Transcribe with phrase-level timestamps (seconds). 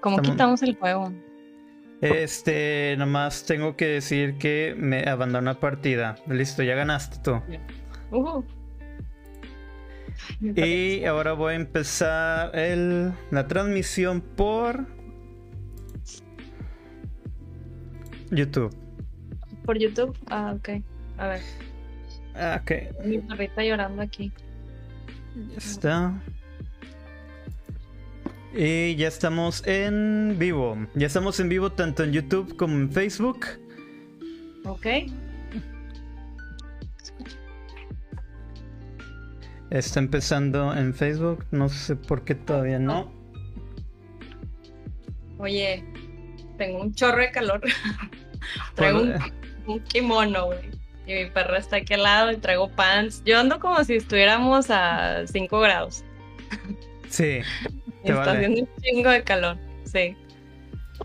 [0.00, 1.12] ¿Cómo quitamos el juego?
[2.00, 6.16] Este, nomás tengo que decir que me abandonó la partida.
[6.28, 7.42] Listo, ya ganaste tú.
[10.40, 14.86] Y ahora voy a empezar el, la transmisión por
[18.30, 18.74] YouTube.
[19.64, 20.16] Por YouTube.
[20.30, 20.68] Ah, ok.
[21.18, 21.40] A ver.
[22.34, 22.72] Ah, Ok,
[23.04, 24.32] Mi perrita llorando aquí.
[25.34, 26.14] ya está.
[28.60, 30.76] Y ya estamos en vivo.
[30.96, 33.46] Ya estamos en vivo tanto en YouTube como en Facebook.
[34.64, 34.84] Ok.
[39.70, 41.46] Está empezando en Facebook.
[41.52, 43.12] No sé por qué todavía no.
[45.38, 45.84] Oye,
[46.56, 47.60] tengo un chorro de calor.
[48.74, 49.14] traigo un,
[49.68, 50.58] un kimono, güey.
[51.06, 53.22] Y mi perra está aquí al lado y traigo pants.
[53.24, 56.02] Yo ando como si estuviéramos a 5 grados.
[57.08, 57.38] Sí.
[58.12, 58.38] Está vale.
[58.46, 59.56] haciendo un chingo de calor.
[59.84, 60.16] Sí.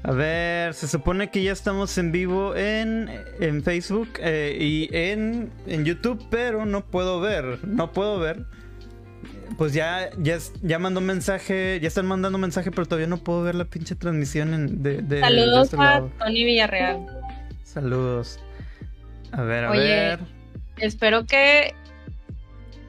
[0.03, 5.51] A ver, se supone que ya estamos en vivo en, en Facebook eh, y en,
[5.67, 8.43] en YouTube, pero no puedo ver, no puedo ver.
[9.57, 13.53] Pues ya, ya, ya mandó mensaje, ya están mandando mensaje, pero todavía no puedo ver
[13.53, 16.03] la pinche transmisión en- de, de- de Saludos este a.
[16.17, 17.05] Tony Villarreal.
[17.63, 18.39] Saludos.
[19.31, 19.79] A ver, a Oye.
[19.79, 20.19] ver.
[20.77, 21.75] Espero que.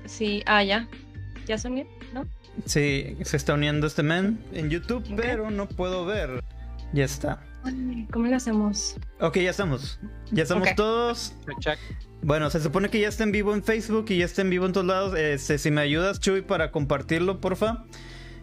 [0.06, 0.88] Sí, ah, ya.
[1.46, 1.86] ¿Ya son bien?
[2.66, 6.42] Sí, se está uniendo este men en YouTube, pero no puedo ver.
[6.92, 7.42] Ya está.
[8.12, 8.96] ¿Cómo le hacemos?
[9.20, 9.98] Ok, ya estamos.
[10.30, 11.34] Ya estamos todos.
[11.60, 11.78] Check.
[12.22, 14.66] Bueno, se supone que ya está en vivo en Facebook y ya está en vivo
[14.66, 15.18] en todos lados.
[15.18, 17.84] Este, si me ayudas, Chuy, para compartirlo, porfa.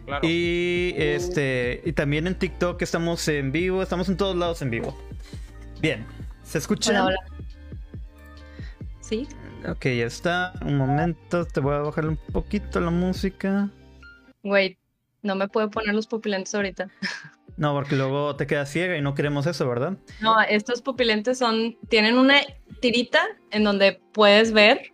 [0.06, 0.28] Claro.
[0.28, 4.96] Y este, y también en TikTok estamos en vivo, estamos en todos lados en vivo.
[5.80, 6.04] Bien,
[6.42, 6.90] ¿se escucha?
[6.90, 7.16] Hola, hola.
[9.00, 9.28] ¿Sí?
[9.68, 10.52] Ok, ya está.
[10.64, 13.70] Un momento, te voy a bajar un poquito la música.
[14.42, 14.78] Güey,
[15.22, 16.88] no me puedo poner los pupilentes ahorita.
[17.58, 19.98] No, porque luego te quedas ciega y no queremos eso, ¿verdad?
[20.22, 21.76] No, estos pupilentes son.
[21.90, 22.40] Tienen una
[22.80, 24.90] tirita en donde puedes ver.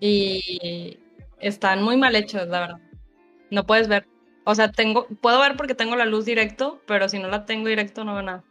[0.00, 0.98] Y
[1.40, 2.80] están muy mal hechos, la verdad.
[3.50, 4.06] No puedes ver.
[4.44, 7.66] O sea, tengo, puedo ver porque tengo la luz directo, pero si no la tengo
[7.68, 8.44] directo no veo nada.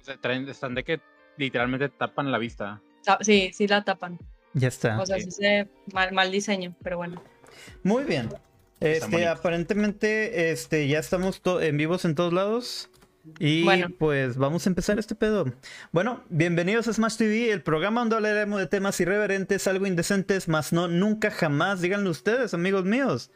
[0.00, 1.00] O sea, traen- están de que
[1.36, 2.80] literalmente tapan la vista.
[3.20, 4.18] Sí, sí la tapan.
[4.54, 4.98] Ya está.
[5.00, 5.22] O sea, sí.
[5.22, 7.22] sí se mal, mal diseño, pero bueno.
[7.84, 8.28] Muy bien.
[8.80, 12.88] Este, aparentemente, este, ya estamos en vivos en todos lados.
[13.38, 13.88] Y Bueno.
[13.98, 15.52] pues vamos a empezar este pedo.
[15.92, 20.72] Bueno, bienvenidos a Smash TV, el programa donde hablaremos de temas irreverentes, algo indecentes, más
[20.72, 21.82] no nunca jamás.
[21.82, 23.30] Díganlo ustedes, amigos míos.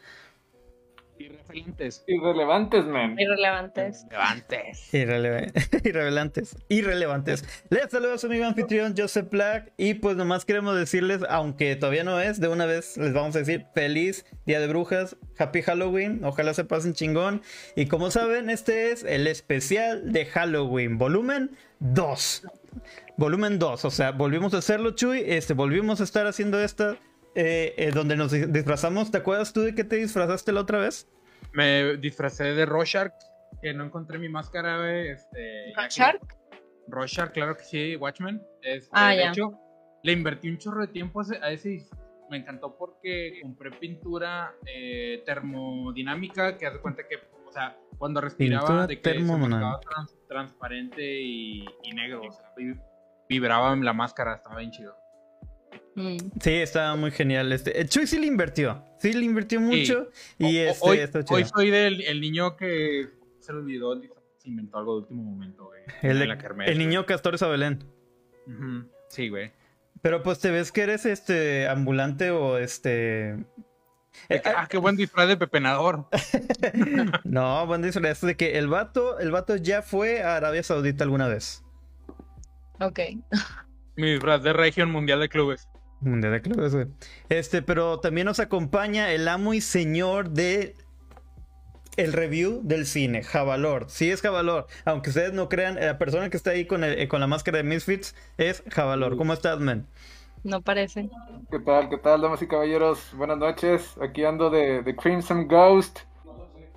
[2.07, 3.19] Irrelevantes, man.
[3.19, 4.05] Irrelevantes.
[4.11, 4.93] Levantes.
[4.93, 5.53] Irrele-
[5.85, 7.45] irrelevantes, irrelevantes.
[7.71, 12.05] Les saludo a su amigo anfitrión Joseph Black y pues nomás queremos decirles, aunque todavía
[12.05, 16.25] no es, de una vez les vamos a decir feliz Día de Brujas, Happy Halloween,
[16.25, 17.43] ojalá se pasen chingón.
[17.77, 22.47] Y como saben, este es el especial de Halloween, volumen 2.
[23.17, 26.97] Volumen 2, o sea, volvimos a hacerlo, Chuy, este, volvimos a estar haciendo esta...
[27.37, 30.79] eh, eh, donde nos di- disfrazamos, ¿te acuerdas tú de que te disfrazaste la otra
[30.79, 31.07] vez?
[31.53, 33.13] Me disfracé de Rorschach,
[33.63, 35.09] que no encontré mi máscara, güey.
[35.09, 36.21] Este, ¿Shark?
[36.89, 38.43] Rorschach, claro que sí, Watchmen.
[38.63, 39.29] Este, Ah, de ya.
[39.31, 39.53] hecho,
[40.03, 41.87] le invertí un chorro de tiempo a ese,
[42.31, 47.17] Me encantó porque compré pintura eh, termodinámica que hace cuenta que,
[47.47, 49.19] o sea, cuando respiraba Pintura de que se
[49.81, 52.75] trans- transparente y, y negro, o sea, vi-
[53.29, 54.97] vibraba en la máscara, estaba bien chido.
[55.97, 56.17] Mm.
[56.41, 57.53] Sí, estaba muy genial.
[57.53, 58.85] Este, eh, Chuy sí le invirtió.
[58.99, 60.09] Sí le invirtió mucho.
[60.39, 61.37] Y O- este, hoy, está chido.
[61.37, 63.09] hoy soy del el niño que
[63.41, 65.83] se le olvidó, el disfraz, se inventó algo de último momento, güey.
[66.03, 67.85] el, en la kermés, el niño Castor Sabelén.
[68.47, 69.53] Ujú, Sí, güey.
[70.03, 73.37] Pero pues te ves que eres este ambulante o este.
[74.29, 76.09] Que, ah, qué buen disfraz de pepenador.
[77.25, 81.29] no, buen disfraz de que el vato, el vato ya fue a Arabia Saudita alguna
[81.29, 81.63] vez.
[82.81, 83.01] Ok.
[83.97, 85.69] Mi disfraz de región mundial de clubes.
[86.05, 86.87] Mundial de clubes, güey.
[87.29, 90.75] Este, pero también nos acompaña el amo y señor de
[91.97, 93.87] el review del cine, Javalor.
[93.89, 94.67] Sí es Javalor.
[94.85, 97.65] Aunque ustedes no crean, la persona que está ahí con, el- con la máscara de
[97.65, 99.17] Misfits es Javalor.
[99.17, 99.87] ¿Cómo estás, man?
[100.43, 101.09] No parece.
[101.51, 101.89] ¿Qué tal?
[101.89, 103.13] ¿Qué tal, damas y caballeros?
[103.17, 103.95] Buenas noches.
[104.03, 106.01] Aquí ando de, de Crimson Ghost,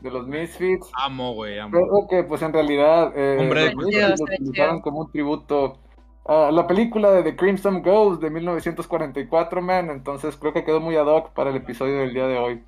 [0.02, 0.88] de los Misfits.
[0.94, 1.72] Amo, güey, amo.
[1.72, 3.86] Creo que, pues, en realidad, eh, Hombre de los.
[3.86, 5.80] Misfits utilizaron como un tributo
[6.28, 9.90] a la película de The Crimson Ghost de 1944, man.
[9.90, 12.64] Entonces, creo que quedó muy ad hoc para el episodio del día de hoy.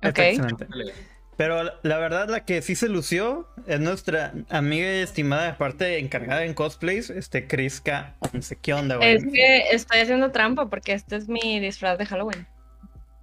[0.00, 0.18] Está Ok.
[0.28, 0.66] excelente.
[1.36, 6.44] Pero la- verdad, la que sí se lució es nuestra amiga y estimada, aparte encargada
[6.44, 8.14] en cosplays, este Chris K.
[8.34, 8.56] 11.
[8.56, 9.16] ¿Qué onda, güey?
[9.16, 12.46] Es que estoy haciendo trampa porque este es mi disfraz de Halloween.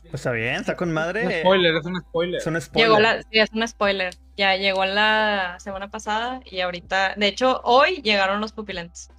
[0.10, 1.26] Pues está bien, está con madre.
[1.26, 2.40] Un spoiler, es un spoiler.
[2.42, 2.88] Es un spoiler.
[2.90, 4.14] Llegó la, sí, es un spoiler.
[4.38, 9.10] Ya llegó la semana pasada y ahorita, de hecho, hoy llegaron los pupilentes.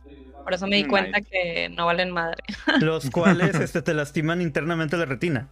[0.42, 0.90] Por eso me di Nice.
[0.90, 2.42] cuenta que no valen madre.
[2.80, 5.48] Los cuales este, te lastiman internamente la retina.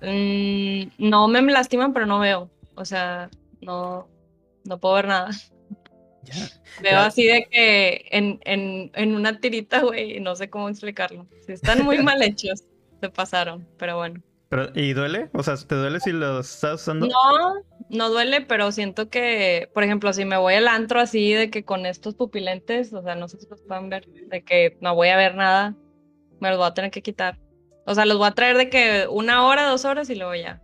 [0.00, 2.50] Mm, no me lastiman, pero no veo.
[2.74, 3.28] O sea,
[3.60, 4.08] no,
[4.64, 5.30] no puedo ver nada.
[6.22, 6.34] Ya.
[6.80, 7.06] Veo Ya.
[7.06, 11.26] así de que en, en, en una tirita, güey, y no sé cómo explicarlo.
[11.46, 12.64] Sí, están muy mal hechos,
[13.00, 14.22] se pasaron, pero bueno.
[14.52, 15.30] Pero, ¿Y duele?
[15.32, 17.06] O sea, ¿te duele si los estás usando?
[17.06, 17.54] No,
[17.88, 21.64] no duele, pero siento que, por ejemplo, si me voy al antro así de que
[21.64, 25.08] con estos pupilentes, o sea, no sé si los pueden ver, de que no voy
[25.08, 25.74] a ver nada,
[26.38, 27.38] me los voy a tener que quitar.
[27.86, 30.60] O sea, los voy a traer de que una hora, dos horas y luego ya.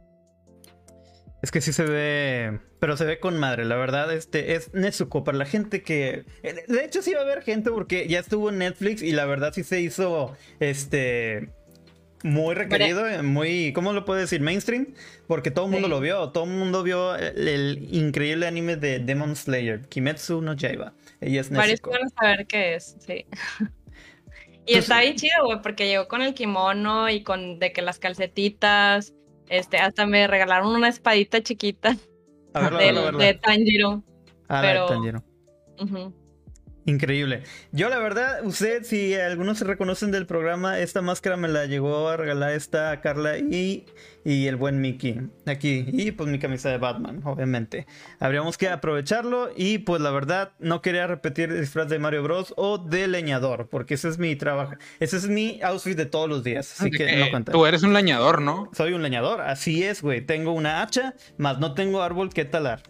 [1.40, 5.24] Es que sí se ve, pero se ve con madre, la verdad, este es Nezuko
[5.24, 8.58] para la gente que de hecho sí va a haber gente porque ya estuvo en
[8.58, 11.54] Netflix y la verdad sí se hizo este
[12.24, 14.40] muy requerido, eh, muy ¿cómo lo puedo decir?
[14.40, 14.88] mainstream,
[15.26, 15.90] porque todo el mundo Sí.
[15.90, 20.54] lo vio, todo el mundo vio el, el increíble anime de Demon Slayer, Kimetsu no
[20.54, 20.94] Yaiba.
[21.20, 23.24] Ella es Varios van saber qué es, sí.
[24.66, 27.80] Y Entonces- está bien chido, güey, porque llegó con el kimono y con de que
[27.80, 29.14] las calcetitas,
[29.48, 31.96] este, hasta me regalaron una espadita chiquita
[32.52, 33.40] A del- a verla, a de verla.
[33.40, 34.04] Tanjiro.
[34.26, 35.24] De pero- Tanjiro.
[35.80, 36.14] Ujú.
[36.88, 37.42] Increíble.
[37.70, 42.08] Yo la verdad, usted, si algunos se reconocen del programa, esta máscara me la llegó
[42.08, 43.84] a regalar esta Carla y,
[44.24, 45.84] y el buen Mickey aquí.
[45.86, 47.86] Y pues mi camisa de Batman, obviamente.
[48.20, 52.54] Habríamos que aprovecharlo y pues la verdad no quería repetir el disfraz de Mario Bros.
[52.56, 54.72] o de leñador, porque ese es mi trabajo.
[54.98, 56.72] Ese es mi outfit de todos los días.
[56.80, 57.52] Así De que que no cuenta.
[57.52, 58.70] Tú eres un leñador, ¿no?
[58.72, 60.22] Soy un leñador, así es, güey.
[60.22, 62.80] Tengo una hacha, más no tengo árbol que talar.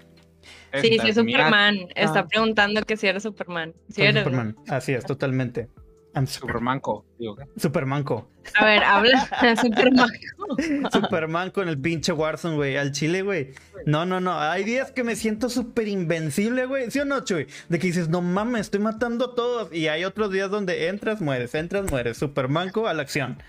[0.74, 1.76] Sí, sí, es Superman.
[1.94, 2.26] Está Ah.
[2.26, 3.72] preguntando que si eres Superman.
[3.88, 4.30] Sí Soy eres, ¿no?
[4.30, 4.56] Superman.
[4.68, 5.68] Así es, totalmente.
[6.14, 7.04] I'm super, Supermanco.
[7.18, 7.36] Digo.
[7.56, 8.30] Supermanco.
[8.56, 9.28] A ver, habla
[9.60, 10.08] Superman.
[10.92, 12.76] Superman con el pinche Warzone, güey.
[12.76, 13.52] Al chile, güey.
[13.86, 14.38] No, no, no.
[14.40, 16.90] Hay días que me siento súper invencible, güey.
[16.90, 17.46] ¿Sí o no, Chuy?
[17.68, 19.72] De que dices, no mames, estoy matando a todos.
[19.72, 22.16] Y hay otros días donde entras, mueres, entras, mueres.
[22.16, 23.40] Supermanco a la acción.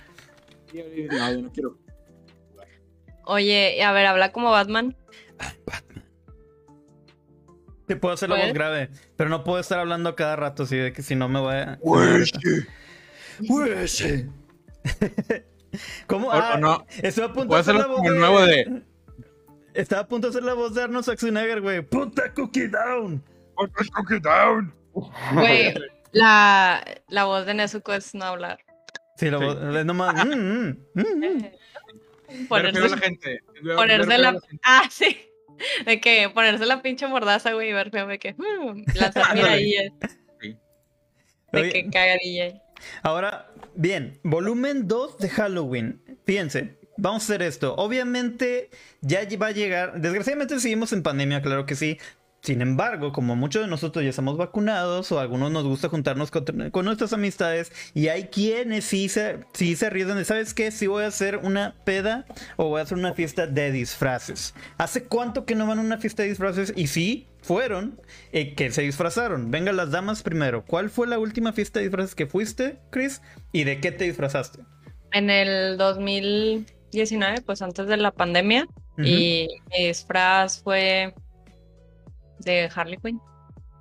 [0.74, 1.77] No, yo no quiero.
[3.25, 4.95] Oye, a ver, habla como Batman.
[7.90, 10.94] Te puedo hacer la voz grave, pero no puedo estar hablando cada rato, así de
[10.94, 11.80] que si no me voy a.
[16.06, 16.32] ¿Cómo?
[16.32, 16.86] Ah, no.
[17.02, 18.84] Estoy a punto de hacer la voz nuevo de.
[19.74, 21.82] Estaba a punto de hacer la voz de Arnold Schwarzenegger, güey.
[21.82, 23.24] Puta cookie down.
[23.56, 24.72] Cookie down.
[25.34, 25.74] Güey,
[26.12, 28.60] la, la voz de Nezuko es no hablar.
[29.18, 29.46] Sí, la Sí.
[29.46, 29.58] voz.
[29.78, 30.26] Es nomás.
[30.28, 31.46] mm, mm, mm, mm.
[32.30, 33.40] La Ponerse, gente.
[33.76, 34.38] Ponerse la...
[34.62, 35.18] Ah, sí.
[35.86, 38.34] De que ponerse la pinche mordaza, güey, y ver feo, de que...
[38.34, 39.92] mm, lanzar miradillas.
[40.42, 40.58] Sí.
[41.52, 42.62] De Oye, que cagadilla.
[43.04, 46.02] Ahora, bien, volumen 2 de Halloween.
[46.26, 47.76] Fíjense, vamos a hacer esto.
[47.76, 48.70] Obviamente
[49.02, 51.98] ya va a llegar, desgraciadamente seguimos en pandemia, claro que sí.
[52.42, 56.46] Sin embargo, como muchos de nosotros ya estamos vacunados o algunos nos gusta juntarnos con,
[56.72, 60.72] con nuestras amistades y hay quienes sí se, sí se arriesgan de, ¿sabes qué?
[60.72, 62.26] Si voy a hacer una peda
[62.56, 64.54] o voy a hacer una fiesta de disfraces.
[64.78, 66.74] ¿Hace cuánto que no van a una fiesta de disfraces?
[66.78, 68.00] Y sí, fueron,
[68.32, 69.52] eh, que se disfrazaron.
[69.52, 70.64] Venga, las damas primero.
[70.66, 73.22] ¿Cuál fue la última fiesta de disfraces que fuiste, Chris?
[73.52, 74.60] ¿Y de qué te disfrazaste?
[75.12, 81.14] En el 2019, pues antes de la pandemia, y mi disfraz fue
[82.40, 83.20] de Harley Quinn.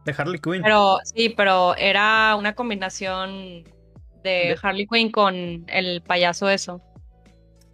[0.05, 0.62] De Harley Quinn.
[0.62, 3.65] Pero sí, pero era una combinación
[4.23, 6.81] de De- Harley Quinn con el payaso eso.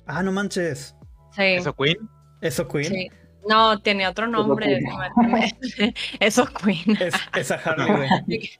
[0.06, 0.94] Ah, no manches.
[1.32, 1.42] Sí.
[1.42, 1.96] ¿Eso, Queen?
[2.40, 2.84] Eso Queen.
[2.84, 3.08] sí.
[3.48, 4.80] No, tiene otro nombre.
[6.20, 6.96] Eso Queen.
[6.98, 8.50] Es, esa Harley, güey.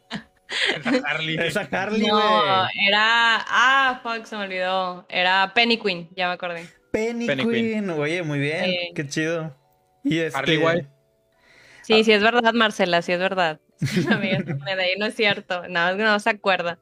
[1.07, 1.37] Harley.
[1.39, 2.07] Esa Harley.
[2.07, 2.19] No,
[2.87, 3.45] era.
[3.49, 5.07] Ah, fuck, se me olvidó.
[5.09, 6.69] Era Penny Queen, ya me acordé.
[6.93, 7.91] Penny, Penny Queen.
[7.91, 8.65] Oye, muy bien.
[8.67, 8.79] Sí.
[8.95, 9.57] Qué chido.
[10.05, 10.39] Y este...
[10.39, 10.89] Harley White.
[11.85, 13.61] Sí, sí es verdad, Marcela, sí es verdad.
[14.11, 14.43] Amiga,
[14.79, 15.69] ahí no es cierto.
[15.69, 16.79] Nada más que no se acuerda.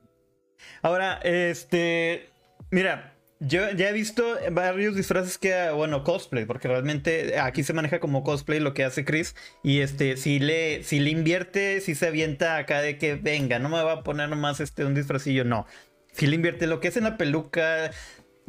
[0.80, 2.28] Ahora, este.
[2.70, 7.98] Mira, yo ya he visto varios disfraces que, bueno, cosplay, porque realmente aquí se maneja
[7.98, 9.34] como cosplay lo que hace Chris.
[9.64, 13.68] Y este, si le, si le invierte, si se avienta acá de que venga, no
[13.68, 15.66] me va a poner nomás este un disfrazillo, no.
[16.12, 17.90] Si le invierte lo que es en la peluca.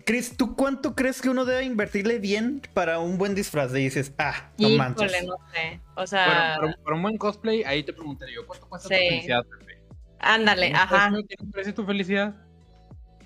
[0.05, 3.71] Chris, ¿tú cuánto crees que uno debe invertirle bien para un buen disfraz?
[3.71, 5.11] Y dices, ah, no manches.
[5.11, 5.79] Híjole, no sé.
[5.91, 8.89] O Bueno, sea, para, un- para un buen cosplay, ahí te preguntaría yo, ¿cuánto cuesta
[8.89, 8.95] Sí.
[8.95, 9.73] tu felicidad, Pepe?
[10.19, 11.09] ándale, ¿Tiene un ajá.
[11.09, 12.35] precio- ¿Tiene un precio tu felicidad?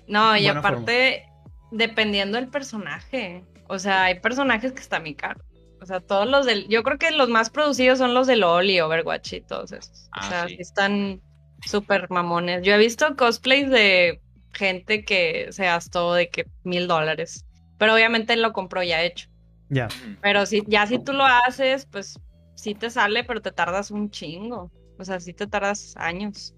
[0.06, 1.26] No, y Buena aparte,
[1.70, 3.44] dependiendo del personaje.
[3.68, 5.44] O sea, hay personajes que están muy caros.
[5.80, 6.66] O sea, todos los del.
[6.68, 10.08] Yo creo que los más producidos son los de LOL y Overwatch y todos esos.
[10.12, 10.56] Ah, o sea, sí.
[10.56, 11.20] sí están
[11.66, 12.62] súper mamones.
[12.62, 14.20] Yo he visto cosplays de
[14.58, 17.46] gente que se gastó de que mil dólares.
[17.78, 19.28] Pero obviamente él lo compró ya hecho.
[19.70, 19.88] Ya.
[20.20, 22.18] Pero si, ya si tú lo haces, pues
[22.54, 24.70] sí te sale, pero te tardas un chingo.
[24.98, 26.54] O sea, sí te tardas años.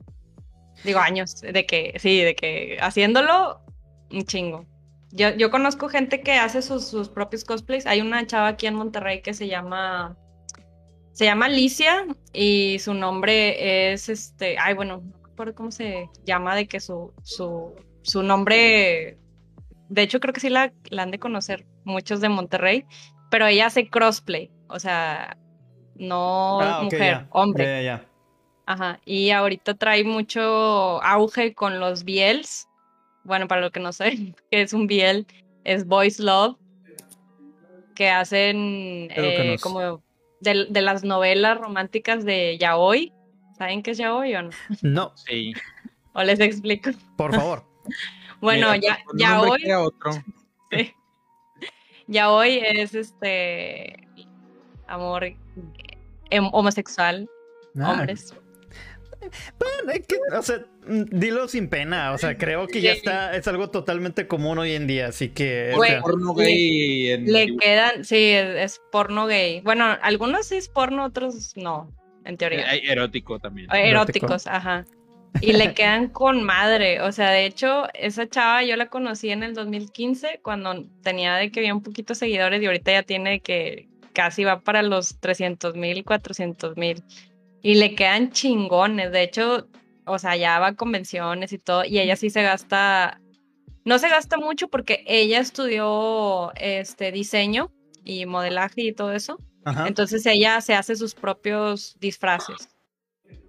[0.82, 3.60] Digo años, de que, sí, de que haciéndolo,
[4.10, 4.66] un chingo.
[5.12, 7.86] Yo, yo conozco gente que hace sus, sus propios cosplays.
[7.86, 10.16] Hay una chava aquí en Monterrey que se llama.
[11.12, 14.56] Se llama Alicia y su nombre es este.
[14.58, 19.18] Ay, bueno, no me acuerdo cómo se llama, de que su, su, su nombre.
[19.88, 22.84] De hecho, creo que sí la, la han de conocer muchos de Monterrey,
[23.30, 24.50] pero ella hace crossplay.
[24.68, 25.36] O sea,
[25.96, 27.26] no Ah, mujer, ya.
[27.30, 27.64] hombre.
[27.64, 28.06] Ya, ya, ya.
[28.66, 32.68] Ajá, y ahorita trae mucho auge con los BLs.
[33.24, 35.26] Bueno, para lo que no sé, que es un BL,
[35.64, 36.56] es Boys Love,
[37.94, 40.02] que hacen eh, como
[40.40, 43.12] de, de las novelas románticas de Yaoi.
[43.58, 44.50] ¿Saben qué es Yaoi o no?
[44.82, 45.52] No, Sí.
[46.12, 46.90] O les explico.
[47.16, 47.64] por favor.
[48.40, 50.12] Bueno, Mira, ya, crea otro.
[50.70, 50.94] sí.
[52.06, 54.08] Yaoi es este
[54.86, 55.24] amor
[56.30, 57.28] em- homosexual,
[57.78, 58.34] Ah, hombres.
[59.58, 62.12] bueno, es que, o sea, dilo sin pena.
[62.12, 65.08] O sea, creo que ya está, es algo totalmente común hoy en día.
[65.08, 65.72] Así que.
[65.74, 69.60] o Güey, sea, Porno gay en Le quedan, sí, es, es porno gay.
[69.60, 71.94] Bueno, algunos sí es porno, otros no,
[72.24, 72.68] en teoría.
[72.70, 73.68] Hay erótico también.
[73.70, 74.26] Eh, erótico.
[74.26, 74.84] Eróticos, ajá.
[75.42, 77.00] Y le quedan con madre.
[77.02, 81.50] O sea, de hecho, esa chava yo la conocí en el 2015 cuando tenía de
[81.50, 85.76] que había un poquito seguidores y ahorita ya tiene que casi va para los 300
[85.76, 87.02] mil, 400 mil.
[87.62, 89.12] Y le quedan chingones.
[89.12, 89.68] De hecho,
[90.04, 91.84] o sea, ya va a convenciones y todo.
[91.84, 93.20] Y ella sí se gasta.
[93.84, 97.72] No se gasta mucho porque ella estudió este diseño
[98.04, 99.38] y modelaje y todo eso.
[99.64, 99.86] ajá.
[99.86, 102.68] Entonces ella se hace sus propios disfraces.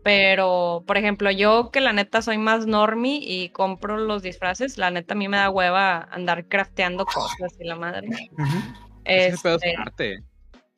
[0.03, 4.89] Pero, por ejemplo, yo que la neta soy más normie y compro los disfraces, la
[4.89, 8.07] neta a mí me da hueva andar crafteando cosas y la madre.
[8.31, 8.57] Ujú.
[9.05, 10.23] Ese pedo es Este, arte.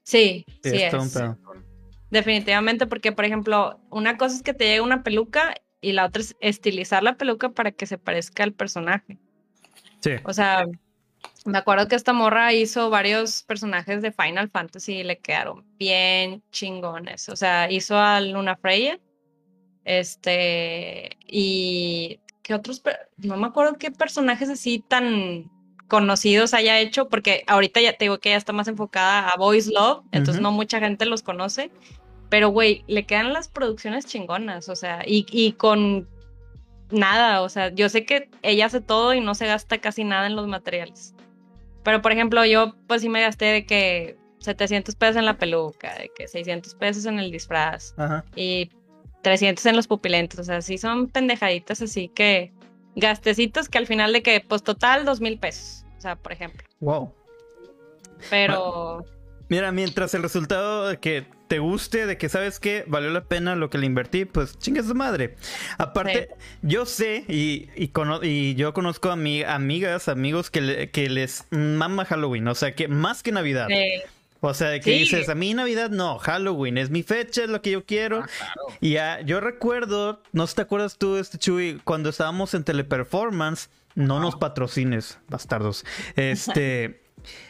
[0.03, 1.19] sí, Sí, sí es.
[2.09, 6.21] Definitivamente, porque, por ejemplo, una cosa es que te llegue una peluca y la otra
[6.21, 9.17] es estilizar la peluca para que se parezca al personaje.
[10.01, 10.11] Sí.
[10.25, 10.65] O sea,
[11.45, 16.43] me acuerdo que esta morra hizo varios personajes de Final Fantasy y le quedaron bien
[16.51, 17.29] chingones.
[17.29, 18.99] O sea, hizo a Luna Freya.
[19.85, 21.17] Este.
[21.27, 22.19] Y.
[22.41, 22.83] ¿Qué otros?
[23.17, 25.49] No me acuerdo qué personajes así tan
[25.87, 29.67] conocidos haya hecho, porque ahorita ya te digo que ya está más enfocada a Boys
[29.67, 31.71] Love, entonces no mucha gente los conoce.
[32.29, 36.09] Pero, güey, le quedan las producciones chingonas, o sea, y, y con
[36.89, 40.25] nada, o sea, yo sé que ella hace todo y no se gasta casi nada
[40.25, 41.13] en los materiales.
[41.83, 45.93] Pero, por ejemplo, yo pues sí me gasté de que 700 pesos en la peluca,
[45.95, 48.25] de que 600 pesos en el disfraz Ajá.
[48.35, 48.69] y
[49.23, 52.51] 300 en los pupilentes, o sea, sí son pendejaditas así que
[52.95, 56.61] gastecitos que al final de que, pues total, dos mil pesos, o sea, por ejemplo.
[56.79, 57.11] Wow.
[58.29, 59.05] Pero,
[59.49, 63.55] Mira, mientras el resultado de que te guste, de que sabes que valió la pena
[63.55, 65.35] lo que le invertí, pues chingue su madre.
[65.77, 66.29] Aparte,
[66.61, 71.09] yo sé y, y, cono- y yo conozco a mi, amigas, amigos que, le- que
[71.09, 73.69] les mama Halloween, o sea, que más que Navidad.
[73.69, 74.03] eh,
[74.45, 74.99] O sea, de que Sí.
[74.99, 78.23] dices, a mí Navidad no, Halloween es mi fecha, es lo que yo quiero.
[78.23, 78.61] Ah, claro.
[78.81, 82.65] Y ya, yo recuerdo, no sé si te acuerdas tú, este Chuy, cuando estábamos en
[82.65, 85.85] Teleperformance, no nos patrocines, bastardos.
[86.17, 86.99] Este.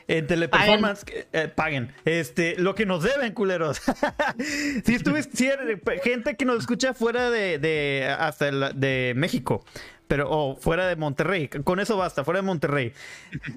[0.07, 1.93] En Teleperformance, eh, paguen.
[2.05, 3.81] Este, lo que nos deben, culeros.
[4.85, 9.63] si estuviste, si eres- gente que nos escucha fuera de, de hasta el- de México,
[10.07, 12.93] pero o fuera de Monterrey, con eso basta, fuera de Monterrey.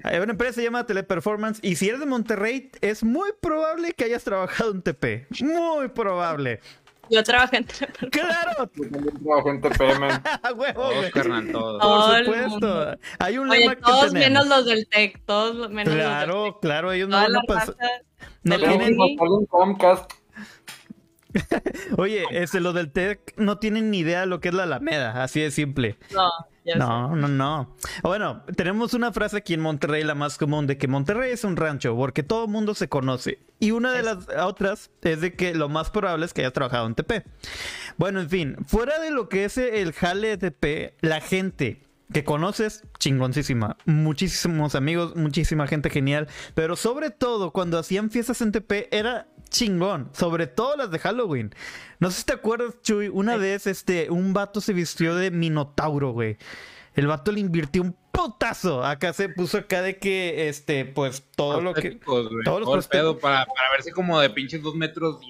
[0.04, 3.92] Hay una empresa que se llama Teleperformance y si eres de Monterrey, es muy probable
[3.92, 5.26] que hayas trabajado en TP.
[5.42, 6.61] Muy probable.
[7.10, 8.10] Yo trabajé en Teleperformance.
[8.10, 8.70] ¡Claro!
[8.75, 10.04] Yo también trabajo en TPM.
[10.42, 11.80] ¡A huevo, Todos, carnal, todos.
[11.80, 12.98] Todo Por supuesto.
[13.18, 14.28] Hay un lema Oye, que todos tenemos.
[14.30, 16.60] menos los del TEC, todos los- menos los del Claro, TEC.
[16.60, 17.75] claro, ellos no van a pasar.
[18.42, 18.96] No tienen-
[19.48, 20.10] Comcast.
[21.98, 25.22] Oye, este, lo del TEC no tienen ni idea de lo que es la Alameda,
[25.22, 25.96] así de simple.
[26.14, 26.30] No,
[26.66, 26.78] ya sé.
[26.78, 27.76] No, no, no.
[28.02, 31.56] Bueno, tenemos una frase aquí en Monterrey, la más común, de que Monterrey es un
[31.56, 33.38] rancho, porque todo el mundo se conoce.
[33.58, 36.87] Y una de las otras es de que lo más probable es que hayas trabajado
[36.87, 37.25] en TP.
[37.96, 41.80] Bueno, en fin, fuera de lo que es el jale de TP, la gente
[42.12, 43.76] que conoces, chingoncísima.
[43.85, 46.28] Muchísimos amigos, muchísima gente genial.
[46.54, 50.10] Pero sobre todo, cuando hacían fiestas en TP, era chingón.
[50.12, 51.54] Sobre todo las de Halloween.
[51.98, 53.40] No sé si te acuerdas, Chuy, una Sí.
[53.40, 56.36] vez este, un vato se vistió de Minotauro, güey.
[56.94, 58.82] El vato le invirtió un putazo.
[58.84, 61.90] Acá se puso acá de que, este, pues, todo lo que...
[61.90, 62.00] Güey,
[62.44, 65.20] todos los todo pedo para, para verse como de pinches dos metros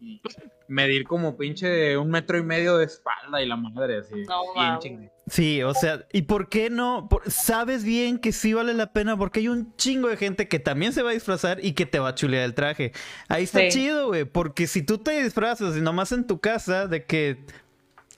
[0.00, 0.20] y, y
[0.68, 4.14] medir como pinche de un metro y medio de espalda y la madre así.
[4.28, 4.78] No, bien mames.
[4.82, 5.10] chingón.
[5.26, 7.08] Sí, o sea, ¿y por qué no?
[7.08, 10.58] Por- sabes bien que sí vale la pena porque hay un chingo de gente que
[10.58, 12.92] también se va a disfrazar y que te va a chulear el traje.
[13.28, 13.68] Ahí está Sí.
[13.70, 17.44] chido, güey, porque si tú te disfrazas y nomás en tu casa, de que...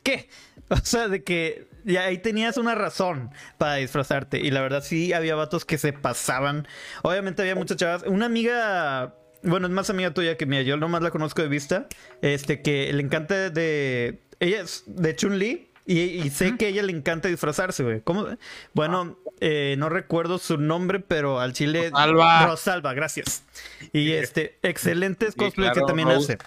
[0.02, 0.28] ¿Qué?
[0.68, 4.40] O sea, de que ya ahí tenías una razón para disfrazarte.
[4.40, 6.66] Y la verdad sí había vatos que se pasaban.
[7.04, 8.02] Obviamente había muchas chavas.
[8.04, 9.14] Una amiga...
[9.46, 10.62] Bueno, es más amiga tuya que mía.
[10.62, 11.86] Yo nomás la conozco de vista.
[12.20, 14.20] Este, que le encanta de...
[14.40, 15.68] Ella es de Chun-Li.
[15.86, 18.00] Y, y sé que a ella le encanta disfrazarse, güey.
[18.00, 18.26] ¿Cómo?
[18.74, 21.90] Bueno, eh, no recuerdo su nombre, pero al chile...
[21.90, 22.46] Rosalba.
[22.46, 23.44] Rosalba, gracias.
[23.92, 26.38] Y este, excelentes Sí, claro, que también hace.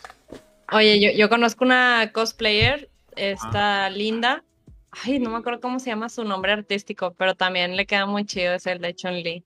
[0.73, 4.43] Oye, yo, yo conozco una cosplayer, está linda.
[4.91, 8.25] Ay, no me acuerdo cómo se llama su nombre artístico, pero también le queda muy
[8.25, 9.45] chido, es el de Chun-Li.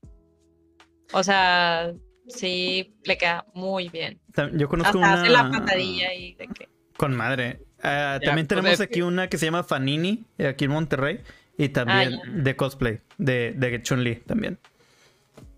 [1.12, 1.92] O sea,
[2.28, 4.20] sí, le queda muy bien.
[4.54, 5.22] Yo conozco Hasta una...
[5.22, 6.68] hace la patadilla y de que.
[6.96, 7.60] Con madre.
[7.82, 11.20] Ah, también tenemos aquí una que se llama Fanini, eh, aquí en Monterrey.
[11.56, 14.58] Y también Ah, de cosplay, de, de Chun-Li también.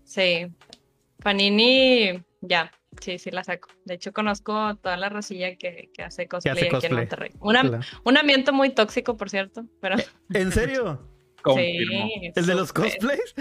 [0.03, 0.45] Sí.
[1.23, 2.71] Panini, ya,
[3.01, 3.69] sí, sí la saco.
[3.85, 6.91] De hecho, conozco toda la rosilla que, que hace cosplay aquí cosplay.
[6.91, 7.31] en Monterrey.
[7.39, 7.79] Una- Claro.
[8.03, 9.95] Un ambiente muy tóxico, por cierto, pero
[10.33, 11.07] ¿En serio?
[11.55, 12.31] Sí.
[12.35, 13.33] ¿El de los cosplays?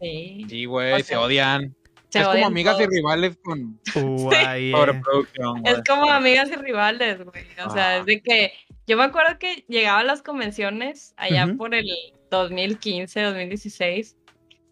[0.00, 0.46] Sí.
[0.48, 1.76] Sí, güey, O se odian.
[2.18, 5.74] Se es como amigas y rivales con sobreproducción, güey.
[5.74, 7.44] Es como amigas y rivales, güey.
[7.66, 7.96] O sea, Ah.
[7.98, 8.52] es de que
[8.86, 11.56] yo me acuerdo que llegaba a las convenciones allá Ujú.
[11.56, 11.88] por el
[12.30, 14.16] 2015, 2016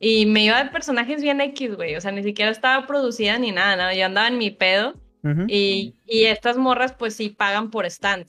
[0.01, 1.95] y me iba de personajes bien X, güey.
[1.97, 3.93] O sea, ni siquiera estaba producida ni nada, ¿no?
[3.97, 4.95] Yo andaba en mi pedo
[5.25, 5.45] Ujú.
[5.49, 8.27] y, y estas morras pues sí pagan por stand.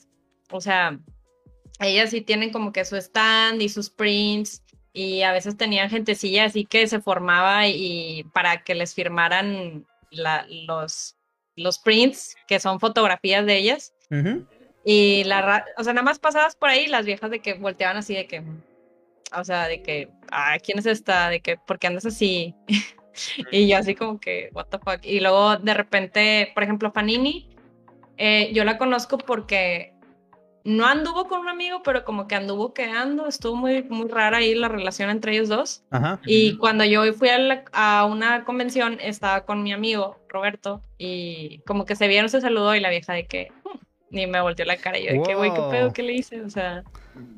[0.52, 1.00] O sea,
[1.80, 6.46] ellas sí tienen como que su stand y sus prints y a veces tenían gentecilla
[6.46, 11.16] así que se formaba y para que les firmaran la- los,
[11.56, 13.94] los prints, que son fotografías de ellas.
[14.12, 14.46] Ujú.
[14.86, 18.14] Y la, o sea, nada más pasabas por ahí las viejas de que volteaban así
[18.14, 18.44] de que,
[19.36, 21.30] o sea, de que, ah, ¿quién es esta?
[21.30, 22.54] De que, ¿por qué andas así?
[23.52, 25.00] y yo así como que, what the fuck.
[25.04, 27.50] Y luego de repente, por ejemplo, Fanini,
[28.18, 29.93] eh, yo la conozco porque
[30.66, 34.56] no anduvo con un amigo, pero como que anduvo quedando, estuvo muy, muy rara ahí
[34.56, 35.84] la relación entre ellos dos.
[35.92, 36.20] Ajá.
[36.26, 41.60] Y cuando yo fui a, la- a una convención, estaba con mi amigo Roberto y
[41.68, 43.78] como que se vieron, se saludó y la vieja de que "Hmm",
[44.10, 44.98] ni me volteó la cara.
[45.00, 45.92] Y yo de que, güey, ¿qué pedo?
[45.94, 46.42] ¿Qué le hice?
[46.42, 46.84] O sea,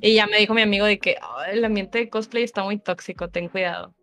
[0.02, 2.78] y ya me dijo mi amigo de que "Ay, el ambiente de cosplay está muy
[2.78, 3.94] tóxico, ten cuidado.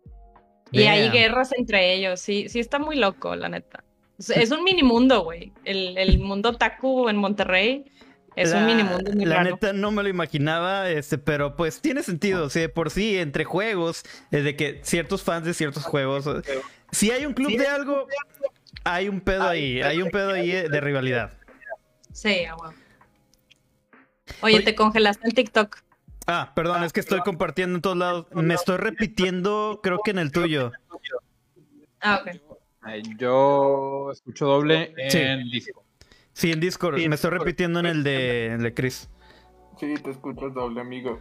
[0.71, 3.83] Y hay guerras entre ellos, sí, sí está muy loco, la neta.
[4.17, 5.53] Es, es un mini mundo, güey.
[5.63, 7.85] El, el mundo taku en Monterrey
[8.35, 9.51] es un La- mini mundo muy La raro.
[9.51, 12.45] neta no me lo imaginaba, este, pero pues tiene sentido.
[12.45, 16.25] O sea, por sí, entre juegos, eh, de que ciertos fans de ciertos juegos.
[16.27, 16.41] eh,
[16.91, 18.07] Si hay un club de algo,
[18.83, 21.33] hay un pedo ahí, hay un pedo ahí de rivalidad.
[22.11, 22.73] Sí, bueno.
[24.41, 24.65] Oye, Oye.
[24.65, 25.77] te congelaste en TikTok.
[26.27, 28.27] Ah, perdón, es que estoy compartiendo en todos lados.
[28.31, 30.71] Me estoy repitiendo, creo que en el tuyo.
[31.99, 32.39] Ah, ok.
[33.17, 35.17] Yo escucho doble Sí.
[35.17, 35.82] en disco.
[36.33, 36.97] Sí, en Discord.
[36.97, 39.09] Me estoy repitiendo en el de, el de Chris.
[39.79, 41.19] Sí, te escuchas doble, amigo.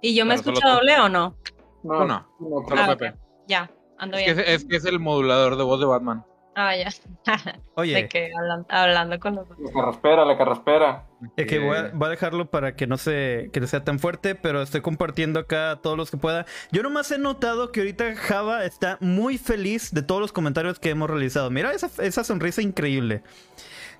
[0.00, 1.36] ¿Y yo me Pero escucho doble o no?
[1.82, 2.26] No, no.
[2.40, 3.10] no, Solo Ah, Pepe.
[3.10, 3.16] ok.
[3.46, 4.46] Ya, ando Es que bien.
[4.46, 6.24] es, es que es el modulador de voz de Batman.
[6.56, 6.88] Ah, ya.
[7.74, 9.48] Oye, De que hablan- hablando con los.
[9.58, 11.06] La carraspera, la carraspera.
[11.36, 13.98] Es que voy a, voy a dejarlo para que no se que no sea tan
[13.98, 16.46] fuerte, pero estoy compartiendo acá a todos los que pueda.
[16.70, 20.90] Yo nomás he notado que ahorita Java está muy feliz de todos los comentarios que
[20.90, 21.50] hemos realizado.
[21.50, 23.22] Mira esa, esa sonrisa increíble.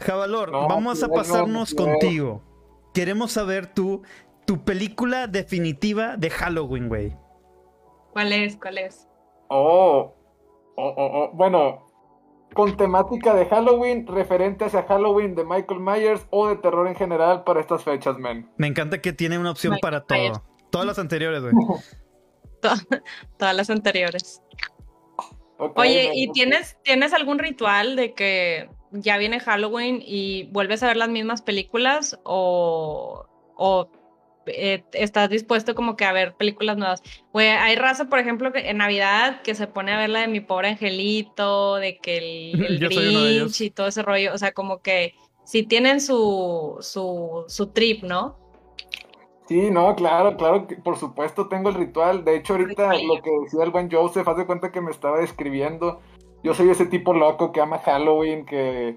[0.01, 1.85] Javalor, No, vamos a no, pasarnos no.
[1.85, 2.43] contigo.
[2.95, 4.03] Queremos saber tu,
[4.47, 7.17] tu película definitiva de Halloween, güey.
[8.13, 8.57] ¿Cuál es?
[8.57, 9.09] ¿Cuál es?
[9.49, 10.15] Oh,
[10.77, 11.31] oh, oh, oh.
[11.35, 11.87] Bueno,
[12.55, 17.43] con temática de Halloween, referentes a Halloween de Michael Myers o de terror en general
[17.45, 18.49] para estas fechas, man.
[18.57, 20.19] Me encanta que tiene una opción Michael para todo.
[20.19, 20.41] Myers.
[20.71, 21.55] Todas las anteriores, güey.
[22.61, 22.99] To-
[23.39, 24.41] Todas las anteriores.
[25.77, 26.11] Oye.
[26.15, 31.09] ¿y tienes, tienes algún ritual de que ya viene Halloween y vuelves a ver las
[31.09, 33.27] mismas películas o,
[33.57, 33.89] o
[34.47, 37.03] eh, estás dispuesto como que a ver películas nuevas?
[37.33, 40.29] Güey, hay raza, por ejemplo, que en Navidad que se pone a ver la de
[40.29, 42.89] Mi Pobre Angelito, de que el, el.
[42.89, 48.05] Grinch y todo ese rollo, o sea, como que sí tienen su, su, su trip,
[48.05, 48.39] ¿no?
[49.47, 52.25] Sí, no, claro, claro, que por supuesto tengo el ritual.
[52.25, 55.19] De hecho, ahorita lo que decía el buen Joseph, haz de cuenta que me estaba
[55.19, 56.01] describiendo.
[56.45, 58.97] Yo soy ese tipo loco que ama Halloween, que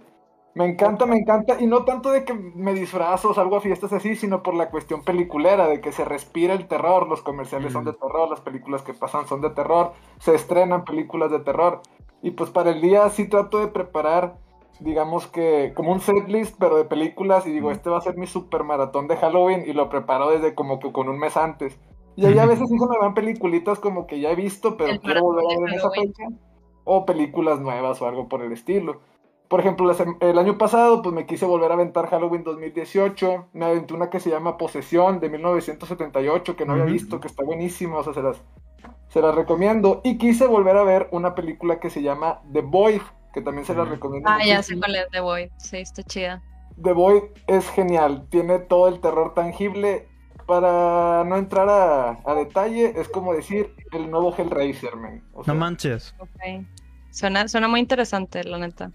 [0.54, 3.94] me encanta, me encanta, y no tanto de que me disfrazo o salgo a fiestas
[3.94, 7.86] así, sino por la cuestión peliculera, de que se respira el terror, los comerciales son
[7.86, 11.82] de terror, las películas que pasan son de terror, se estrenan películas de terror.
[12.22, 14.36] Y pues para el día sí trato de preparar
[14.80, 18.28] digamos que, como un setlist, pero de películas, y digo, este va a ser mi
[18.28, 21.80] super maratón de Halloween, y lo preparo desde como que con un mes antes.
[22.16, 24.92] Y ahí a veces sí se me van peliculitas como que ya he visto, pero
[24.92, 26.24] El quiero volver a ver en esa fecha.
[26.90, 29.02] O películas nuevas o algo por el estilo.
[29.50, 29.90] Por ejemplo,
[30.22, 33.48] el año pasado, pues me quise volver a aventar Halloween 2018.
[33.54, 37.44] Me aventé una que se llama Posesión de 1978, que no había visto, que está
[37.44, 38.44] buenísima, o sea, se las,
[39.08, 40.02] se las recomiendo.
[40.04, 43.02] Y quise volver a ver una película que se llama The Void,
[43.34, 44.30] que también se las recomiendo.
[44.30, 45.50] Ah, ya sé cuál es The Void.
[45.58, 46.44] Sí, está chida.
[46.82, 50.10] The Void es genial, tiene todo el terror tangible.
[50.46, 55.22] Para no entrar a, a detalle, es como decir el nuevo Hellraiser, man.
[55.34, 56.16] O sea, No manches.
[56.20, 56.30] Ok.
[57.18, 58.92] Suena, suena muy interesante, la neta.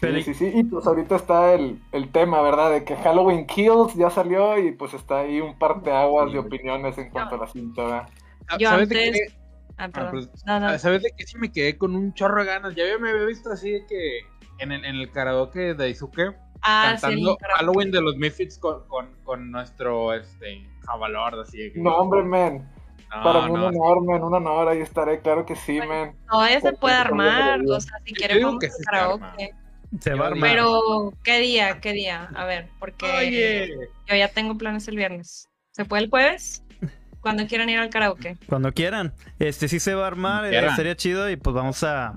[0.00, 0.50] Sí, sí, sí.
[0.54, 2.70] Y pues ahorita está el, el tema, ¿verdad?
[2.70, 6.38] De que Halloween Kills ya salió y pues está ahí un par de aguas de
[6.38, 8.08] opiniones en cuanto a la cinta, ¿verdad?
[8.58, 9.34] Yo ¿Sabes de antes- qué?
[9.76, 10.10] Ah, Ah, perdón.
[10.12, 10.78] pues, No, no.
[10.78, 12.74] ¿Sabes de qué sí me quedé con un chorro de ganas?
[12.74, 14.20] Ya me había visto así de que
[14.58, 17.58] en el, en el karaoke de Izuke Ah, sí, cantando karaoke.
[17.60, 22.22] Halloween de los Misfits con, con, con nuestro este, Javalord, así de que- No, hombre,
[22.22, 22.70] man.
[23.14, 24.22] No, Para mí no, un honor, man.
[24.22, 26.12] Un honor, ahí estaré, claro que sí, man.
[26.30, 27.60] No, ese se puede armar.
[27.64, 28.84] cosa O sea, si digo vamos arma.
[28.84, 29.54] karaoke.
[30.00, 30.50] Se va a armar.
[30.50, 31.80] Pero, ¿qué día?
[31.80, 32.30] ¿Qué día?
[32.34, 33.68] A ver, porque Oye,
[34.08, 35.48] yo ya tengo planes el viernes.
[35.72, 36.62] ¿Se puede el jueves?
[37.20, 38.36] Cuando quieran ir al karaoke.
[38.48, 39.12] Cuando quieran.
[39.38, 42.14] Este sí se va a armar, eh, sería chido y pues vamos a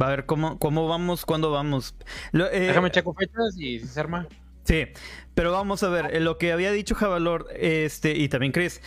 [0.00, 1.94] va a ver cómo cómo vamos, cuándo vamos.
[2.32, 4.26] Lo- eh, déjame checo fechas y si se arma.
[4.64, 4.86] Sí,
[5.34, 8.80] pero vamos a ver, eh, lo que había dicho Javalor, este, y también Chris,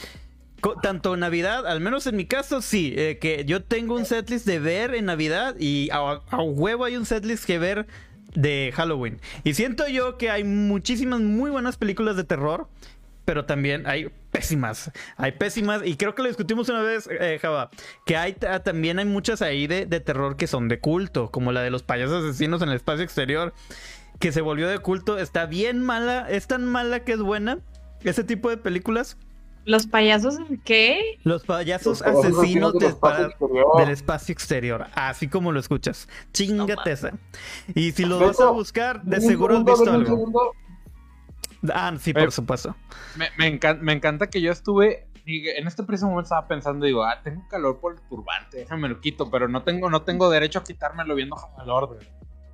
[0.74, 4.60] tanto Navidad, al menos en mi caso, sí, eh, que yo tengo un setlist de
[4.60, 7.88] ver en Navidad y a, huevo hay un setlist que ver
[8.34, 9.22] de Halloween.
[9.44, 12.68] Y siento yo que hay muchísimas muy buenas películas de terror,
[13.24, 17.70] pero también hay pésimas, hay pésimas, y creo que lo discutimos una vez, eh, Java,
[18.06, 21.62] que hay ta- también hay muchas ahí de terror que son de culto, como la
[21.62, 23.54] de los payasos asesinos en el espacio exterior
[24.20, 27.60] que se volvió de culto, está bien mala, es tan mala que es buena.
[28.04, 29.18] Ese tipo de películas,
[29.66, 31.18] ¿Los payasos qué?
[31.24, 33.78] los payasos Los asesinos del espacio espa- exterior.
[33.78, 36.08] del espacio exterior, así como lo escuchas.
[36.34, 37.12] Chingate esa.
[37.74, 40.06] Y si lo vas a buscar, de seguro has visto algo.
[40.06, 40.52] segundo.
[41.74, 42.76] Ah, sí, por supuesto.
[43.16, 45.08] Me, me, encan- me encanta que yo estuve.
[45.26, 48.88] y En este preciso momento estaba pensando, digo, ah, tengo calor por el turbante, déjame
[48.88, 52.08] lo quito, pero no tengo, no tengo derecho a quitármelo viendo Javalord, güey.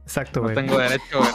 [0.03, 0.55] Exacto, No güey.
[0.55, 1.31] tengo derecho, güey.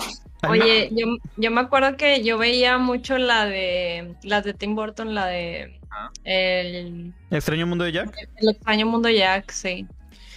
[0.51, 1.07] Oye, yo,
[1.37, 5.79] yo me acuerdo que yo veía mucho la de las de Tim Burton, la de
[5.91, 6.11] Ah.
[6.25, 8.15] el, Extraño mundo de Jack.
[8.37, 9.87] el extraño mundo Jack, sí.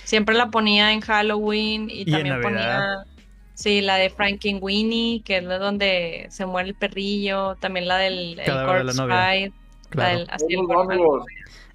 [0.05, 3.03] Siempre la ponía en Halloween y, también ponía,
[3.55, 8.37] sí, la de Frankenweenie, que es la donde se muere el perrillo, también la del
[8.37, 9.15] de la Corpse novia.
[9.31, 10.17] Bride, la Claro.
[10.19, 11.23] del- así, el.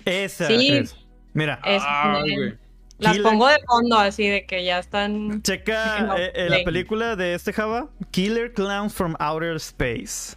[0.07, 0.47] Esa.
[0.47, 0.73] Sí.
[0.73, 0.97] es.
[1.35, 2.55] Mira, Es- Ay.
[2.99, 6.65] Las Killer- pongo de fondo así de que ya están checa No, eh, eh, la
[6.65, 10.37] película de este Java, Killer Clowns from Outer Space.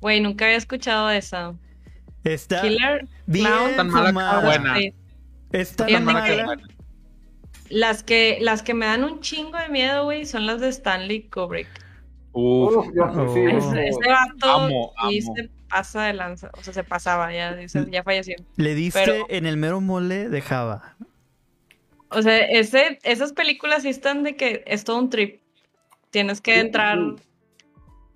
[0.00, 1.54] Güey, nunca había escuchado esa.
[2.22, 4.74] Está Killer bien Clown Tan mala que buena.
[5.52, 6.62] Está tan Mala que buena.
[7.70, 11.28] Las que, las que me dan un chingo de miedo, güey, son las de Stanley
[11.28, 11.66] Kubrick.
[12.32, 13.36] Uf, sí, Oh.
[13.36, 15.10] Ese, vato Amo, amo.
[15.36, 18.36] se pasa de lanza, o sea, se pasaba, ya, dice, ya falleció.
[18.56, 20.96] Le diste Pero- en el mero mole de Java.
[22.16, 25.40] O sea, ese, esas películas sí están de que es todo un trip.
[26.10, 26.98] Tienes que entrar.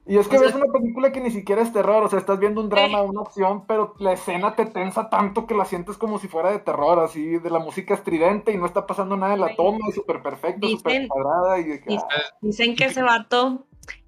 [0.06, 2.18] Y es que O sea- ves una película que ni siquiera es terror, o sea,
[2.18, 5.98] estás viendo un drama, una acción, pero la escena te tensa tanto que la sientes
[5.98, 9.34] como si fuera de terror, así, de la música estridente y no está pasando nada
[9.34, 12.84] en la toma, y súper perfecto, súper cuadrada, y de que, Dicen- ah, Dicen que
[12.86, 13.66] ese vato,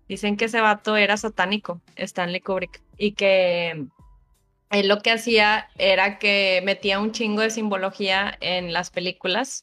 [0.09, 3.85] dicen que ese vato era satánico, Stanley Kubrick, y que
[4.70, 9.62] él lo que hacía era que metía un chingo de simbología en las películas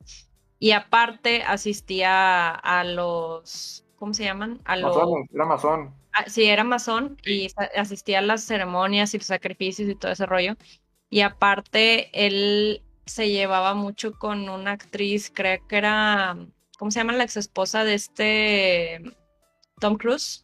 [0.60, 4.60] y aparte asistía a los, ¿cómo se llaman?
[4.66, 5.96] A los, masones, era masón.
[6.14, 10.26] ah, sí, era masón y asistía a las ceremonias y los sacrificios y todo ese
[10.26, 10.56] rollo.
[11.10, 16.36] Y aparte, él se llevaba mucho con una actriz, creo que era,
[16.78, 17.14] ¿cómo se llama?
[17.14, 19.02] La ex esposa de este
[19.80, 20.44] Tom Cruise.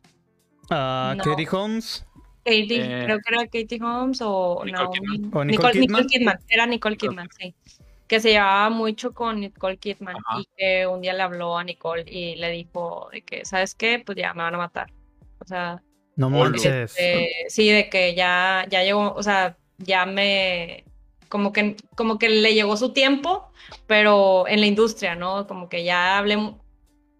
[0.69, 1.23] Ah, No.
[1.23, 2.05] Katie Holmes.
[2.43, 5.31] Katie, Eh, creo que era Katie Holmes o Nicole Naomi- Kidman.
[5.33, 5.81] ¿O Nicole Nicole, Kidman?
[6.01, 7.55] Nicole Kidman, era Nicole Kidman, sí.
[8.07, 10.39] Que se llevaba mucho con Nicole Kidman Ajá.
[10.41, 14.01] y que un día le habló a Nicole y le dijo de que, ¿sabes qué?
[14.05, 14.91] Pues ya me van a matar.
[15.39, 15.81] O sea,
[16.15, 16.91] No manches.
[16.91, 20.83] este, sí, de que ya, ya llegó, o sea, ya me,
[21.29, 23.51] como que, como que le llegó su tiempo,
[23.87, 25.47] pero en la industria, ¿no?
[25.47, 26.37] Como que ya hablé,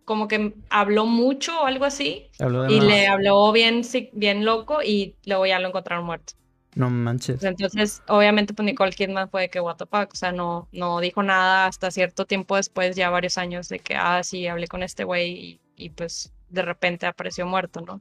[0.05, 2.87] como que habló mucho o algo así, Habló de y más.
[2.87, 3.81] le habló bien,
[4.13, 6.33] bien loco, y luego ya lo encontraron muerto.
[6.75, 7.39] No manches.
[7.39, 10.67] Pues entonces, obviamente, pues Nicole Kidman fue de que what the fuck, o sea, no,
[10.71, 14.67] no dijo nada hasta cierto tiempo después, ya varios años, de que, ah, sí, hablé
[14.67, 17.99] con este güey y y pues de repente apareció muerto, ¿no?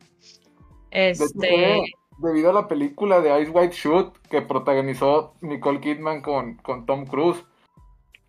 [1.19, 1.83] De hecho, Este,
[2.19, 7.07] debido a la película de Ice White Shoot que protagonizó Nicole Kidman con, con Tom
[7.07, 7.45] Cruise.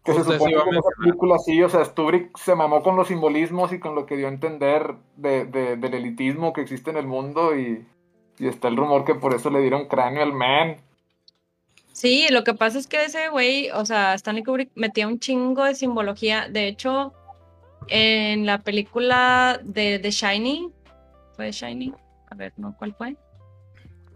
[0.03, 3.07] Que se supone que en esa película sí, o sea, Kubrick se mamó con los
[3.07, 6.97] simbolismos y con lo que dio a entender de, de- del elitismo que existe en
[6.97, 7.87] el mundo y,
[8.37, 10.77] y está el rumor que por eso le dieron cráneo al man.
[11.93, 15.63] Sí, lo que pasa es que ese güey, o sea, Stanley Kubrick metía un chingo
[15.63, 16.49] de simbología.
[16.49, 17.13] De hecho,
[17.87, 20.71] en la película de The Shining,
[21.35, 21.95] ¿fue The Shining?
[22.29, 23.15] A ver, no, ¿cuál fue?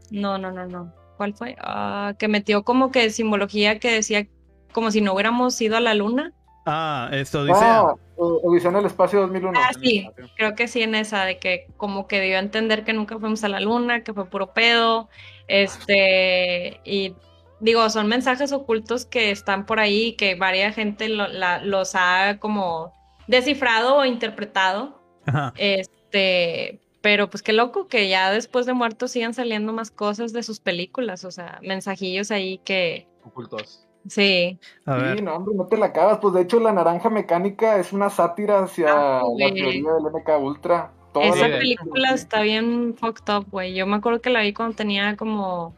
[0.09, 0.91] No, no, no, no.
[1.17, 1.55] ¿Cuál fue?
[1.59, 4.27] Ah, que metió como que simbología que decía
[4.71, 6.33] como si no hubiéramos ido a la luna.
[6.65, 7.79] Ah, esto Odisea.
[7.79, 9.57] Ah, Odisea en el espacio 2001.
[9.57, 12.93] Ah, sí, creo que sí en esa, de que como que dio a entender que
[12.93, 15.07] nunca fuimos a la luna, que fue puro pedo,
[15.47, 17.15] este, y
[17.59, 22.37] digo, son mensajes ocultos que están por ahí, que varia gente lo- la- los ha
[22.39, 22.93] como
[23.27, 25.53] descifrado o interpretado, Ajá.
[25.57, 30.43] este, pero pues qué loco que ya después de muerto sigan saliendo más cosas de
[30.43, 33.86] sus películas, o sea, mensajillos ahí que, Ocultos.
[34.07, 36.19] Sí, A Sí, no, hombre, no te la acabas.
[36.19, 38.87] Pues de hecho, la naranja mecánica es una sátira hacia
[39.19, 40.91] Ah, la teoría del MK Ultra.
[41.13, 43.73] Toda Esa la- película está bien fucked up, güey.
[43.73, 45.73] Yo me acuerdo que la vi cuando tenía como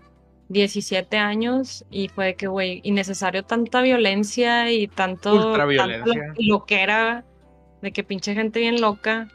[0.50, 6.04] 17 años y fue que, güey, innecesario tanta violencia y tanto Ultraviolencia.
[6.14, 7.24] tanta lo que era
[7.82, 9.28] de que pinche gente bien loca.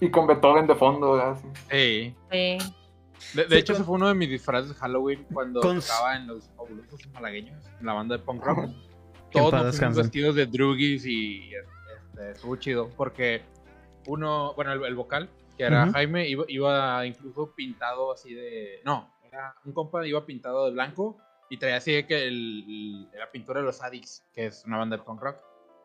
[0.00, 1.36] Y con Beethoven de fondo, ¿verdad?
[1.70, 2.14] Sí.
[2.32, 2.58] Sí.
[2.60, 2.74] Sí.
[3.34, 5.78] De, de Sí, hecho, con- ese fue uno de mis disfraces de Halloween cuando Con-
[5.78, 8.70] estaba en los fabulosos malagueños, en la banda de punk rock.
[9.30, 13.42] Todos nos fuimos vestidos de druggies y este, estuvo chido porque
[14.06, 15.90] uno, bueno, el, el vocal, que era.
[15.92, 18.80] Jaime, iba, iba incluso pintado así de.
[18.84, 21.16] No, era un compa iba pintado de blanco
[21.48, 22.64] y traía así de que el,
[23.12, 25.36] el- la pintura de los Addicts, que es una banda de punk rock.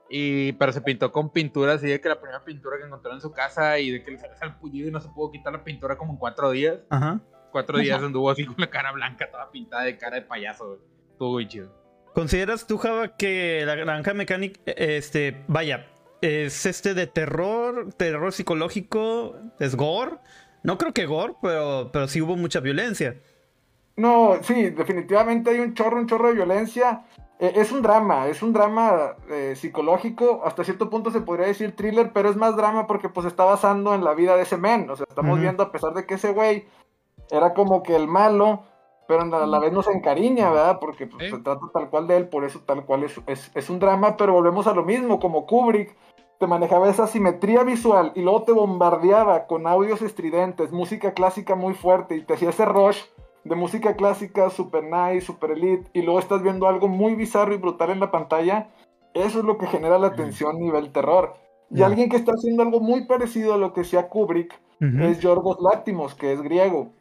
[0.09, 3.21] Y, pero se pintó con pintura así de que la primera pintura que encontró en
[3.21, 5.97] su casa y de que le salió salpullido y no se pudo quitar la pintura
[5.97, 6.77] como en cuatro días.
[6.89, 7.19] Ajá.
[7.51, 10.79] Cuatro días anduvo así con la cara blanca, toda pintada de cara de payaso.
[11.11, 11.71] Estuvo muy chido.
[12.13, 15.87] ¿Consideras tú, Java, que la granja mecánica, este, vaya,
[16.21, 20.17] es este de terror, terror psicológico, es gore?
[20.63, 23.17] No creo que gore, pero, pero sí hubo mucha violencia.
[23.95, 27.05] No, sí, definitivamente hay un chorro, un chorro de violencia.
[27.39, 31.75] Eh, es un drama, es un drama eh, psicológico, hasta cierto punto se podría decir
[31.75, 34.89] thriller, pero es más drama porque pues está basando en la vida de ese men.
[34.89, 36.67] O sea, estamos viendo a pesar de que ese güey
[37.29, 38.63] era como que el malo,
[39.07, 40.79] pero a la vez nos encariña, ¿verdad?
[40.79, 43.69] Porque pues, se trata tal cual de él, por eso tal cual es, es, es
[43.69, 45.95] un drama, pero volvemos a lo mismo, como Kubrick
[46.39, 51.73] te manejaba esa simetría visual y luego te bombardeaba con audios estridentes, música clásica muy
[51.73, 53.01] fuerte y te hacía ese rush
[53.47, 57.57] de música clásica super nice, super elite y luego estás viendo algo muy bizarro y
[57.57, 58.69] brutal en la pantalla,
[59.13, 61.35] eso es lo que genera la tensión nivel terror.
[61.69, 65.57] Y alguien que está haciendo algo muy parecido a lo que hacía Kubrick es Yorgos
[65.59, 66.93] Látimos, que es griego.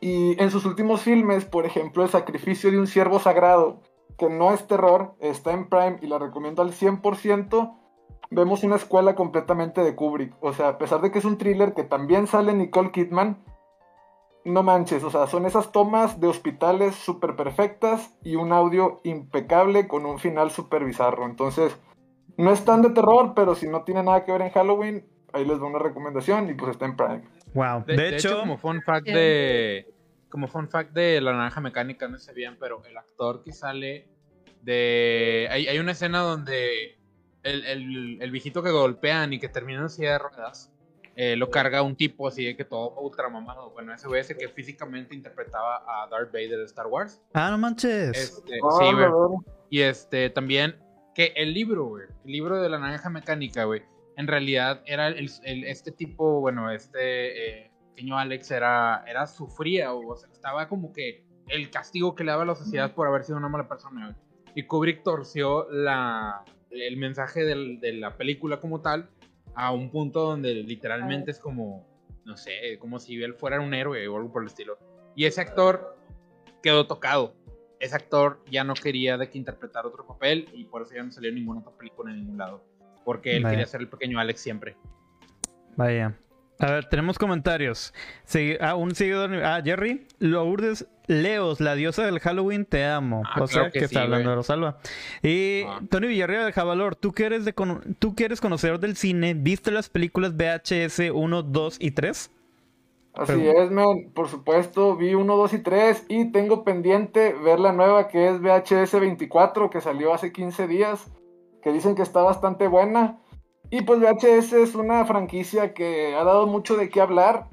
[0.00, 3.80] Y en sus últimos filmes, por ejemplo, El sacrificio de un ciervo sagrado,
[4.18, 7.74] que no es terror, está en Prime y la recomiendo al 100%,
[8.30, 10.34] vemos una escuela completamente de Kubrick.
[10.40, 13.38] O sea, a pesar de que es un thriller que también sale Nicole Kidman,
[14.46, 19.88] no manches, o sea, son esas tomas de hospitales súper perfectas y un audio impecable
[19.88, 21.26] con un final súper bizarro.
[21.26, 21.76] Entonces,
[22.36, 25.44] no es tan de terror, pero si no tiene nada que ver en Halloween, ahí
[25.44, 27.22] les doy una recomendación y pues está en Prime.
[27.54, 27.84] Wow.
[27.86, 29.92] De, De, de hecho, hecho, como fun fact de.
[30.28, 34.08] Como fun fact de la naranja mecánica, no sé bien, pero el actor que sale
[34.62, 35.48] de.
[35.50, 36.98] Hay, hay una escena donde
[37.42, 40.72] el, el, el viejito que golpean y que termina en silla de ruedas.
[41.16, 43.70] Eh, lo carga un tipo así de que todo ultra mamado.
[43.70, 47.20] Bueno, ese güey es el que físicamente interpretaba a Darth Vader de Star Wars.
[47.34, 48.16] ah, no manches.
[48.16, 48.94] Este, sí, a güey.
[48.94, 49.10] ver.
[49.70, 50.76] Y este, también,
[51.14, 53.82] que el libro, güey, el libro de la naranja mecánica, güey,
[54.18, 59.92] en realidad era el, el- este tipo, bueno, este eh, pequeño Alex era, era sufría,
[59.94, 63.24] o sea, estaba como que el castigo que le daba a la sociedad por haber
[63.24, 64.16] sido una mala persona, güey.
[64.54, 69.08] Y Kubrick torció la, el mensaje del- de la película como tal
[69.56, 71.84] a un punto donde literalmente es como,
[72.24, 74.78] no sé, como si él fuera un héroe o algo por el estilo.
[75.16, 75.96] Y ese actor
[76.62, 77.34] quedó tocado.
[77.80, 81.10] Ese actor ya no quería de que interpretara otro papel y por eso ya no
[81.10, 82.62] salió ninguna otra película en ningún lado.
[83.02, 83.54] Porque él Vaya.
[83.54, 84.76] quería ser el pequeño Alex siempre.
[85.74, 86.14] Vaya.
[86.58, 87.92] A ver, tenemos comentarios.
[88.26, 89.34] Segui- ah, un seguidor.
[89.44, 90.06] Ah, Jerry.
[90.20, 93.22] Lourdes Leos, la diosa del Halloween, te amo.
[93.26, 94.30] Ah, o sea, claro que, que está sí, hablando güey.
[94.30, 94.78] de Rosalba.
[95.22, 95.80] Y Ah.
[95.90, 99.34] Tony Villarreal de Javalor, ¿tú que, eres de cono- tú que eres conocedor del cine,
[99.34, 102.30] ¿viste las películas VHS 1, 2 y 3?
[103.14, 104.10] Así Pero- es, man.
[104.14, 108.40] Por supuesto, vi 1, 2 y 3 y tengo pendiente ver la nueva que es
[108.40, 111.06] VHS 24 que salió hace 15 días,
[111.62, 113.18] que dicen que está bastante buena.
[113.70, 117.48] Y pues VHS es una franquicia que ha dado mucho de qué hablar.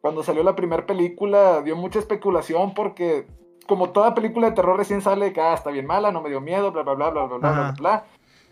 [0.00, 3.26] Cuando salió la primera película dio mucha especulación porque
[3.66, 6.40] como toda película de terror recién sale que ah, está bien mala, no me dio
[6.40, 8.04] miedo, bla bla bla bla bla bla bla bla.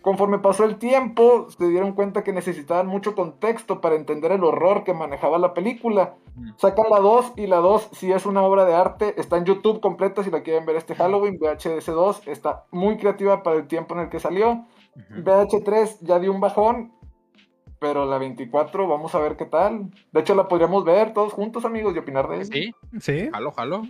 [0.04, 4.84] Conforme pasó el tiempo, se dieron cuenta que necesitaban mucho contexto para entender el horror
[4.84, 6.16] que manejaba la película.
[6.58, 9.80] Sacan la 2 y la 2 si es una obra de arte, está en YouTube
[9.80, 13.94] completa si la quieren ver este Halloween, VHS 2 está muy creativa para el tiempo
[13.94, 14.66] en el que salió.
[14.94, 15.22] Ujú.
[15.22, 16.92] VH3 ya dio un bajón,
[17.84, 19.90] pero la 24 vamos a ver qué tal.
[20.10, 22.44] De hecho la podríamos ver todos juntos amigos y opinar de ella.
[22.46, 23.28] Sí, Sí.
[23.30, 23.82] jalo, jalo.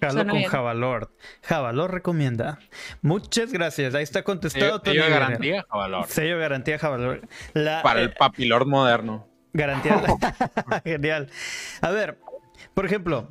[0.00, 0.50] Jalo Suena con bien.
[0.50, 1.08] Javalord.
[1.42, 2.58] Javalord recomienda.
[3.02, 3.94] Muchas gracias.
[3.94, 5.26] Ahí está contestado Sello, Tony sello de Guerrero.
[5.26, 6.06] garantía, valor.
[6.08, 7.24] Sello de garantía Javalord.
[7.52, 9.28] La, Para eh, el papilord moderno.
[9.52, 10.02] Garantía.
[10.84, 11.28] Genial.
[11.80, 12.18] A ver,
[12.74, 13.28] por ejemplo,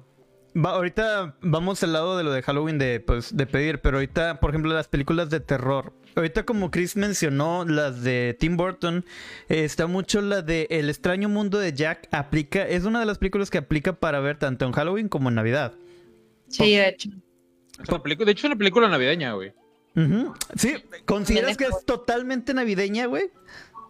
[0.56, 4.40] va- ahorita vamos al lado de lo de Halloween de, pues, de pedir, pero ahorita,
[4.40, 5.92] por ejemplo, las películas de terror.
[6.16, 9.06] Ahorita como Chris mencionó las de Tim Burton,
[9.50, 12.08] eh, está mucho la de El extraño mundo de Jack.
[12.12, 15.36] Aplica, es una de las películas que aplica para ver tanto en Halloween como en
[15.36, 15.74] Navidad.
[16.48, 17.10] Sí, de hecho.
[17.10, 19.54] De hecho, es una película navideña, güey.
[20.56, 23.32] Sí, ¿consideras que es totalmente navideña, güey?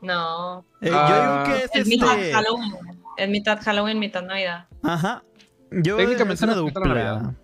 [0.01, 0.65] No.
[0.81, 2.33] Eh, Ah, yo digo que es, Es mitad este...
[2.33, 2.73] Halloween.
[3.17, 4.67] Es mitad Halloween, mitad Navidad.
[4.81, 5.23] Ajá.
[5.71, 7.35] Yo Técnicamente es una dupla.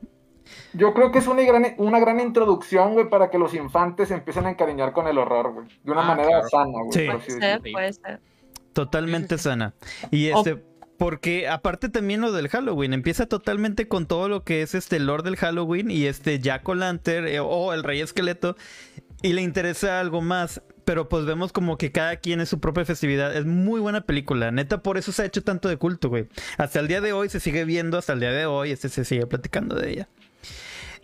[0.74, 4.14] Yo creo que es una gran, una gran introducción, güey, para que los infantes se
[4.16, 5.68] empiecen a encariñar con el horror, güey.
[5.84, 6.50] De una Ah, manera claro.
[6.50, 6.92] sana, güey.
[6.92, 7.06] Sí.
[7.06, 8.20] Puede ser, puede ser.
[8.74, 9.74] Totalmente sana.
[10.12, 10.64] Y este,
[10.98, 15.24] porque aparte también lo del Halloween, empieza totalmente con todo lo que es este Lord
[15.24, 18.56] del Halloween y este Jack O'Lantern eh, o el Rey Esqueleto.
[19.22, 20.62] Y le interesa algo más.
[20.86, 23.36] Pero pues vemos como que cada quien es su propia festividad.
[23.36, 24.50] Es muy buena película.
[24.52, 26.28] Neta, por eso se ha hecho tanto de culto, güey.
[26.58, 29.06] Hasta el día de hoy se sigue viendo, hasta el día de hoy este se
[29.06, 30.08] sigue platicando de ella.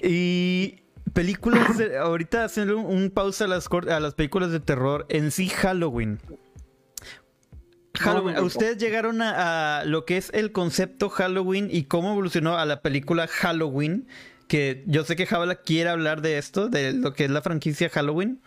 [0.01, 0.81] Y
[1.13, 5.05] películas, de- ahorita hacer un, un pausa a las, a las películas de terror.
[5.09, 6.19] En sí, Halloween.
[7.97, 8.37] Halloween.
[8.39, 12.81] ¿Ustedes llegaron a, a lo que es el concepto Halloween y cómo evolucionó a la
[12.81, 14.07] película Halloween?
[14.47, 17.89] Que yo sé que Javala quiere hablar de esto, de lo que es la franquicia
[17.89, 18.41] Halloween.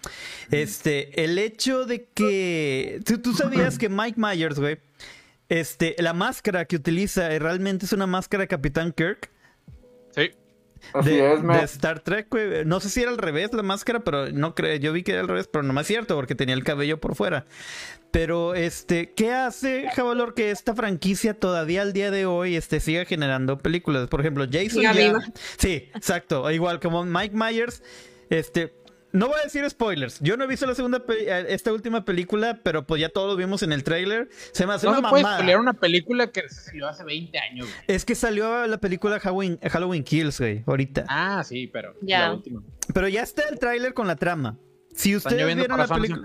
[0.51, 3.01] Este, el hecho de que.
[3.05, 4.79] ¿Tú, tú sabías que Mike Myers, güey?
[5.49, 9.31] Este, la máscara que utiliza eh, realmente es una máscara de Capitán Kirk.
[10.93, 12.65] Así de, es, de Star Trek, güey.
[12.65, 14.77] No sé si era al revés la máscara, pero no creo.
[14.77, 17.15] Yo vi que era al revés, pero no más cierto, porque tenía el cabello por
[17.15, 17.47] fuera.
[18.11, 23.05] Pero, este, ¿qué hace, Javalor, que esta franquicia todavía al día de hoy este, siga
[23.05, 24.09] generando películas?
[24.09, 25.19] Por ejemplo, Jason ya-.
[25.59, 26.51] Sí, exacto.
[26.51, 27.83] Igual como Mike Myers,
[28.31, 28.73] este.
[29.13, 30.21] No voy a decir spoilers.
[30.21, 33.37] Yo no he visto la segunda eh, esta última película, pero pues ya todos lo
[33.37, 34.29] vimos en el tráiler.
[34.53, 35.41] Se me hace No se una puede mamada.
[35.41, 37.81] pelear una película que se salió hace 20 años, güey.
[37.87, 41.07] Es que salió la película Halloween, Halloween Kills, güey, ahorita.
[41.09, 42.29] Ah, sí, pero Ya.
[42.29, 42.63] la última.
[42.93, 44.59] Pero ya está el tráiler con la trama.
[44.95, 46.23] Si ustedes vieron la película...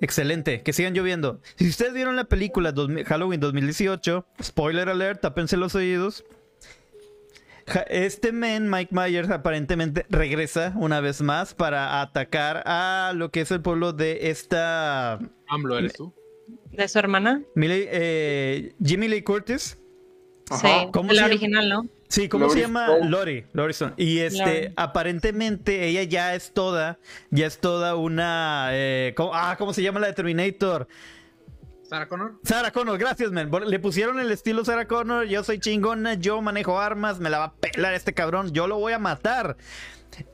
[0.00, 1.40] Excelente, que sigan lloviendo.
[1.56, 6.24] Si ustedes vieron la película 2000 Halloween 2018, spoiler alert, tápense los oídos.
[7.88, 13.50] Este men, Mike Myers, aparentemente regresa una vez más para atacar a lo que es
[13.50, 16.14] el pueblo de esta AMLO eres tú.
[16.70, 17.42] ¿De su hermana?
[17.56, 19.78] Eh, Jimmy Lee Curtis.
[20.48, 20.60] Ajá.
[20.82, 20.88] Sí.
[20.92, 21.86] ¿Cómo la se- original, ¿no?
[22.08, 22.86] Sí, ¿cómo se llama?
[22.86, 23.08] Strode.
[23.10, 23.94] Lori, Lori Stone.
[23.96, 24.72] Y este, Lori.
[24.76, 27.00] aparentemente ella ya es toda,
[27.32, 30.86] ya es toda una, eh, ¿cómo- ah, ¿cómo se llama la de Terminator?
[31.88, 32.40] Sarah Connor.
[32.44, 33.50] Sarah Connor, gracias, man.
[33.66, 37.44] Le pusieron el estilo Sarah Connor, yo soy chingona, yo manejo armas, me la va
[37.46, 39.56] a pelar este cabrón, yo lo voy a matar.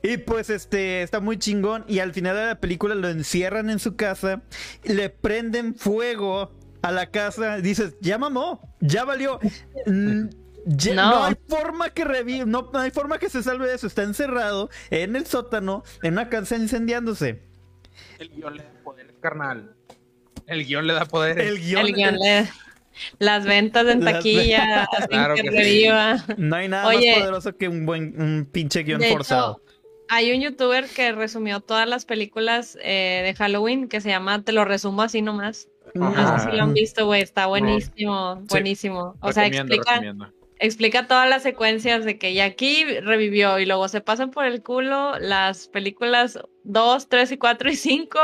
[0.01, 3.79] Y pues este está muy chingón y al final de la película lo encierran en
[3.79, 4.41] su casa,
[4.83, 9.39] le prenden fuego a la casa, dices, ya mamó, ya valió.
[9.85, 10.29] Mm,
[10.65, 11.09] ya- no.
[11.11, 11.23] No.
[11.25, 14.69] hay forma que revive, no, no hay forma que se salve de eso, está encerrado
[14.89, 17.43] en el sótano, en una casa incendiándose.
[18.19, 18.51] El da
[18.83, 19.75] poder, carnal.
[20.47, 21.39] El guion le da poder.
[21.39, 22.49] El guion, El guion le-
[23.19, 25.87] Las ventas en Las taquilla, Claro que, sí.
[26.37, 27.11] no hay nada Oye.
[27.11, 29.61] más poderoso que un buen un pinche guion De hecho, forzado.
[30.09, 34.51] Hay un youtuber que resumió todas las películas eh, de Halloween que se llama Te
[34.51, 35.69] lo resumo así nomás.
[35.95, 37.21] No sé si lo han visto, güey.
[37.21, 39.15] Está buenísimo, buenísimo.
[39.21, 40.33] O sea, Recomiendo, explica, recomiendo.
[40.63, 44.63] Explica todas las secuencias de que ya aquí revivió y luego se pasan por el
[44.63, 48.19] culo las películas 2, 3 y 4 y 5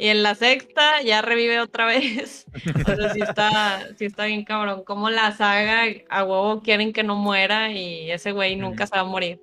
[0.00, 2.46] y en la sexta ya revive otra vez.
[2.84, 4.82] O sea, sí está, sí está bien cabrón.
[4.82, 9.02] Como la saga a huevo quieren que no muera y ese güey nunca se va
[9.02, 9.40] a morir.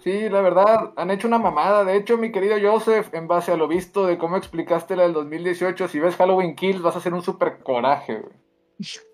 [0.00, 1.84] Sí, la verdad, han hecho una mamada.
[1.84, 5.14] De hecho, mi querido Joseph, en base a lo visto de cómo explicaste la del
[5.14, 8.34] 2018, si ves Halloween Kills vas a hacer un super coraje, güey.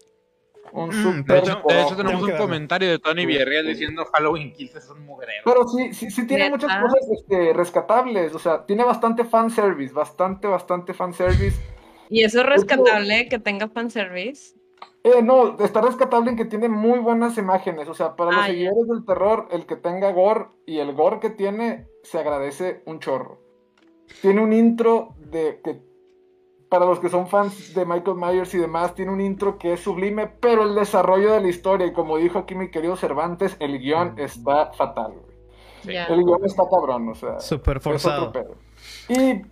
[0.72, 1.82] Un Mm, super De hecho, de coraje.
[1.82, 5.42] hecho, tenemos un comentario de Tony Villarreal diciendo Halloween Kills es un mugrero.
[5.44, 6.56] Pero sí, sí, sí tiene ¿Neta?
[6.56, 8.34] muchas cosas este, rescatables.
[8.34, 11.62] O sea, tiene bastante fanservice, bastante, bastante fanservice.
[12.10, 14.54] ¿Y eso es rescatable que tenga fanservice?
[15.04, 17.88] Eh, no, está rescatable en que tiene muy buenas imágenes.
[17.88, 21.20] O sea, para los Ah, seguidores del terror, el que tenga gore y el gore
[21.20, 23.40] que tiene, se agradece un chorro.
[24.20, 25.80] Tiene un intro de que,
[26.68, 29.80] para los que son fans de Michael Myers y demás, tiene un intro que es
[29.80, 33.78] sublime, pero el desarrollo de la historia, y como dijo aquí mi querido Cervantes, el
[33.78, 35.12] guion está fatal.
[35.12, 35.36] güey.
[35.82, 35.94] Sí.
[36.12, 37.40] El guion está cabrón, o sea.
[37.40, 38.32] Súper forzado.
[39.08, 39.42] Y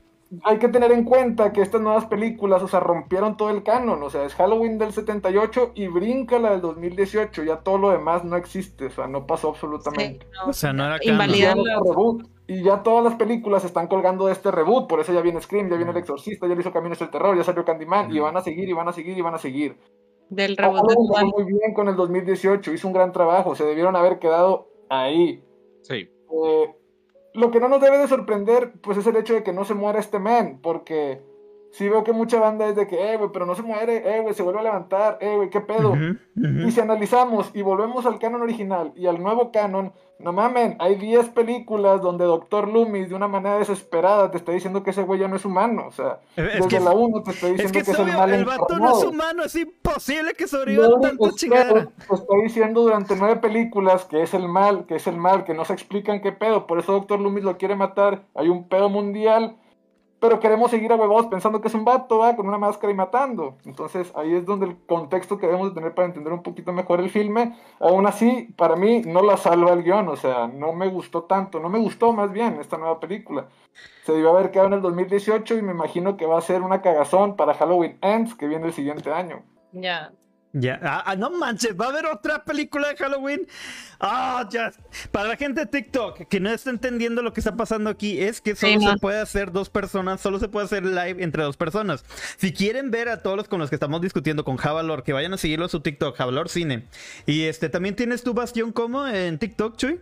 [0.42, 4.02] hay que tener en cuenta que estas nuevas películas, o sea, rompieron todo el canon.
[4.02, 7.44] O sea, es Halloween del 78 y brinca la del 2018.
[7.44, 10.26] Ya todo lo demás no existe, o sea, no pasó Sí, absolutamente.
[10.34, 10.50] no.
[10.50, 11.12] O sea, no era canon.
[11.14, 11.58] Invalidan
[12.48, 14.88] Y ya todas las películas se están colgando de este reboot.
[14.88, 17.36] Por eso ya viene Scream, ya viene El Exorcista, ya le hizo Caminos del Terror,
[17.36, 18.14] ya salió Candyman.
[18.14, 19.76] Y van a seguir, y van a seguir, y van a seguir.
[20.30, 21.26] del reboot fue actual.
[21.26, 23.54] muy bien con el 2018, hizo un gran trabajo.
[23.56, 25.42] Se debieron haber quedado ahí.
[25.82, 26.08] Sí.
[26.44, 26.74] Eh,
[27.34, 29.74] lo que no nos debe de sorprender, pues es el hecho de que no se
[29.74, 31.20] muera este man, porque
[31.76, 34.20] sí veo que mucha banda es de que, eh, güey, pero no se muere, eh,
[34.22, 35.90] güey, se vuelve a levantar, eh, güey, qué pedo.
[35.90, 36.68] Ujú, ujú.
[36.68, 40.94] Y si analizamos y volvemos al canon original y al nuevo canon, no mamen, hay
[40.94, 45.20] 10 películas donde Doctor Loomis de una manera desesperada te está diciendo que ese güey
[45.20, 47.72] ya no es humano, o sea, Es desde que- la 1 te está Es diciendo
[47.78, 50.88] que que, es es el mal el vato no es humano, es imposible que sobreviva
[50.88, 51.74] tanta Esther chingada.
[52.08, 55.52] te está diciendo durante nueve películas que es el mal, que es el mal, que
[55.52, 56.66] no se explican qué pedo.
[56.66, 58.22] Por eso Doctor Loomis lo quiere matar.
[58.34, 59.56] Hay un pedo mundial.
[60.18, 62.34] Pero queremos seguir a huevos pensando que es un vato, ¿va?
[62.36, 63.56] con una máscara y matando.
[63.66, 67.00] Entonces ahí es donde el contexto que debemos de tener para entender un poquito mejor
[67.00, 67.54] el filme.
[67.80, 70.08] Aún así, para mí no la salva el guion.
[70.08, 71.60] O sea, no me gustó tanto.
[71.60, 73.46] No me gustó más bien esta nueva película.
[74.04, 76.80] Se debió haber quedado en el 2018 y me imagino que va a ser una
[76.80, 79.42] cagazón para Halloween Ends que viene el siguiente año.
[79.72, 80.12] Ya.
[80.58, 83.46] Ya, ah, ah, no manches, va a haber otra película de Halloween.
[84.00, 84.72] Ah, ya.
[85.12, 88.40] Para la gente de TikTok que no está entendiendo lo que está pasando aquí, es
[88.40, 91.58] que solo Sí, se puede hacer dos personas, solo se puede hacer live entre dos
[91.58, 92.06] personas.
[92.38, 95.34] Si quieren ver a todos los con los que estamos discutiendo con Javalor, que vayan
[95.34, 96.86] a seguirlo a su TikTok, Javalor Cine.
[97.26, 100.00] Y este, también tienes tu Bastión como en TikTok, Chuy.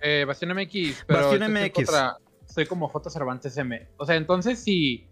[0.00, 1.72] Eh, Bastión MX, pero Bastión MX.
[1.74, 2.16] contra-
[2.52, 3.86] Soy como J Cervantes M.
[3.98, 5.06] O sea, entonces si,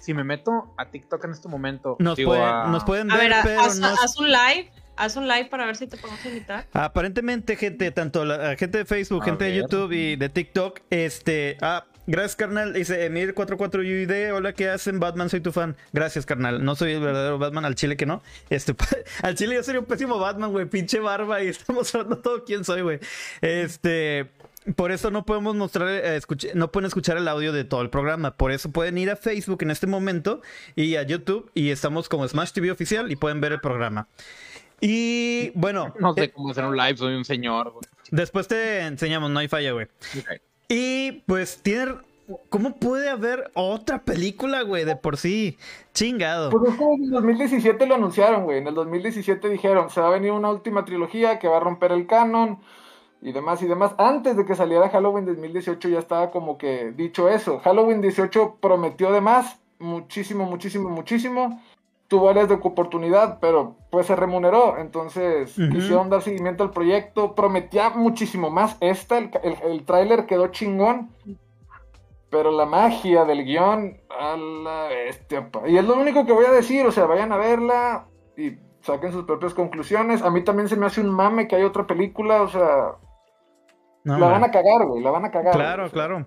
[0.00, 3.16] si me meto a TikTok en este momento, Nos, digo, pueden, a- nos pueden A
[3.16, 4.70] ver, ver, pero haz, un live.
[4.98, 6.66] Haz un live para ver si te podemos invitar.
[6.72, 9.60] Aparentemente, gente, tanto la gente de Facebook, A gente de ver.
[9.62, 14.98] YouTube y de TikTok, este, ah, gracias carnal, dice Emir44UID, hola, ¿qué hacen?
[14.98, 15.76] Batman, soy tu fan.
[15.92, 16.64] Gracias, carnal.
[16.64, 18.22] No soy el verdadero Batman, al chile que no.
[18.48, 18.74] Este,
[19.22, 22.64] al chile yo sería un pésimo Batman, güey, pinche barba y estamos hablando todo quién
[22.64, 22.98] soy, güey.
[23.42, 24.30] Este,
[24.74, 26.20] por eso no podemos mostrar, eh,
[26.54, 28.36] no pueden escuchar el audio de todo el programa.
[28.36, 30.40] Por eso pueden ir a Facebook en este momento
[30.74, 34.08] y a YouTube y estamos como Smash TV oficial y pueden ver el programa.
[34.80, 37.70] Y bueno, No sé eh, cómo hacer un live, soy un señor.
[37.70, 37.82] güey.
[38.10, 39.86] Después te enseñamos, no hay falla, güey.
[40.18, 40.40] Ok.
[40.68, 41.94] Y pues tiene.
[42.48, 45.56] ¿Cómo puede haber otra película, güey, de por sí?
[45.94, 46.50] Chingado.
[46.50, 48.58] Pues es que en el 2017 lo anunciaron, güey.
[48.58, 51.92] En el 2017 dijeron, se va a venir una última trilogía que va a romper
[51.92, 52.58] el canon
[53.26, 53.92] y demás y demás.
[53.98, 57.58] Antes de que saliera Halloween 2018 ya estaba como que dicho eso.
[57.58, 61.60] Halloween 18 prometió de más, muchísimo, muchísimo, muchísimo.
[62.06, 64.78] Tuvo áreas de oportunidad, pero pues se remuneró.
[64.78, 65.70] Entonces Ujú.
[65.70, 67.34] quisieron dar seguimiento al proyecto.
[67.34, 69.18] Prometía muchísimo más esta.
[69.18, 71.10] El, el, el tráiler quedó chingón.
[72.30, 75.68] Pero la magia del guion, a la bestia, pa.
[75.68, 78.06] Y es lo único que voy a decir, o sea, vayan a verla
[78.36, 78.52] y
[78.82, 80.22] saquen sus propias conclusiones.
[80.22, 82.94] A mí también se me hace un mame que hay otra película, o sea,
[84.06, 85.52] No, la van a cagar, güey, la van a cagar.
[85.54, 86.26] Claro, güey, claro.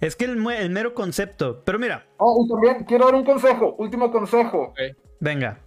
[0.00, 1.62] Es que el, el mero concepto.
[1.64, 4.74] Pero mira, Oh, y también quiero dar un consejo, último consejo.
[5.20, 5.58] venga.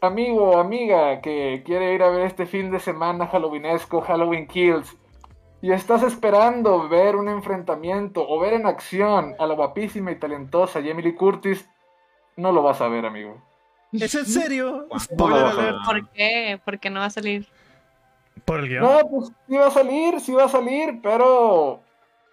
[0.00, 4.96] Amigo amiga que quiere ir a ver este fin de semana halloweenesco, Halloween Kills,
[5.60, 10.78] y estás esperando ver un enfrentamiento o ver en acción a la guapísima y talentosa
[10.78, 11.68] Lee Curtis,
[12.36, 13.42] no lo vas a ver, amigo.
[13.90, 14.86] ¿Es en serio?
[14.98, 15.74] Spoiler.
[15.84, 16.60] ¿Por qué?
[16.64, 17.48] ¿Por qué no va a salir?
[18.48, 18.82] Por el guion.
[18.82, 21.82] No, pues sí va a salir, sí va a salir, pero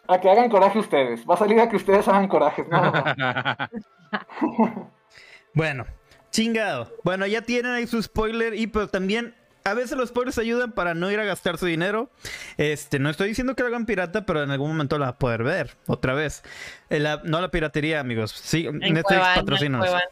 [0.07, 1.25] a que hagan coraje ustedes.
[1.29, 2.65] Va a salir a que ustedes hagan coraje.
[2.69, 4.91] No, no, no.
[5.53, 5.85] Bueno,
[6.31, 6.91] chingado.
[7.03, 10.93] Bueno, ya tienen ahí su spoiler y pero también a veces los spoilers ayudan para
[10.93, 12.09] no ir a gastar su dinero.
[12.57, 15.17] Este, no estoy diciendo que lo hagan pirata, pero en algún momento la va a
[15.17, 16.43] poder ver otra vez.
[16.89, 18.31] Eh, la- no la piratería, amigos.
[18.31, 20.03] Sí, En Netflix Cuevana,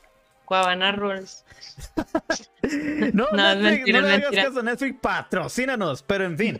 [0.53, 0.91] Cuevana.
[0.91, 1.45] Cuevana Rules.
[3.13, 6.03] No, No, Netflix, mentira, no le hagas caso a Netflix, patrocínanos.
[6.03, 6.59] Pero en fin,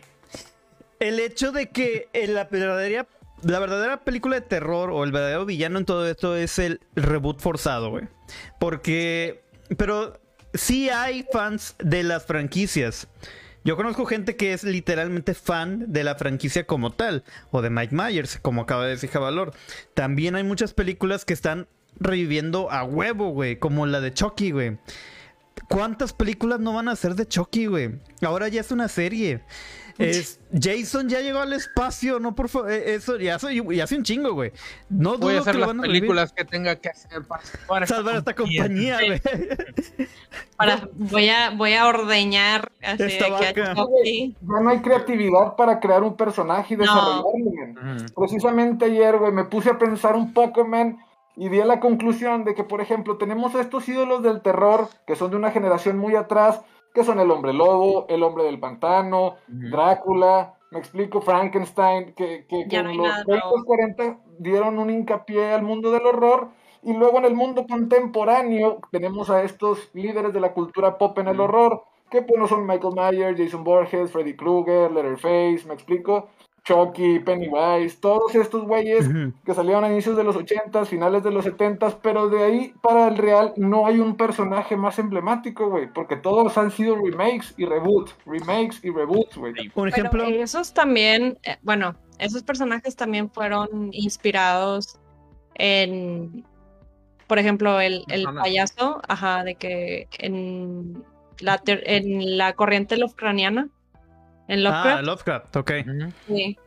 [1.00, 3.06] el hecho de que en la verdadera,
[3.42, 7.40] la verdadera película de terror o el verdadero villano en todo esto es el reboot
[7.40, 8.08] forzado, güey.
[8.58, 9.42] Porque,
[9.76, 10.20] pero
[10.52, 13.08] sí hay fans de las franquicias.
[13.64, 17.94] Yo conozco gente que es literalmente fan de la franquicia como tal, o de Mike
[17.94, 19.54] Myers, como acaba de decir Javalor.
[19.94, 21.66] También hay muchas películas que están
[22.00, 24.78] reviviendo a huevo, güey, como la de Chucky, güey.
[25.68, 27.98] ¿Cuántas películas no van a ser de Chucky, güey?
[28.22, 29.42] Ahora ya es una serie.
[29.96, 33.94] Es, Jason ya llegó al espacio, no por favor, eh, eso ya hace, ya hace
[33.96, 34.50] un chingo, güey.
[34.90, 36.00] No Voy a dudo hacer que las van a revivir.
[36.00, 39.20] películas que tenga que hacer para salvar salvar esta compañía, güey.
[40.56, 43.74] Para, voy, a, voy a ordeñar así Esta de que vaca.
[43.76, 44.36] Chucky.
[44.40, 46.82] Ya no hay creatividad para crear un personaje y No.
[46.84, 47.78] desarrollarlo, men.
[48.02, 48.20] Ujú.
[48.20, 50.98] Precisamente ayer, güey, me puse a pensar un poco, men,
[51.36, 54.88] y di a la conclusión de que, por ejemplo, tenemos a estos ídolos del terror
[55.06, 56.62] que son de una generación muy atrás,
[56.94, 59.36] que son el hombre lobo, el hombre del pantano.
[59.48, 63.64] Drácula, me explico, Frankenstein, que, que, que Ya no en los nada 30, nuevo.
[63.64, 66.50] 40 dieron un hincapié al mundo del horror.
[66.82, 71.28] Y luego en el mundo contemporáneo tenemos a estos líderes de la cultura pop en
[71.28, 76.28] el horror, que pues no son Michael Myers, Jason Borges, Freddy Krueger, Letterface, me explico,
[76.64, 79.06] Chucky, Pennywise, todos estos güeyes
[79.44, 83.08] que salieron a inicios de los 80s, finales de los 70s, pero de ahí para
[83.08, 87.66] el real no hay un personaje más emblemático, güey, porque todos han sido remakes y
[87.66, 89.52] reboots, remakes y reboots, güey.
[89.52, 90.24] Un Pero ejemplo.
[90.24, 94.98] esos también, eh, bueno, esos personajes también fueron inspirados
[95.56, 96.44] en,
[97.26, 101.04] por ejemplo, el, el payaso, ajá, de que en
[101.40, 103.68] la, ter- en la corriente Lovecraftiana,
[104.48, 105.72] en Ah, Lovecraft, Lovecraft, ok.
[106.28, 106.58] Sí.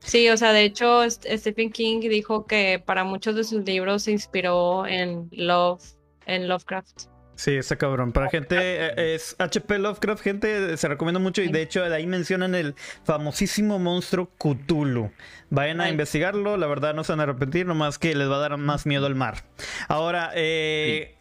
[0.00, 4.12] Sí, o sea, de hecho, Stephen King dijo que para muchos de sus libros se
[4.12, 5.82] inspiró en Love,
[6.26, 7.06] en Lovecraft.
[7.34, 8.12] Sí, está cabrón.
[8.12, 11.42] Para gente, eh, es HP Lovecraft, gente, se recomienda mucho.
[11.42, 12.74] Y de hecho, de ahí mencionan el
[13.04, 15.10] famosísimo monstruo Cthulhu.
[15.50, 15.90] Vayan a Ay.
[15.90, 18.86] investigarlo, la verdad no se van a arrepentir, nomás que les va a dar más
[18.86, 19.44] miedo al mar.
[19.88, 21.16] Ahora, eh,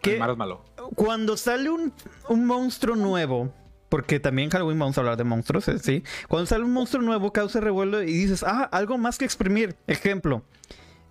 [0.00, 0.64] ¿qué- El mar es malo.
[0.94, 1.92] cuando sale un,
[2.28, 3.52] un monstruo nuevo,
[3.88, 6.02] porque también Halloween vamos a hablar de monstruos, eh, sí.
[6.28, 9.76] Cuando sale un monstruo nuevo, causa revuelo y dices, ah, algo más que exprimir.
[9.86, 10.42] Ejemplo,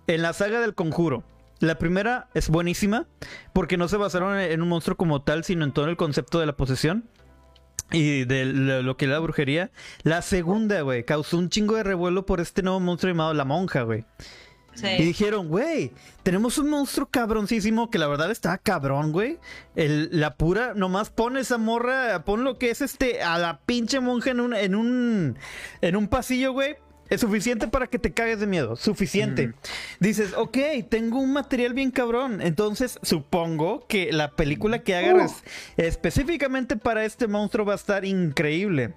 [0.06, 1.24] en la saga del conjuro.
[1.60, 3.06] La primera es buenísima
[3.52, 6.46] porque no se basaron en un monstruo como tal, sino en todo el concepto de
[6.46, 7.08] la posesión
[7.90, 9.70] y de lo que es la brujería.
[10.04, 13.82] La segunda, güey, causó un chingo de revuelo por este nuevo monstruo llamado la monja,
[13.82, 14.04] güey.
[15.00, 19.38] Y dijeron, güey, tenemos un monstruo cabroncísimo que la verdad está cabrón, güey.
[19.76, 24.00] El- La pura, nomás pon esa morra, pon lo que es este, a la pinche
[24.00, 25.36] monja en un, en un,
[25.80, 26.76] en un pasillo, güey.
[27.10, 29.54] Es suficiente para que te cagues de miedo, suficiente.
[29.98, 30.58] Dices, ok,
[30.90, 32.42] tengo un material bien cabrón.
[32.42, 35.42] Entonces, supongo que la película que hagas
[35.78, 38.92] específicamente para este monstruo va a estar increíble.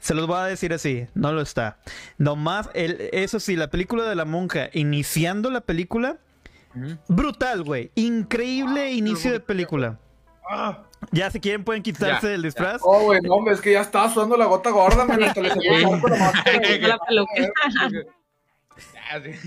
[0.00, 1.78] Se los voy a decir así, no lo está.
[2.18, 6.16] Nomás, el, eso sí, la película de la monja, iniciando la película,
[6.74, 6.96] Ujú.
[7.08, 7.90] brutal, güey.
[7.96, 9.98] Increíble inicio de película.
[10.50, 10.84] Ah.
[11.12, 12.80] Ya, si quieren, pueden quitarse Ya, el disfraz.
[12.84, 15.54] Oh, güey, no, hombre, es que ya estaba sudando la gota gorda, marco la.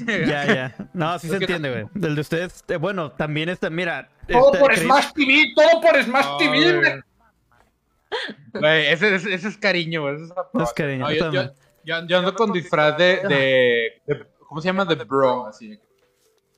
[0.07, 0.45] Ya.
[0.45, 0.75] Ya.
[0.93, 1.85] No, sí se entiende, güey.
[2.07, 4.09] El de ustedes, eh, bueno, también está, mira.
[4.27, 7.01] Todo esta por Chris- Smash TV, todo por Smash No, TV,
[8.53, 8.87] güey.
[8.87, 10.15] ese, ese, ese es cariño, güey.
[10.15, 10.25] Ese
[10.63, 11.51] es, cariño, No, yo yo, yo, también.
[11.83, 14.85] yo- yo ando con disfraz de, de, de- ¿Cómo se llama?
[14.85, 15.79] De bro, así.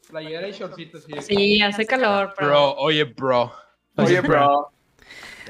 [0.10, 1.12] Playera y shortcito, así.
[1.22, 3.52] Sí, hace calor, pero Bro, oye, bro.
[3.98, 4.72] Oye, bro.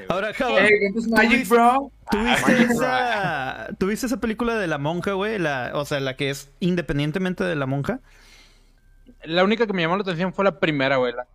[0.08, 1.90] Ahora, Java, Hey, ¿viste Magic, bro?
[2.10, 5.38] ¿tuviste, Magic esa, ¿tuviste esa película de la monja, güey?
[5.38, 8.00] La, o sea, la que es independientemente de la monja.
[9.24, 11.12] La única que me llamó la atención fue la primera, güey.
[11.14, 11.26] la-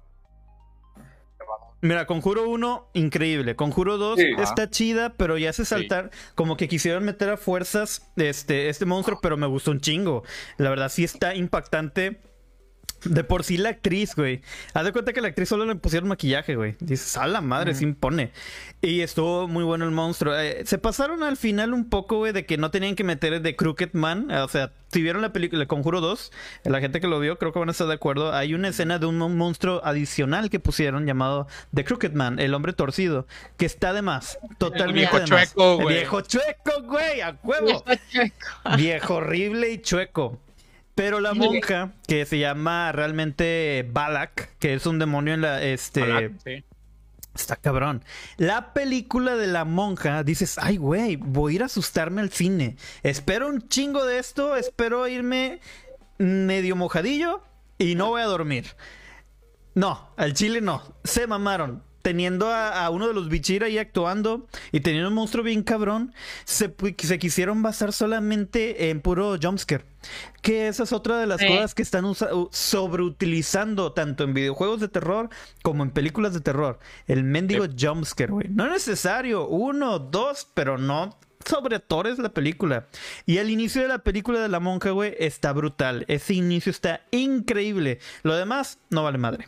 [1.82, 3.56] Mira, Conjuro 1, increíble.
[3.56, 4.26] Conjuro 2 Sí.
[4.40, 6.12] está chida, pero ya hace saltar.
[6.36, 10.24] Como que quisieron meter a fuerzas este, este monstruo, pero me gustó un chingo.
[10.58, 12.22] La verdad, sí está impactante.
[13.04, 14.42] De por sí la actriz, güey.
[14.74, 16.76] Haz de cuenta que la actriz solo le pusieron maquillaje, güey.
[16.80, 18.32] Dices, a la madre, sí impone.
[18.82, 20.38] Y estuvo muy bueno el monstruo.
[20.38, 23.56] Eh, se pasaron al final un poco, güey, de que no tenían que meter de
[23.56, 24.30] Crooked Man.
[24.32, 26.32] O sea, si vieron la película El Conjuro 2,
[26.66, 28.34] la gente que lo vio creo que van a estar de acuerdo.
[28.34, 32.54] Hay una escena de un mon- monstruo adicional que pusieron llamado The Crooked Man, el
[32.54, 33.26] hombre torcido,
[33.58, 34.38] que está de más.
[34.60, 35.54] Totalmente viejo de más.
[35.54, 35.96] chueco, El güey.
[35.98, 37.84] viejo chueco, güey, a huevo.
[38.78, 40.40] Viejo horrible y chueco.
[40.96, 45.64] Pero la monja, que se llama realmente Balak, que es un demonio en la.
[45.64, 46.32] Este.
[46.44, 46.64] Sí.
[47.34, 48.04] Está cabrón.
[48.38, 52.76] La película de la monja, dices, ay, güey, voy a ir a asustarme al cine.
[53.04, 55.62] Espero un chingo de esto, espero irme
[56.18, 57.42] medio mojadillo
[57.78, 58.76] y no voy a dormir.
[59.76, 60.84] No, al chile no.
[61.04, 61.84] Se mamaron.
[62.02, 66.14] Teniendo a, a uno de los bichir ahí actuando y teniendo un monstruo bien cabrón,
[66.46, 69.86] se, se quisieron basar solamente en puro jumpscare.
[70.42, 71.48] Que esa es otra de las Sí.
[71.48, 72.06] cosas que están
[72.52, 75.30] sobreutilizando tanto en videojuegos de terror
[75.62, 76.80] como en películas de terror.
[77.08, 78.48] El mendigo jumpscare, güey.
[78.50, 82.88] No es necesario, uno, dos, pero no sobre actores la película.
[83.26, 86.06] Y el inicio de la película de la monja, güey, está brutal.
[86.08, 88.00] Ese inicio está increíble.
[88.24, 89.48] Lo demás no vale madre.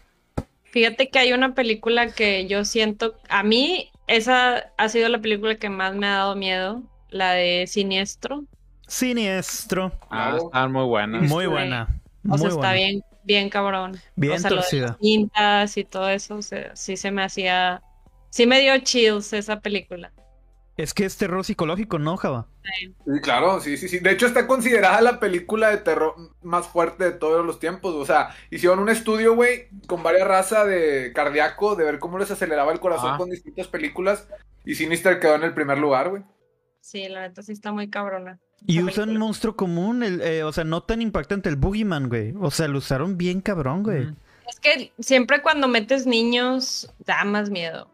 [0.73, 5.55] Fíjate que hay una película que yo siento, a mí esa ha sido la película
[5.57, 8.45] que más me ha dado miedo, la de Siniestro.
[8.87, 9.91] Siniestro.
[10.09, 11.21] Ah, están muy buenas.
[11.21, 11.47] Muy Sí.
[11.47, 12.01] buena.
[12.27, 12.73] O Muy sea, está buena.
[12.73, 14.01] bien, bien cabrón.
[14.15, 14.87] Bien o sea, lo de torcida.
[14.87, 17.83] las cintas y todo eso, o sea, sí se me hacía,
[18.29, 20.13] sí me dio chills esa película.
[20.75, 22.47] Es que es terror psicológico, ¿no, Java?
[22.79, 23.99] Sí, claro, sí, sí, sí.
[23.99, 27.93] De hecho, está considerada la película de terror más fuerte de todos los tiempos.
[27.93, 32.31] O sea, hicieron un estudio, güey, con varias razas de cardíaco, de ver cómo les
[32.31, 33.17] aceleraba el corazón Ajá.
[33.17, 34.27] con distintas películas.
[34.65, 36.23] Y Sinister quedó en el primer lugar, güey.
[36.81, 38.39] Sí, la neta sí está muy cabrona.
[38.65, 39.19] Y usan película.
[39.19, 42.33] monstruo común, el, eh, o sea, no tan impactante, el Boogeyman, güey.
[42.39, 44.07] O sea, lo usaron bien cabrón, güey.
[44.47, 47.89] Es que siempre cuando metes niños da más miedo.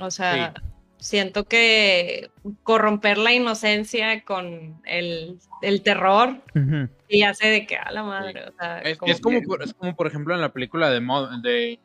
[0.00, 0.54] O sea,
[0.98, 2.30] siento que
[2.62, 6.88] corromper la inocencia con el, el terror Ujú.
[7.08, 8.48] y hace de que a la madre.
[8.48, 10.90] O sea, Es, como es como, que- por, es como, por ejemplo, en la película
[10.90, 11.00] de...
[11.00, 11.78] De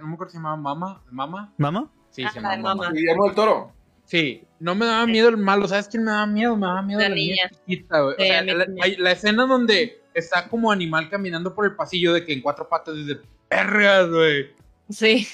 [0.00, 1.02] no me acuerdo si se llamaba Mama.
[1.10, 1.52] ¿Mama?
[1.56, 1.90] ¿Mama?
[2.10, 2.90] Sí, Ah, se llamaba Mama.
[2.92, 3.72] Guillermo del Toro.
[4.04, 5.66] Sí, no me daba miedo el malo.
[5.68, 6.56] ¿Sabes quién me daba miedo?
[6.56, 8.14] Me daba miedo La la, niña chiquita, güey.
[8.18, 8.66] O sea, la,
[8.98, 12.96] la escena donde está como animal caminando por el pasillo de que en cuatro patas
[12.96, 14.46] dice perras, güey.
[14.90, 15.26] Sí.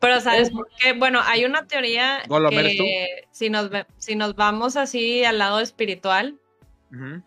[0.00, 0.92] Pero ¿sabes por qué?
[0.92, 6.38] Bueno, hay una teoría que si nos, ve- si nos vamos así al lado espiritual,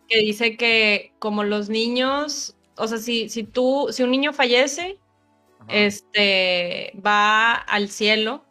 [0.08, 4.98] que dice que como los niños, o sea, si, si tú, si un niño fallece,
[5.60, 5.68] Ajá.
[5.70, 8.44] este va al cielo,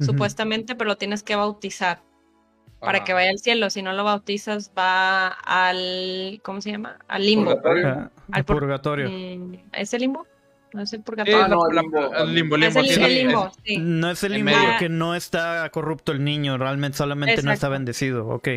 [0.00, 2.02] supuestamente, pero lo tienes que bautizar
[2.80, 3.70] para que vaya al cielo.
[3.70, 6.98] Si no lo bautizas, va al, ¿cómo se llama?
[7.08, 7.50] Al limbo.
[7.52, 8.10] Purgatorio.
[8.32, 9.08] Al pur- purgatorio.
[9.10, 10.26] Mm, ¿Es el limbo?
[10.72, 11.44] No es el purgatorio.
[11.44, 12.14] Ah, no, limbo.
[12.14, 13.78] el limbo, Es el, es- limbo, sí.
[13.78, 14.70] No es el En limbo medio.
[14.72, 18.48] porque no está corrupto el niño, realmente solamente no está bendecido, ok.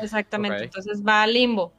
[0.00, 1.72] Exactamente, entonces va al limbo.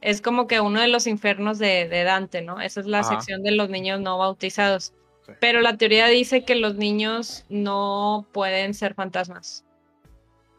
[0.00, 2.60] Es como que uno de los infiernos de, de Dante, ¿no?
[2.60, 3.10] Esa es la Ajá.
[3.10, 4.94] sección de los niños no bautizados.
[5.26, 5.32] Sí.
[5.40, 9.64] Pero la teoría dice que los niños no pueden ser fantasmas.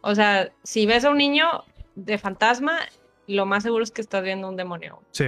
[0.02, 1.48] O sea, si ves a un niño
[1.96, 2.80] de fantasma,
[3.28, 5.02] lo más seguro es que estás viendo un demonio.
[5.12, 5.26] Sí.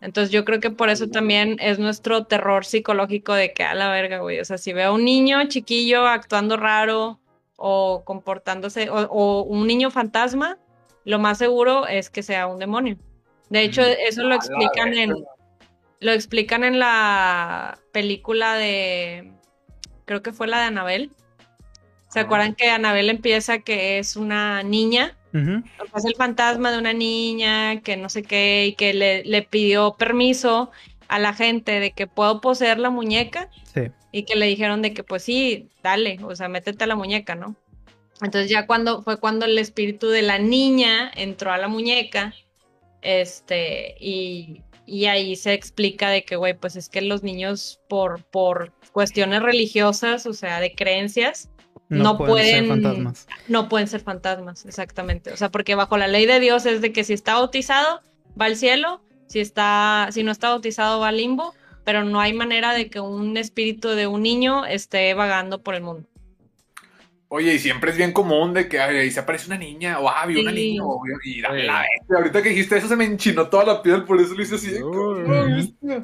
[0.00, 3.90] Entonces yo creo que por eso también es nuestro terror psicológico de que a la
[3.90, 4.38] verga, güey.
[4.40, 7.18] O sea, si veo a un niño chiquillo actuando raro
[7.56, 10.58] o comportándose, o, o un niño fantasma,
[11.04, 12.96] lo más seguro es que sea un demonio.
[13.50, 15.14] De hecho, eso lo explican en,
[16.00, 19.32] lo explican en la película de,
[20.04, 21.10] creo que fue la de Anabel.
[22.08, 25.17] ¿Se acuerdan que Anabel empieza que es una niña?
[25.34, 25.62] Ujú.
[25.96, 29.94] es el fantasma de una niña que no sé qué y que le, le pidió
[29.98, 30.70] permiso
[31.08, 33.82] a la gente de que puedo poseer la muñeca Sí.
[34.12, 37.34] y que le dijeron de que pues sí, dale, o sea, métete a la muñeca,
[37.34, 37.54] ¿no?
[38.20, 42.34] Entonces ya cuando fue cuando el espíritu de la niña entró a la muñeca,
[43.02, 48.24] este, y, y ahí se explica de que, güey, pues es que los niños por,
[48.24, 51.48] por cuestiones religiosas, o sea, de creencias,
[51.90, 53.26] No, No pueden, ser fantasmas.
[53.48, 55.32] no pueden ser fantasmas, exactamente.
[55.32, 58.02] O sea, porque bajo la ley de Dios es de que si está bautizado,
[58.40, 62.34] va al cielo, si está, si no está bautizado, va al limbo, pero no hay
[62.34, 66.06] manera de que un espíritu de un niño esté vagando por el mundo.
[67.30, 70.08] Oye, y siempre es bien común de que ay, ahí se aparece una niña, o
[70.08, 70.56] ah, vi una Sí.
[70.70, 72.16] niña, o, y dame la bestia.
[72.16, 74.70] Ahorita que dijiste eso se me enchinó toda la piel, por eso lo hice así.
[74.70, 76.02] de.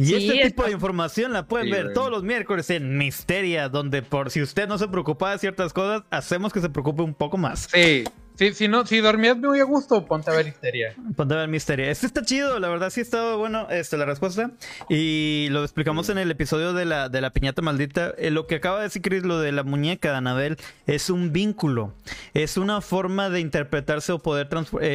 [0.00, 1.94] Y Sí, este tipo de información la pueden Sí, ver güey.
[1.94, 6.02] todos los miércoles en Misteria, donde por si usted no se preocupa de ciertas cosas,
[6.10, 7.68] hacemos que se preocupe un poco más.
[7.70, 10.94] Sí, sí, si, no, si dormías muy a gusto, ponte a ver histeria.
[11.16, 11.90] Ponte a ver Misteria.
[11.90, 14.52] Este está chido, la verdad sí está bueno este, la respuesta.
[14.88, 18.14] Y lo explicamos en el episodio de la, de la piñata maldita.
[18.16, 21.32] Eh, lo que acaba de decir Chris, lo de la muñeca de Anabel, es un
[21.32, 21.92] vínculo.
[22.32, 24.88] Es una forma de interpretarse o poder transformar.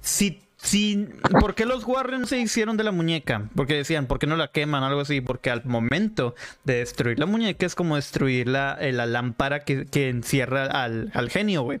[0.00, 1.08] si, si,
[1.40, 3.48] ¿Por qué los Warren se hicieron de la muñeca?
[3.56, 4.82] Porque decían, ¿por qué no la queman?
[4.82, 5.20] Algo así.
[5.20, 6.34] Porque al momento
[6.64, 11.10] de destruir la muñeca es como destruir la, eh, la lámpara que, que encierra al,
[11.14, 11.80] al genio, güey.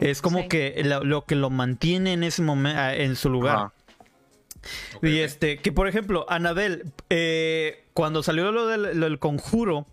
[0.00, 0.48] Es como Sí.
[0.48, 3.70] que lo, lo que lo mantiene en ese momento, en su lugar.
[5.02, 9.86] Y este, que por ejemplo, Anabel, eh, cuando salió lo del, lo del conjuro,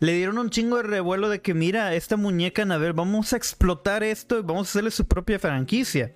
[0.00, 4.02] le dieron un chingo de revuelo de que, mira, esta muñeca Anabel, vamos a explotar
[4.02, 6.12] esto y vamos a hacerle su propia franquicia.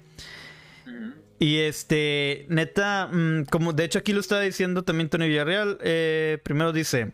[1.38, 6.38] Y este, neta, mm, como de hecho aquí lo estaba diciendo también Tony Villarreal, eh,
[6.42, 7.12] primero dice,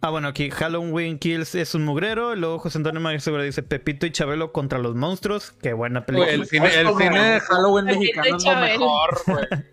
[0.00, 3.62] ah bueno, aquí Halloween Kills es un mugrero, y luego José Antonio Maguire Segura dice
[3.62, 6.32] Pepito y Chabelo contra los monstruos, qué buena película.
[6.32, 9.46] El cine, el cine de Halloween mexicano es lo mejor, güey.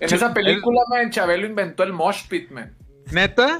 [0.00, 2.76] En esa película, man, Chabelo inventó el mosh pit, man.
[3.12, 3.58] ¿Neta?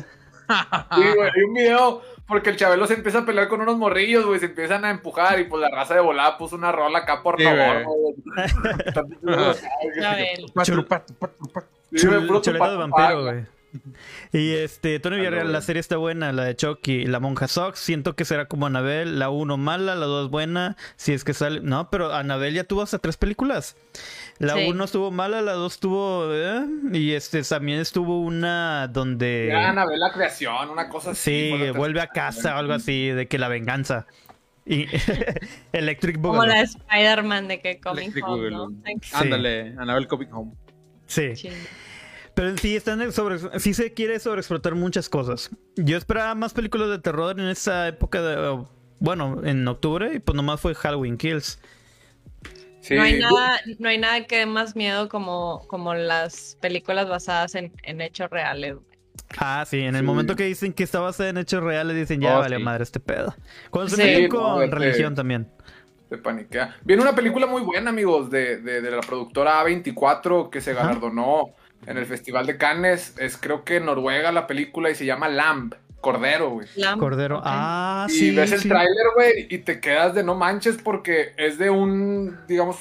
[0.97, 4.25] Sí, güey, hay un video porque el Chabelo se empieza a pelear con unos morrillos,
[4.27, 7.23] güey, se empiezan a empujar y pues la raza de volada puso una rola acá,
[7.23, 8.15] por Sí, favor, güey.
[10.87, 11.09] patru.
[11.93, 12.27] Sí, Chul-
[12.71, 13.47] de vampiro, güey.
[14.33, 18.15] Y este, Tony Villarreal, la serie está buena, la de Chucky, la monja Sox, siento
[18.17, 21.61] que será como Anabel, la 1 mala, la 2 buena, si es que sale...
[21.61, 23.77] No, pero Anabel ya tuvo hasta tres películas.
[24.39, 24.67] La Sí.
[24.69, 26.29] 1 estuvo mala, la 2 estuvo...
[26.33, 29.49] eh, y este también estuvo una donde...
[29.51, 31.51] Ya, Anabel la creación, una cosa así.
[31.53, 34.07] Sí, la vuelve a casa o algo así, de que la venganza.
[34.67, 34.87] Y
[35.73, 36.47] Electric Como Boogaloo.
[36.55, 38.77] la de Spider-Man de que Coming Electric Home,
[39.13, 40.53] Ándale, Anabel Coming Home.
[41.07, 41.31] Sí.
[41.35, 41.55] chido.
[42.39, 45.51] Pero sí, están sobre, sí se quiere sobreexplotar muchas cosas.
[45.75, 48.65] Yo esperaba más películas de terror en esa época de...
[49.01, 51.59] Bueno, en octubre, y pues nomás fue Halloween Kills.
[52.81, 57.09] Sí, No hay nada, no hay nada que dé más miedo como, como las películas
[57.09, 58.77] basadas en, en hechos reales.
[59.37, 60.07] Ah, sí, en el Sí.
[60.07, 62.63] momento que dicen que está basada en hechos reales, dicen ya Oh, vale sí.
[62.63, 63.35] madre este pedo.
[63.71, 65.49] Cuando se Sí, meten con religión también.
[66.09, 66.77] Se paniquea.
[66.85, 71.51] Viene una película muy buena, amigos, de, de, de la productora A24 que se galardonó
[71.87, 73.15] en el Festival de Cannes.
[73.19, 76.69] Es creo que Noruega la película y se llama Lamb, Cordero, güey.
[76.77, 77.41] Lamb, Cordero.
[77.45, 78.35] Ah, y sí.
[78.35, 78.69] ves el sí.
[78.69, 82.79] tráiler, güey, y te quedas de no manches porque es de un, digamos,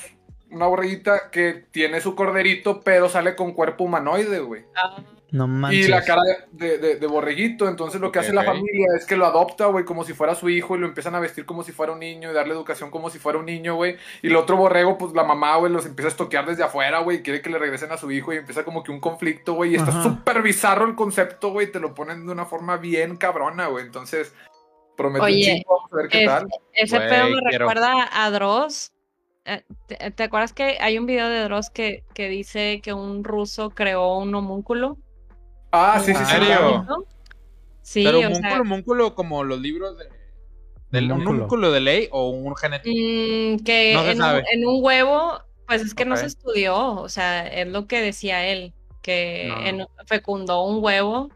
[0.52, 4.64] una borreguita que tiene su corderito, pero sale con cuerpo humanoide, güey.
[4.76, 5.02] Ah,
[5.32, 5.88] No manches.
[5.88, 6.22] Y la cara
[6.52, 9.84] de, de- de borreguito, entonces lo que hace la familia es que lo adopta, güey,
[9.84, 12.32] como si fuera su hijo y lo empiezan a vestir como si fuera un niño
[12.32, 13.98] y darle educación como si fuera un niño, güey.
[14.22, 17.18] Y el otro borrego, pues la mamá, güey, los empieza a estoquear desde afuera, güey,
[17.18, 19.74] y quiere que le regresen a su hijo y empieza como que un conflicto, güey.
[19.74, 23.68] Y está súper bizarro el concepto, güey, te lo ponen de una forma bien cabrona,
[23.68, 23.86] güey.
[23.86, 24.34] Entonces,
[24.98, 26.48] un Oye, chingo, vamos a ver qué es- tal.
[26.74, 27.68] Ese pedo me quiero.
[27.68, 28.94] recuerda a Dross.
[29.46, 33.24] Eh, ¿Te, te acuerdas que hay un video de Dross que, que dice que un
[33.24, 34.98] ruso creó un homúnculo?
[35.78, 36.32] Ah, sí, sí, ¿En sí.
[36.34, 36.86] serio?
[37.82, 40.06] Sí, Pero o sea, homúnculo, homúnculo como los libros de.
[40.92, 41.38] Del, ¿Un Homúnculo.
[41.40, 42.96] homúnculo de ley o un genético?
[42.98, 44.40] mm, que No se en, sabe.
[44.40, 48.02] Un, en un huevo, pues es que no se estudió, o sea, es lo que
[48.02, 49.66] decía él, que No.
[49.66, 51.30] en- fecundó un huevo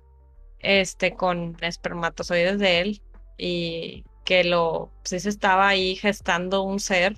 [0.60, 3.02] este con espermatozoides de él
[3.38, 7.18] y que lo, sí se estaba ahí gestando un ser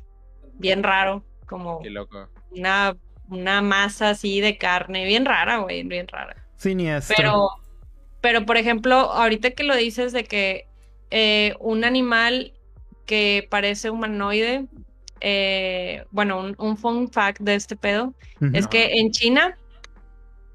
[0.56, 2.30] bien raro, como Qué loco.
[2.52, 2.96] una,
[3.30, 6.43] una masa así de carne, bien rara, güey, bien rara.
[6.64, 7.16] Siniestro.
[7.18, 7.50] Pero,
[8.22, 10.66] pero por ejemplo, ahorita que lo dices de que
[11.12, 12.54] eh, un animal
[13.06, 14.66] que parece humanoide,
[15.22, 18.14] eh, bueno, un, un fun fact de este pedo,
[18.54, 19.58] es que en China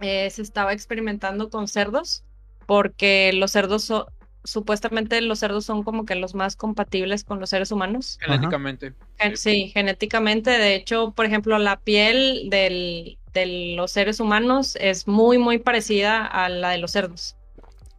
[0.01, 2.25] eh, se estaba experimentando con cerdos,
[2.67, 4.05] porque los cerdos son,
[4.45, 8.19] supuestamente los cerdos son como que los más compatibles con los seres humanos.
[8.21, 8.95] Genéticamente.
[9.19, 10.51] Gen- Sí, genéticamente.
[10.51, 16.25] De hecho, por ejemplo, la piel del- de los seres humanos es muy, muy parecida
[16.27, 17.37] a la de los cerdos.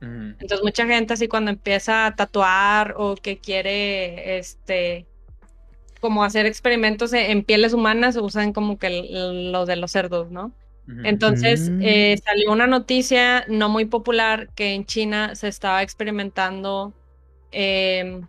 [0.01, 5.05] Entonces, mucha gente así cuando empieza a tatuar o que quiere, este,
[5.99, 10.51] como hacer experimentos en, pieles humanas, usan como que el- lo de los cerdos, ¿no?
[11.03, 11.81] Entonces, Mm.
[11.81, 16.93] eh, salió una noticia no muy popular que en China se estaba experimentando
[17.51, 18.27] em,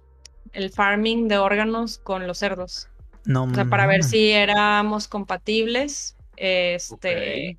[0.53, 2.89] el farming de órganos con los cerdos.
[3.27, 6.17] No O sea, para ver si éramos compatibles.
[6.41, 7.59] Este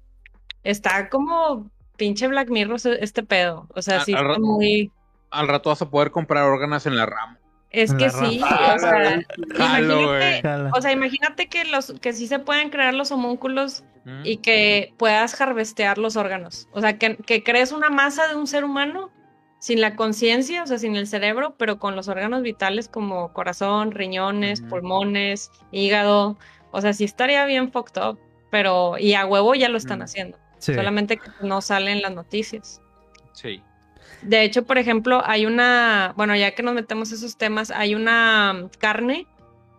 [0.63, 3.67] está como pinche Black Mirror este pedo.
[3.75, 4.91] O sea, Al- sí al rato- muy.
[5.29, 7.37] Al rato vas a poder comprar órganos en la rama.
[7.69, 8.75] Es que sí, raza.
[8.75, 9.21] o sea,
[9.55, 10.71] Jalo, imagínate, Jala.
[10.75, 13.85] o sea, imagínate que los que sí se pueden crear los homúnculos
[14.25, 16.67] y que puedas harvestear los órganos.
[16.73, 19.09] O sea, que, que crees una masa de un ser humano
[19.59, 23.91] sin la conciencia, o sea, sin el cerebro, pero con los órganos vitales como corazón,
[23.91, 26.37] riñones, pulmones, hígado.
[26.71, 28.19] O sea, sí estaría bien fucked up,
[28.51, 30.03] pero y a huevo ya lo están Mm.
[30.03, 30.37] haciendo.
[30.59, 30.75] Sí.
[30.75, 32.81] Solamente que no salen las noticias.
[33.33, 33.63] Sí.
[34.21, 38.53] De hecho, por ejemplo, hay una, bueno, ya que nos metemos esos temas, hay una
[38.53, 39.25] mm, carne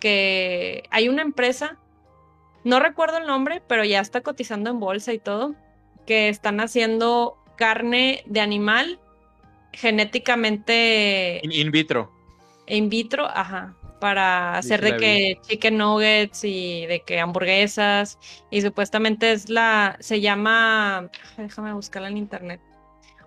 [0.00, 1.76] que hay una empresa,
[2.64, 5.54] no recuerdo el nombre, pero ya está cotizando en bolsa y todo,
[6.06, 8.98] que están haciendo carne de animal
[9.72, 12.10] genéticamente In, in vitro.
[12.66, 18.18] in vitro, ajá, para hacer de que chicken nuggets y de que hamburguesas
[18.50, 22.60] y supuestamente es la, se llama, déjame buscarla en internet.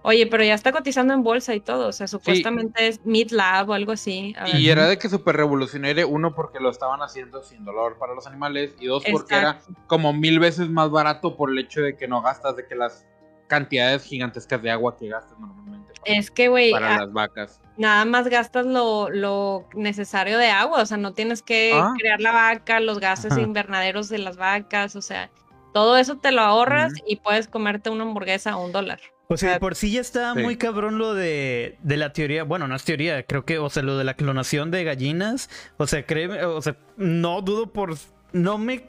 [0.02, 3.70] Oye, pero ya está cotizando en bolsa y todo, o sea, supuestamente es Meat Lab
[3.70, 4.36] o algo así.
[4.38, 4.56] A ver.
[4.56, 8.28] Y era de que súper revolucionario, uno porque lo estaban haciendo sin dolor para los
[8.28, 12.10] animales y dos porque era como mil veces más barato por el hecho de que
[12.10, 13.06] no gastas de que las
[13.48, 17.60] cantidades gigantescas de agua que gastas normalmente Es que, güey, para a- las vacas.
[17.78, 21.93] nada más gastas lo, lo necesario de agua, o sea, no tienes que Ah.
[21.97, 23.41] crear la vaca, los gases Ajá.
[23.41, 25.30] invernaderos de las vacas, o sea,
[25.74, 28.99] todo eso te lo ahorras y puedes comerte una hamburguesa a un dólar.
[29.28, 30.39] O sea, sea, por sí ya está sí.
[30.41, 32.43] muy cabrón lo de, de la teoría.
[32.43, 35.49] Bueno, no es teoría, creo que, o sea, lo de la clonación de gallinas.
[35.78, 37.95] O sea, créeme, o sea, no dudo por.
[38.34, 38.86] No me.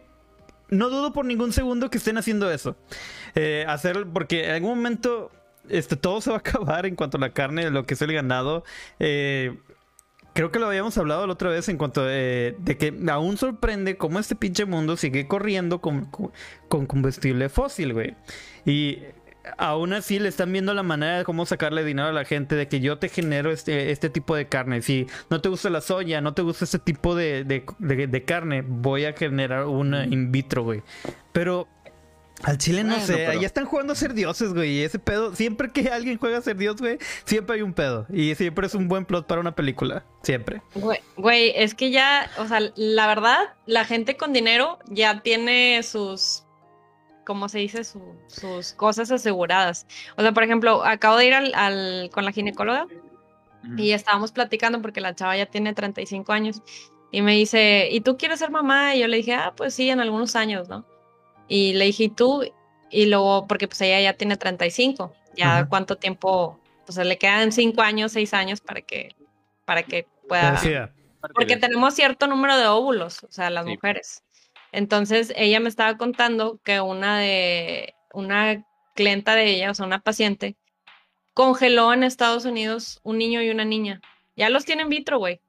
[0.69, 2.77] No dudo por ningún segundo que estén haciendo eso.
[3.35, 5.31] Eh, hacer, porque en algún momento.
[5.69, 8.13] Este, todo se va a acabar en cuanto a la carne, lo que es el
[8.13, 8.65] ganado.
[8.99, 9.57] Eh,
[10.35, 13.97] creo que lo habíamos hablado la otra vez en cuanto eh, de que aún sorprende
[13.97, 18.15] cómo este pinche mundo sigue corriendo con, con- combustible fósil, güey.
[18.65, 18.99] Y
[19.59, 22.67] aún así le están viendo la manera de cómo sacarle dinero a la gente, de
[22.69, 24.83] que yo te genero este, este tipo de carne.
[24.83, 28.25] Si no te gusta la soya, no te gusta este tipo de, de- de- de
[28.25, 30.83] carne, voy a generar una in vitro, güey.
[31.33, 31.69] Pero
[32.43, 34.73] al chile no Bueno, sé, pero- ya están jugando a ser dioses, güey.
[34.73, 38.07] Y ese pedo, siempre que alguien juega a ser dios, güey, siempre hay un pedo.
[38.13, 40.05] Y siempre es un buen plot para una película.
[40.23, 40.61] Siempre.
[40.75, 45.83] Güey, güey, es que ya, o sea, la verdad, la gente con dinero ya tiene
[45.83, 46.45] sus,
[47.25, 47.85] ¿cómo se dice?
[47.85, 49.87] Su- sus cosas aseguradas.
[50.17, 52.87] O sea, por ejemplo, acabo de ir al, al- con la ginecóloga
[53.77, 56.63] y estábamos platicando porque la chava ya tiene 35 años
[57.11, 58.95] y me dice, ¿y tú quieres ser mamá?
[58.95, 60.87] Y yo le dije, ah, pues sí, en algunos años, ¿no?
[61.49, 62.43] Y le dije, ¿y tú?
[62.91, 65.69] Y luego, porque pues ella ya tiene 35, ya Ajá.
[65.69, 69.15] cuánto tiempo, pues le quedan 5 años, 6 años para que,
[69.65, 70.53] para que pueda...
[70.53, 70.93] Decía,
[71.35, 73.73] Porque tenemos cierto número de óvulos, o sea, las Sí.
[73.73, 74.23] mujeres.
[74.73, 80.01] Entonces, ella me estaba contando que una de, una clienta de ella, o sea, una
[80.01, 80.57] paciente,
[81.35, 84.01] congeló en Estados Unidos un niño y una niña.
[84.37, 85.41] Ya los tiene en vitro, güey.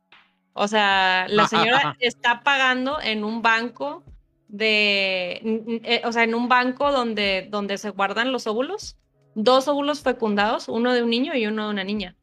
[0.54, 4.04] O sea, la señora está pagando en un banco
[4.48, 5.42] de,
[5.84, 8.98] eh, o sea, en un banco donde, donde se guardan los óvulos,
[9.36, 12.16] dos óvulos fecundados, uno de un niño y uno de una niña.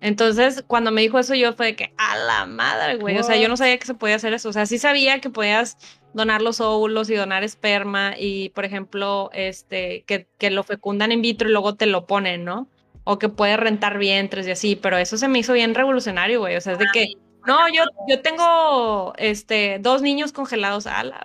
[0.00, 3.16] Entonces, cuando me dijo eso, yo fue de que, a la madre, güey.
[3.16, 4.50] O sea, yo no sabía que se podía hacer eso.
[4.50, 5.78] O sea, sí sabía que podías
[6.12, 11.22] donar los óvulos y donar esperma y, por ejemplo, este, que, que lo fecundan in
[11.22, 12.68] vitro y luego te lo ponen, ¿no?
[13.04, 16.56] O que puedes rentar vientres y así, pero eso se me hizo bien revolucionario, güey.
[16.56, 17.14] O sea, es de que,
[17.46, 20.86] no, yo, yo tengo, este, dos niños congelados.
[20.86, 21.22] A la...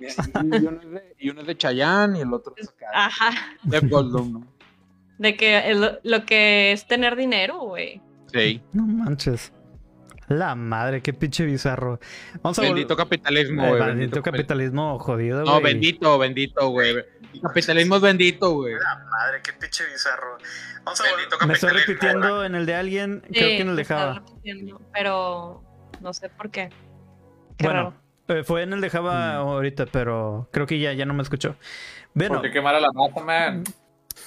[0.00, 2.86] Y, y uno es de, y uno es de Chayanne y el otro es acá,
[2.94, 3.30] Ajá.
[3.64, 4.46] de Goldblum, ¿no?
[5.18, 8.00] De que el- lo que es tener dinero, güey.
[8.32, 8.60] Sí.
[8.72, 9.52] no manches.
[10.28, 11.98] La madre, qué pinche bizarro.
[12.42, 13.80] Vamos a Bendito capitalismo, güey.
[13.82, 15.64] bendito capitalismo jodido, No, güey.
[15.72, 16.94] bendito, bendito, güey.
[17.42, 18.74] Capitalismo es bendito, güey.
[19.10, 20.38] Madre, qué pinche bizarro.
[20.84, 23.84] Vamos a vol- Me estoy repitiendo en el de alguien, creo que en el de
[23.84, 24.14] Java.
[24.14, 25.62] repitiendo, Pero
[26.00, 26.70] no sé por qué.
[27.56, 27.94] Qué Bueno,
[28.28, 31.56] eh, fue en el de Java ahorita, pero creo que ya, ya no me escuchó.
[32.14, 33.64] Bueno, Porque quemara la mata, man.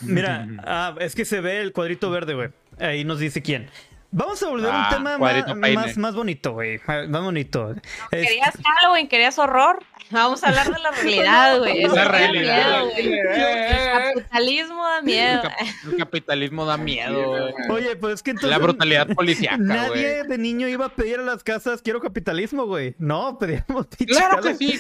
[0.01, 2.49] mira, ah, es que se ve el cuadrito verde, güey.
[2.79, 3.69] Ahí nos dice quién.
[4.13, 6.79] Vamos a volver a Ah, un tema cuadrito más, más, más bonito, güey.
[6.85, 7.71] Más bonito.
[8.11, 9.07] Es- ¿Querías Halloween?
[9.07, 9.79] ¿Querías horror?
[10.11, 11.83] Vamos a hablar de la realidad, güey.
[11.83, 12.83] Eso La da realidad.
[12.97, 15.41] El capitalismo da El, miedo.
[15.41, 15.51] cap-
[15.91, 17.53] el capitalismo da miedo, güey.
[17.69, 18.49] Oye, pues es que entonces.
[18.51, 22.95] La brutalidad policíaca, Nadie de niño iba a pedir a las casas, quiero capitalismo, güey.
[22.97, 24.79] No, pedíamos Claro que sí.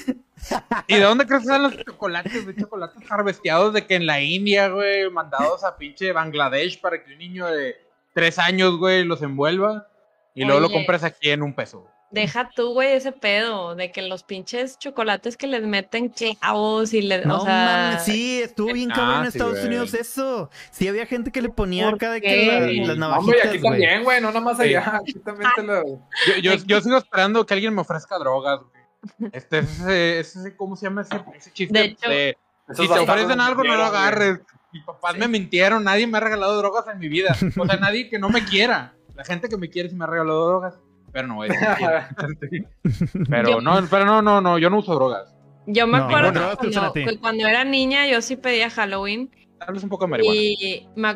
[0.87, 2.45] ¿Y de dónde crees que salen los chocolates?
[2.45, 7.11] De chocolates harvesteados de que en la India, güey, mandados a pinche Bangladesh para que
[7.13, 7.75] un niño de
[8.13, 9.87] tres años, güey, los envuelva.
[10.33, 11.87] Y luego lo compras aquí en un peso.
[12.11, 17.01] Deja tú, güey, ese pedo de que los pinches chocolates que les meten clavos y
[17.01, 19.67] le, No o sea, mames, sí, estuvo bien Ah, cabrón en sí, Estados güey.
[19.67, 20.49] Unidos eso.
[20.71, 22.77] Sí, había gente que le ponía ¿Por acá de que la- Sí.
[22.79, 23.61] las Hombre, navajitas, aquí güey.
[23.71, 24.63] también, güey, no nada más Sí.
[24.63, 24.97] allá.
[24.97, 25.83] Aquí también te lo.
[25.85, 29.31] Yo, yo, yo sigo esperando que alguien me ofrezca drogas, güey.
[29.31, 31.79] Este es ese, ese- ¿cómo se llama ese, ese chiste?
[31.79, 32.37] De hecho- de,
[32.69, 34.39] Esos si te ofrecen algo, no lo agarres.
[34.73, 37.35] Mis papás me mintieron, nadie me ha regalado drogas en mi vida.
[37.57, 38.93] O sea, nadie que no me quiera.
[39.15, 40.75] La gente que me quiere sí me ha regalado drogas.
[41.11, 41.51] Pero no, es
[43.29, 45.33] Pero Yo- no, pero no, no, no, yo no uso drogas.
[45.65, 47.05] yo me No, acuerdo que cuando, ti.
[47.05, 49.29] que cuando era niña yo sí pedía Halloween
[49.73, 50.39] vez un poco de marihuana.
[50.41, 51.09] y me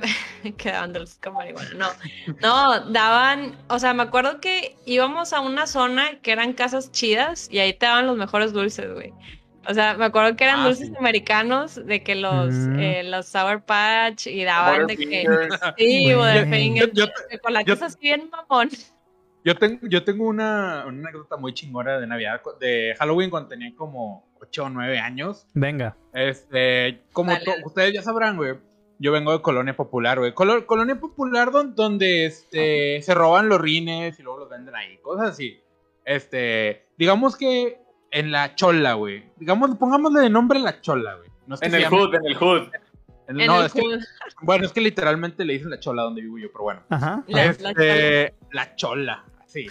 [0.94, 1.88] dulces con marihuana, no,
[2.42, 7.48] no, daban, o sea, me acuerdo que íbamos a una zona que eran casas chidas
[7.52, 9.14] y ahí te daban los mejores dulces, güey.
[9.68, 10.94] O sea, me acuerdo que eran Ah, dulces sí.
[11.00, 12.80] americanos, de que los, Mm.
[12.80, 15.26] eh, los Sour Patch y daban de que...
[15.80, 16.14] Sí.
[16.14, 18.70] Butterfingers, Yo- yo- chocolates yo- así bien mamón.
[19.46, 23.74] Yo tengo, yo tengo una, una anécdota muy chingona de Navidad, de Halloween cuando tenía
[23.76, 25.46] como 8 o 9 años.
[25.54, 25.96] Venga.
[26.14, 27.32] Este, como
[27.64, 28.56] ustedes ya sabrán, güey.
[28.98, 30.34] Yo vengo de Colonia Popular, güey.
[30.34, 34.98] Colo- Colonia Popular don- donde este, se roban los rines y luego los venden ahí,
[34.98, 35.60] cosas así.
[36.06, 37.78] Este, digamos que
[38.12, 39.26] en la chola, güey.
[39.38, 41.30] Digamos, pongámosle de nombre la chola, güey.
[41.46, 42.62] No es que En el llame- hood, en el hood.
[43.28, 44.00] en- En no, el es que, hood.
[44.42, 46.82] bueno, es que literalmente le dicen la chola donde vivo yo, pero bueno.
[46.90, 47.24] Ajá.
[47.28, 49.26] La- la Este, la chola,
[49.56, 49.68] sí.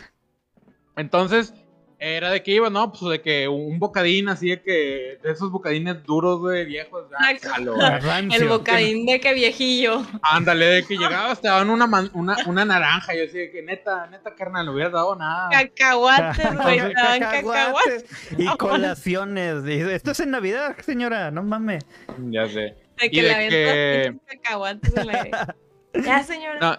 [0.97, 1.53] Entonces,
[2.01, 5.51] Era de que iba, no, pues de que un bocadín así de que, de esos
[5.51, 7.05] bocadines duros, güey, viejos.
[7.19, 7.77] Ay, jalo,
[8.35, 10.03] El bocadín de que viejillo.
[10.21, 13.15] Ándale, de que llegabas, te daban una, man- una, una naranja.
[13.15, 15.49] Y yo así de que neta, neta, carnal, no hubieras dado nada.
[15.51, 16.79] Cacahuates, güey.
[16.93, 18.05] daban cacahuates.
[18.37, 19.65] Y colaciones.
[19.67, 21.85] Y Esto es en Navidad, señora, no mames.
[22.29, 22.75] Ya sé.
[23.01, 25.55] De Y que de le avientas que- cacahuates la-
[26.05, 26.59] Ya, señora.
[26.61, 26.79] No,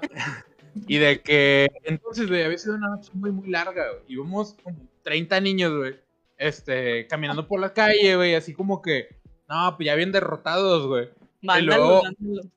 [0.87, 4.03] y de que entonces, güey, había sido una noche muy, muy larga, güey.
[4.07, 5.95] Íbamos como 30 niños, güey,
[6.37, 9.07] este, caminando por la calle, güey, así como que,
[9.47, 11.09] no, pues ya bien derrotados, güey.
[11.41, 12.49] Mándalo, luego- mándalo.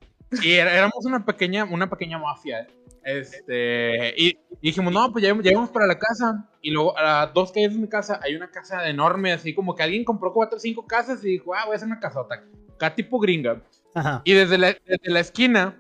[0.42, 2.66] Y era- éramos una pequeña, una pequeña mafia, ¿eh?
[3.04, 6.48] Este, y, y dijimos, no, pues ya llegamos para la casa.
[6.60, 9.74] Y luego a las dos calles de mi casa hay una casa enorme, así como
[9.74, 12.44] que alguien compró cuatro o cinco casas y dijo, ah, voy a hacer una casota.
[12.74, 13.62] Acá tipo gringa.
[13.94, 14.20] Ajá.
[14.24, 15.78] Y desde la, desde la esquina,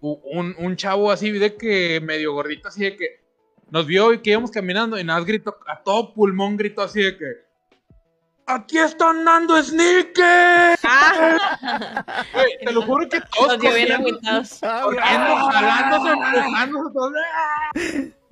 [0.00, 3.20] un, un chavo así de que medio gordito, así de que
[3.70, 7.02] nos vio y que íbamos caminando y nada más gritó, a todo pulmón gritó así
[7.02, 7.48] de que.
[8.46, 10.80] ¡Aquí están dando sneakers!
[10.90, 14.42] Ah, te lo juro que todos los dio bien corriendo.
[14.62, 14.86] Ah,
[15.52, 17.70] jalándose, empujándose, todos, ¡ah!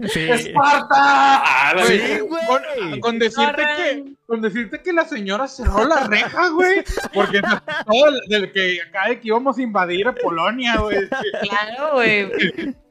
[0.09, 0.31] Sí.
[0.31, 0.87] ¡Esparta!
[0.99, 2.01] Ah, Sí.
[2.47, 6.83] Con, con decirte que, con decirte que la señora cerró la reja, güey.
[7.15, 7.43] Porque se
[7.87, 11.09] todo el- del que acá de que íbamos a invadir a Polonia, güey.
[11.09, 12.29] Claro, güey.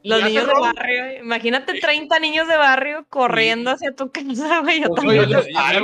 [0.02, 1.18] Los Ya niños de barrio.
[1.22, 4.80] Imagínate 30 niños de barrio corriendo hacia tu casa, güey.
[4.82, 5.26] Yo también.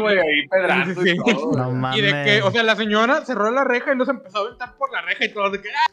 [0.01, 1.63] Güey, ahí pedrando Sí, y todo, güey.
[1.63, 1.99] No mames.
[1.99, 4.77] Y de que, o sea, la señora cerró la reja y nos empezó a aventar
[4.77, 5.69] por la reja y todo de que.
[5.71, 5.92] ¡ah!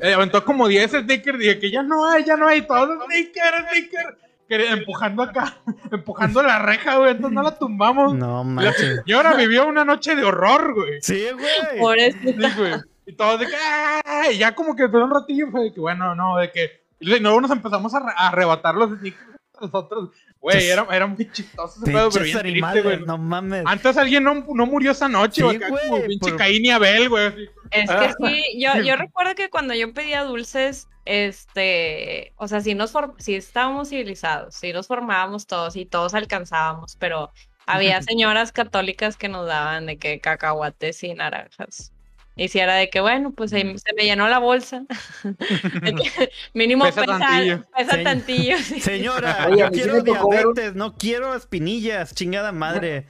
[0.00, 3.66] Eh, aventó como 10 stickers y que ya no hay, ya no hay, todos stickers,
[3.70, 4.16] stickers.
[4.48, 5.58] Que- empujando acá,
[5.92, 7.10] empujando la reja, güey.
[7.12, 8.14] Entonces no la tumbamos.
[8.14, 9.00] No manches.
[9.04, 11.02] señora vivió una noche de horror, güey.
[11.02, 11.80] Sí, güey.
[11.80, 12.50] Pobrecita.
[12.50, 12.74] Sí, güey.
[13.06, 14.24] Y todos de que, ¡ah!
[14.32, 16.84] Y ya como que por un ratillo fue de que, bueno, no, de que.
[17.00, 19.22] Y luego nos empezamos a, a arrebatar los sneakers
[19.58, 20.10] a nosotros.
[20.40, 23.00] Güey, era, era muy chistoso ese pedo, pero bien triste, güey.
[23.04, 23.64] no mames.
[23.66, 25.56] Antes alguien no, no murió esa noche, Sí, güey.
[25.56, 27.26] acá güey, como pinche por- Caín y Abel, güey.
[27.26, 27.48] así.
[27.70, 32.74] Es que sí, yo, yo recuerdo que cuando yo pedía dulces, este, o sea, sí
[32.74, 37.30] nos sí estábamos civilizados, sí nos formábamos todos y todos alcanzábamos, pero
[37.66, 41.92] había señoras católicas que nos daban de que cacahuates y naranjas.
[42.38, 44.82] Y si era de que, bueno, pues se, se me llenó la bolsa.
[46.54, 47.64] Mínimo Pesa pesa, tantillo.
[47.74, 48.04] pesa Sí.
[48.04, 48.58] tantillo.
[48.58, 48.80] sí.
[48.80, 53.06] Señora, Oye, yo quiero diabetes, no quiero espinillas, chingada madre.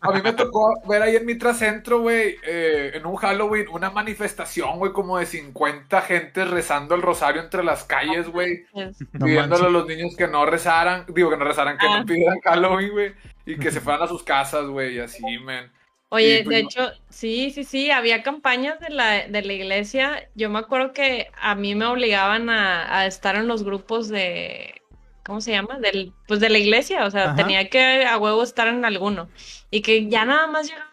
[0.00, 4.78] A mí me tocó ver ahí en Mitracentro, güey, eh, en un Halloween, una manifestación,
[4.78, 8.64] güey, como de 50 gentes rezando el rosario entre las calles, güey.
[8.74, 12.00] No pidiéndole a los niños que no rezaran, digo que no rezaran, que Ah.
[12.00, 13.12] no pidieran Halloween, güey,
[13.46, 15.70] y que se fueran a sus casas, güey, y así, men.
[16.10, 20.28] Oye, pues, de no- hecho, sí, sí, sí, había campañas de la, de la iglesia.
[20.34, 24.80] Yo me acuerdo que a mí me obligaban a, a estar en los grupos de,
[25.28, 25.78] ¿cómo se llama?
[25.78, 27.36] Del, pues de la iglesia, o sea, Ajá.
[27.36, 29.28] tenía que a huevo estar en alguno.
[29.70, 30.90] Y que ya nada más llegaba.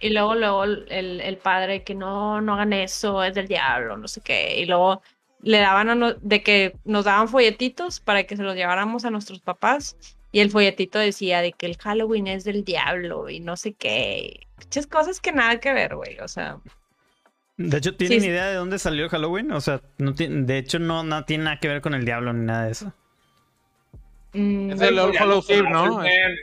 [0.00, 4.08] Y luego, luego el, el padre que no, no hagan eso, es del diablo, no
[4.08, 4.58] sé qué.
[4.60, 5.02] Y luego
[5.42, 9.10] le daban a no- de que nos daban folletitos para que se los lleváramos a
[9.10, 9.96] nuestros papás.
[10.32, 14.40] Y el folletito decía de que el Halloween es del diablo y no sé qué.
[14.58, 16.18] Muchas cosas que nada que ver, güey.
[16.20, 16.58] O sea,
[17.56, 18.26] De hecho, ¿tienen Sí.
[18.26, 19.52] idea de dónde salió Halloween?
[19.52, 22.32] O sea, no tiene- de hecho, no, no tiene nada que ver con el diablo
[22.32, 22.92] ni nada de eso.
[24.34, 25.12] Mm, Es el All
[25.48, 26.00] Eve, ¿no?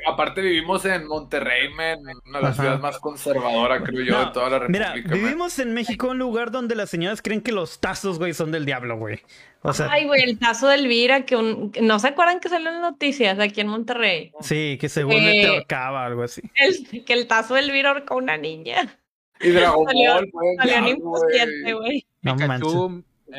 [0.08, 2.62] Aparte vivimos en Monterrey, men, una de las Ajá.
[2.64, 5.24] ciudades más conservadoras, creo yo, No, de toda la Mira, República, men.
[5.24, 8.66] vivimos en México, un lugar donde las señoras creen que los tazos, güey, son del
[8.66, 9.20] diablo, güey.
[9.64, 11.72] O sea, Ay, güey, el tazo de Elvira, que un...
[11.82, 14.32] ¿no se acuerdan que salió en las noticias aquí en Monterrey?
[14.42, 16.42] sí, que según Eh, te ahorcaba algo así.
[16.56, 18.98] El, que el tazo de Elvira ahorcó a una niña.
[19.39, 21.22] Y Dragon Ball, güey, Salió en ya, Info güey.
[21.34, 22.06] 7, güey.
[22.22, 22.74] No manches.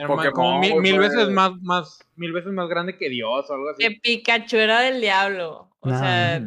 [0.07, 3.83] Pokémon, como mil, veces más, más, mil veces más grande que Dios o algo así.
[3.83, 5.71] Que Pikachu era del diablo.
[5.81, 6.41] O sea,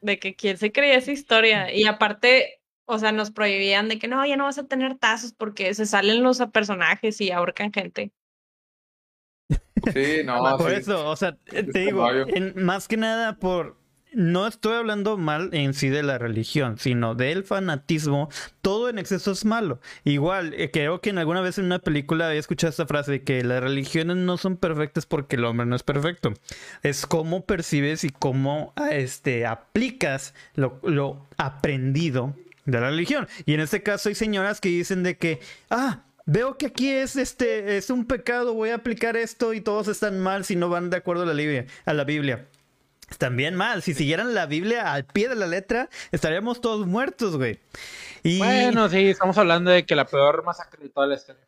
[0.00, 1.72] de que quién se creía esa historia.
[1.72, 5.32] Y aparte, o sea, nos prohibían de que no, ya no vas a tener tazos
[5.32, 8.12] porque se salen los personajes y ahorcan gente.
[9.92, 10.76] Sí, no, Por sí.
[10.76, 13.76] eso, o sea, te digo, en- más que nada por...
[14.16, 18.30] No estoy hablando mal en sí de la religión, sino del fanatismo.
[18.62, 19.78] Todo en exceso es malo.
[20.04, 23.24] Igual, eh, creo que en alguna vez en una película había escuchado esta frase de
[23.24, 26.32] que las religiones no son perfectas porque el hombre no es perfecto.
[26.82, 33.28] Es cómo percibes y cómo ah, este, aplicas lo, lo aprendido de la religión.
[33.44, 37.16] Y en este caso hay señoras que dicen de que, ah, veo que aquí es
[37.16, 40.88] este es un pecado, voy a aplicar esto y todos están mal si no van
[40.88, 42.46] de acuerdo a la Biblia, a la Biblia.
[43.08, 47.36] Están bien mal, si siguieran la Biblia al pie de la letra, estaríamos todos muertos,
[47.36, 47.60] güey.
[48.22, 51.40] Y Bueno, sí, estamos hablando de que la peor masacre de toda la historia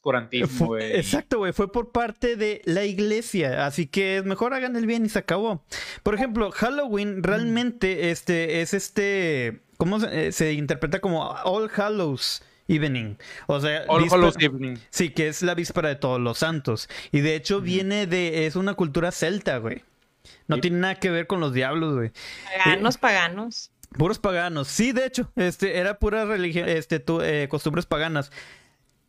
[0.00, 0.96] oscurantismo, güey.
[0.96, 1.52] exacto, güey.
[1.52, 3.66] Fue por parte de la iglesia.
[3.66, 5.62] Así que mejor hagan el bien y se acabó.
[6.02, 9.60] Por ejemplo, Halloween realmente este, es este.
[9.76, 13.16] ¿Cómo se, eh, se interpreta como All Hallows Evening?
[13.46, 14.76] O sea, All Hallows Evening.
[14.90, 16.88] Sí, que es la víspera de todos los santos.
[17.12, 18.46] Y de hecho viene de.
[18.46, 19.82] Es una cultura celta, güey.
[20.48, 20.62] No Sí.
[20.62, 22.12] tiene nada que ver con los diablos, güey.
[22.64, 23.70] Paganos, paganos.
[23.96, 24.68] Puros paganos.
[24.68, 28.30] Sí, de hecho, este era pura religión, este, tu- eh, costumbres paganas.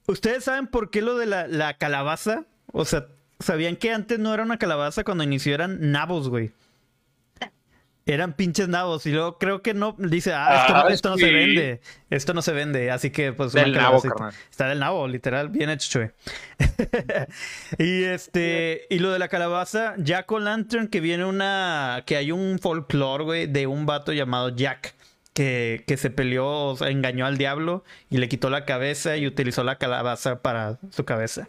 [0.07, 2.45] ¿Ustedes saben por qué lo de la, la calabaza?
[2.71, 3.07] O sea,
[3.39, 6.51] ¿sabían que antes no era una calabaza cuando inició eran nabos, güey?
[8.05, 9.05] Eran pinches nabos.
[9.05, 9.95] Y luego creo que no.
[9.99, 11.21] Dice, ah, esto, no- Ah, esto no sí.
[11.23, 11.81] se vende.
[12.09, 12.89] Esto no se vende.
[12.91, 13.53] Así que, pues.
[13.53, 14.13] una Del nabo, calabacita.
[14.15, 14.33] carnal.
[14.49, 15.49] Está del nabo, literal.
[15.49, 16.11] Bien hecho, Chue.
[17.77, 18.87] y este.
[18.89, 22.03] Y lo de la calabaza, Jack O'Lantern, que viene una.
[22.05, 24.95] Que hay un folclore, güey, de un vato llamado Jack.
[25.33, 29.25] Que, que se peleó, o sea, engañó al diablo y le quitó la cabeza y
[29.25, 31.47] utilizó la calabaza para su cabeza.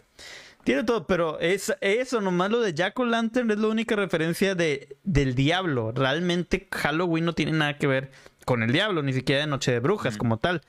[0.63, 4.95] Tiene todo, pero es eso, nomás lo de Jack O'Lantern es la única referencia de,
[5.03, 5.91] del diablo.
[5.91, 8.11] Realmente Halloween no tiene nada que ver
[8.45, 10.17] con el diablo, ni siquiera de Noche de Brujas Mm.
[10.17, 10.61] como tal.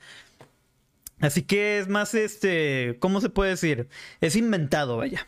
[1.21, 3.87] Así que es más, este, ¿cómo se puede decir?
[4.19, 5.27] Es inventado, vaya.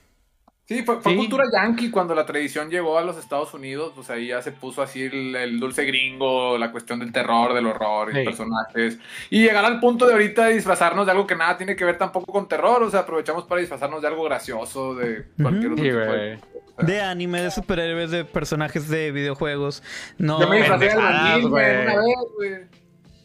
[0.67, 1.17] Sí, fue, fue Sí.
[1.17, 4.81] cultura yankee cuando la tradición llegó a los Estados Unidos, pues ahí ya se puso
[4.81, 8.23] así el, el dulce gringo, la cuestión del terror, del horror y Sí.
[8.25, 8.99] personajes.
[9.29, 12.33] Y llegar al punto de ahorita disfrazarnos de algo que nada tiene que ver tampoco
[12.33, 15.99] con terror, o sea, aprovechamos para disfrazarnos de algo gracioso, de cualquier otro Sí, tipo
[15.99, 16.39] de-.
[16.79, 19.81] De anime, de superhéroes, de personajes de videojuegos.
[20.17, 21.81] No, Yo me disfrazé de albañil, güey, güey.
[21.85, 22.51] una vez, güey.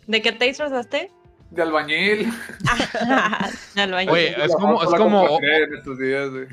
[0.06, 1.10] ¿De qué te disfrazaste?
[1.50, 2.32] De albañil.
[3.74, 4.12] Del baño.
[4.12, 5.38] Oye, es como, es como,
[5.76, 6.46] estos días, güey.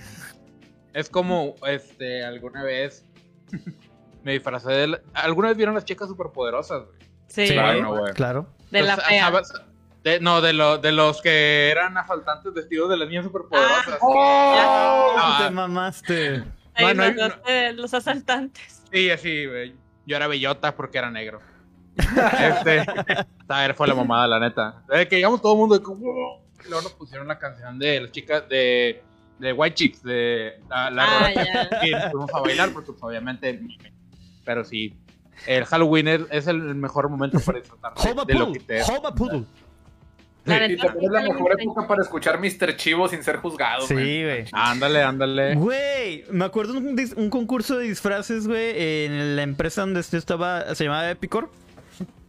[0.93, 3.05] Es como, este, alguna vez
[4.23, 6.97] me disfracé de, la- alguna vez vieron las chicas superpoderosas, güey.
[7.27, 7.81] sí, Sí, Claro, güey.
[7.81, 8.13] no, güey.
[8.13, 8.47] claro.
[8.71, 9.31] de la fea.
[10.21, 13.97] no, de, lo- de los que eran asaltantes vestidos de las niñas superpoderosas.
[14.01, 15.15] ¡Oh!
[15.17, 15.43] Ah.
[15.47, 16.43] Te mamaste.
[16.75, 17.03] Te no,
[17.45, 18.83] de los asaltantes.
[18.91, 19.75] Sí, así, güey.
[20.05, 21.39] Yo era bellota porque era negro.
[21.97, 22.79] este,
[23.49, 24.83] a ver, fue la mamada, la neta.
[24.87, 26.41] De que llegamos todo el mundo "Wow".
[26.65, 29.03] Y luego nos pusieron la canción de las chicas de,
[29.39, 31.33] de White Chicks, de la, la Ah, rola.
[31.33, 31.87] ya.
[31.87, 33.59] Y nos fuimos a bailar porque pues, obviamente,
[34.45, 34.93] pero sí.
[35.47, 38.81] El Halloween es, es el mejor momento para disfrutarte Homa de lo que te
[40.67, 41.63] Y neta, también es la sí, mejor sí.
[41.63, 42.75] época para escuchar Mr.
[42.75, 44.45] Chivo sin ser juzgado, Sí, güey.
[44.51, 45.55] Ándale, ándale.
[45.55, 50.17] Güey, me acuerdo un, dis- un concurso de disfraces, güey, en la empresa donde yo
[50.17, 51.49] estaba, se llamaba Epicor.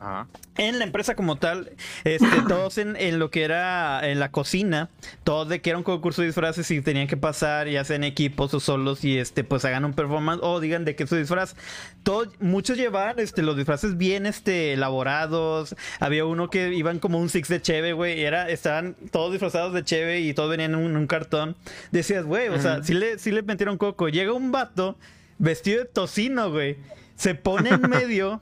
[0.01, 0.27] Ajá.
[0.57, 1.73] En la empresa como tal,
[2.05, 4.89] este, todos en, en lo que era en la cocina,
[5.25, 8.05] todos de que era un concurso de disfraces y tenían que pasar, ya sea en
[8.05, 11.17] equipos o solos, y este, pues hagan un performance o digan de qué es su
[11.17, 11.55] disfraz.
[12.03, 15.77] Todos, muchos llevaban este, los disfraces bien este, elaborados.
[16.01, 19.85] Había uno que iban como un six de cheve, güey, era, estaban todos disfrazados de
[19.85, 21.57] cheve y todos venían en un, un cartón.
[21.91, 24.09] Decías, güey, o sea, sí le, sí le metieron coco.
[24.09, 24.97] Llega un vato
[25.39, 26.77] vestido de tocino, güey.
[27.17, 28.41] Se pone en medio,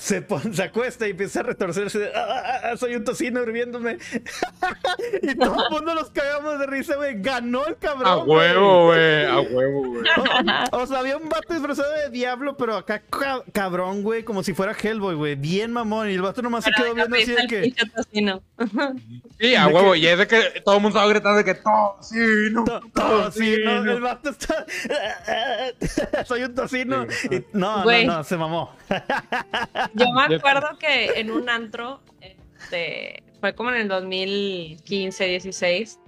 [0.00, 1.98] se, pon- se acuesta y empieza a retorcerse.
[1.98, 3.98] de, "Ah, ah, ah, soy un tocino hirviéndome.
[5.22, 7.20] y todo el mundo nos cagamos de risa, güey.
[7.20, 8.06] Ganó el cabrón.
[8.06, 9.24] A huevo, güey.
[9.26, 10.04] A huevo, güey.
[10.72, 14.42] O, o sea, había un vato disfrazado de diablo, pero acá ca- cabrón, güey, como
[14.44, 15.34] si fuera Hellboy, güey.
[15.34, 16.08] Bien mamón.
[16.10, 17.74] Y el vato nomás se Pero quedó viendo así de que.
[17.94, 18.42] tocino.
[19.40, 19.92] Sí, a huevo.
[19.92, 22.16] que- Y es de que todo el mundo estaba gritando de que todo, sí,
[22.52, 24.64] no, To- Tocino, el vato está.
[26.24, 27.06] Soy un tocino.
[27.10, 27.28] Sí.
[27.32, 28.06] Y- no, Güey.
[28.06, 28.76] no, no, se mamó.
[29.94, 35.98] Yo me acuerdo que en un antro, este, fue como en el 2015, 16,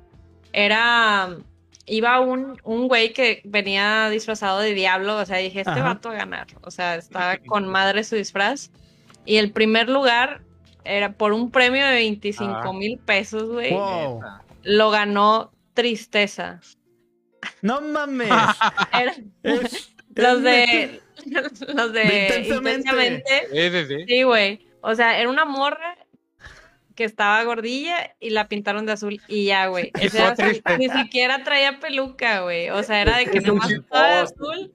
[0.53, 1.37] era,
[1.87, 5.83] iba un, un güey que venía disfrazado de diablo, o sea, dije, este Ajá.
[5.83, 8.71] vato va a ganar, o sea, estaba con madre su disfraz,
[9.25, 10.43] y el primer lugar
[10.85, 12.73] era por un premio de 25 Ah.
[12.73, 14.21] mil pesos, güey, Wow.
[14.63, 16.61] lo ganó Tristeza.
[17.63, 18.29] No mames.
[18.93, 21.01] Era- Es- los es de,
[21.75, 22.79] los de, De Intensamente.
[22.89, 24.05] intensamente Sí, sí, sí.
[24.07, 24.67] Sí, güey.
[24.83, 25.97] O sea, era una morra
[26.97, 29.91] que estaba gordilla y la pintaron de azul y ya, güey.
[30.11, 30.79] Su- triste.
[30.79, 32.69] ni siquiera traía peluca, güey.
[32.71, 34.75] O sea, era de que Es nomás estaba de azul.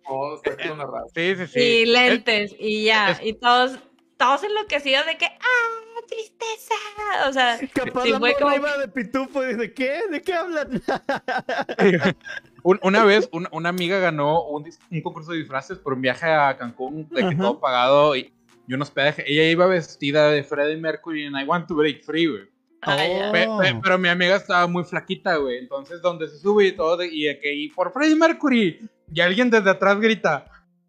[1.14, 1.60] Sí, sí, sí.
[1.60, 3.12] y lentes y ya.
[3.12, 3.78] es- Y todos,
[4.18, 7.28] todos enloquecidos de que, ¡ah, tristeza!
[7.30, 10.02] O sea, Capaz Sí, la fue morra como iba de pitufo y dice, ¿qué?
[10.12, 10.82] ¿De qué hablan?
[12.66, 16.26] Un- una vez, un- una amiga ganó un, un concurso de disfraces por un viaje
[16.26, 18.34] a Cancún, de que todo pagado y,
[18.68, 19.24] y un hospedaje.
[19.32, 22.44] Ella iba vestida de Freddie Mercury en I Want to Break Free, güey.
[22.82, 23.32] ah, ya.
[23.32, 23.60] Pe- Oh.
[23.60, 25.58] pe- pero mi amiga estaba muy flaquita, güey.
[25.60, 29.22] Entonces, donde se sube y todo, de- y de que, y por Freddie Mercury, y
[29.22, 30.46] alguien desde atrás grita,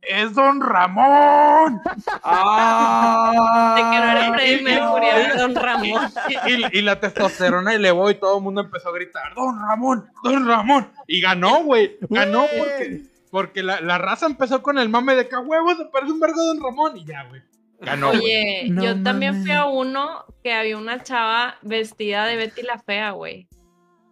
[0.08, 1.80] ¡Es Don Ramón!
[2.22, 3.74] ¡Ah!
[3.76, 6.02] De que no era Freddie y- Mercury, era Don Ramón.
[6.46, 10.06] Y, y- y la testosterona elevó y todo el mundo empezó a gritar, Don Ramón,
[10.22, 10.90] Don Ramón.
[11.06, 11.96] Y ganó, güey.
[12.08, 15.84] Ganó porque, porque la, la raza empezó con el mame de que "A huevo se
[15.86, 16.96] parece un vergo Don Ramón.
[16.96, 17.42] Y ya, güey.
[17.80, 18.08] Ganó.
[18.08, 18.20] güey.
[18.20, 22.78] Oye, No yo también fui a uno que había una chava vestida de Betty la
[22.78, 23.48] Fea, güey.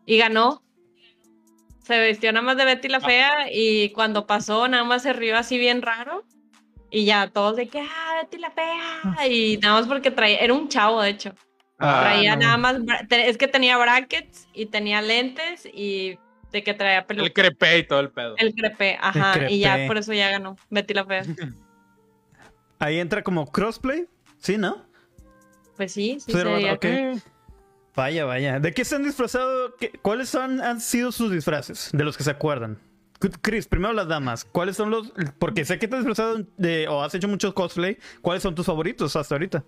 [0.07, 0.63] Y ganó.
[1.85, 5.37] Se vistió nada más de Betty la Fea y cuando pasó nada más se rió
[5.37, 6.25] así bien raro.
[6.91, 9.27] Y ya todos de que, ah, Betty la Fea.
[9.29, 11.35] Y nada más porque traía, era un chavo de hecho.
[11.79, 12.43] Ah, traía no.
[12.43, 12.77] nada más,
[13.11, 16.19] es que tenía brackets y tenía lentes y
[16.53, 17.27] de que traía peluca.
[17.27, 18.35] El crepé y todo el pedo.
[18.39, 19.51] El crepe, ajá.
[19.51, 21.23] Y ya por eso ya ganó Betty la Fea.
[22.79, 24.07] Ahí entra como crossplay.
[24.39, 24.87] Sí, ¿no?
[25.77, 26.73] Pues sí, sí Sí, hermano, sería.
[26.75, 27.23] ok.
[27.97, 28.59] Vaya, vaya.
[28.61, 29.77] ¿De qué se han disfrazado?
[29.77, 31.91] ¿Qué- ¿Cuáles han sido sus disfraces?
[31.93, 32.79] De los que se acuerdan.
[33.41, 34.45] Chris, primero las damas.
[34.45, 35.13] ¿Cuáles son los...?
[35.39, 36.89] Porque sé que te has disfrazado de...
[36.89, 37.97] o has hecho muchos cosplay.
[38.21, 39.65] ¿Cuáles son tus favoritos hasta ahorita?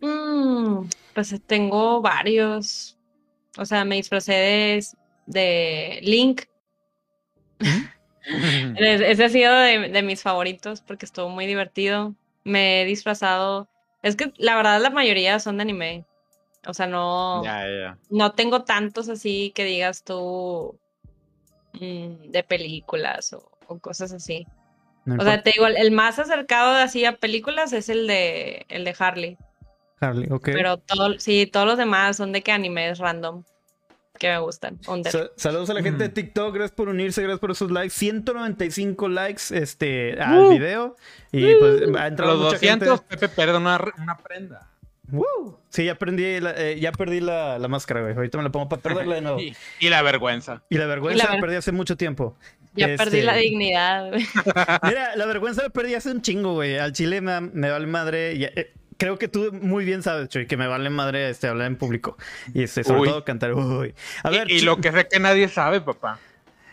[0.00, 2.98] Mm, pues tengo varios.
[3.58, 4.84] O sea, me disfracé de,
[5.26, 6.42] de Link.
[8.76, 12.14] Ese ese ha sido de, de mis favoritos porque estuvo muy divertido.
[12.44, 13.68] Me he disfrazado.
[14.02, 16.04] Es que la verdad la mayoría son de anime.
[16.66, 17.98] O sea, no, Ya, ya, ya.
[18.10, 20.78] no tengo tantos así que digas tú
[21.74, 24.46] mm, de películas o, o cosas así.
[25.06, 28.66] No O sea, te digo, el, el más acercado así a películas es el de
[28.68, 29.38] el de Harley.
[30.00, 30.44] Harley, ok.
[30.52, 33.42] Pero todo, sí, todos los demás son de que animes random
[34.18, 34.78] que me gustan.
[35.36, 36.14] Saludos a la gente de Mm.
[36.14, 37.94] TikTok, gracias por unirse, gracias por esos likes.
[37.94, 40.50] 195 likes este, al Uh.
[40.50, 40.96] video.
[41.32, 43.16] Y pues ha entrado los mucha 200, gente.
[43.16, 44.68] Pepe pierde una, una prenda.
[45.12, 45.58] ¡Woo!
[45.68, 48.14] Sí, ya perdí la, eh, ya perdí la, la máscara, güey.
[48.14, 49.40] Ahorita me la pongo para perderla de nuevo.
[49.40, 50.62] Y, y la vergüenza.
[50.68, 52.36] Y la vergüenza Y la ver- perdí hace mucho tiempo.
[52.74, 54.08] ya perdí la este- dignidad.
[54.10, 54.24] güey.
[54.82, 56.78] Mira, la vergüenza la perdí hace un chingo, güey.
[56.78, 58.32] Al chile me, me vale madre.
[58.44, 61.76] eh, creo que tú muy bien sabes, Chuy, que me vale madre este, hablar en
[61.76, 62.16] público.
[62.52, 63.08] Y este, sobre Uy.
[63.08, 63.54] todo cantar.
[63.54, 63.94] Uy.
[64.22, 66.18] A ver, y, y lo que sé que nadie sabe, papá.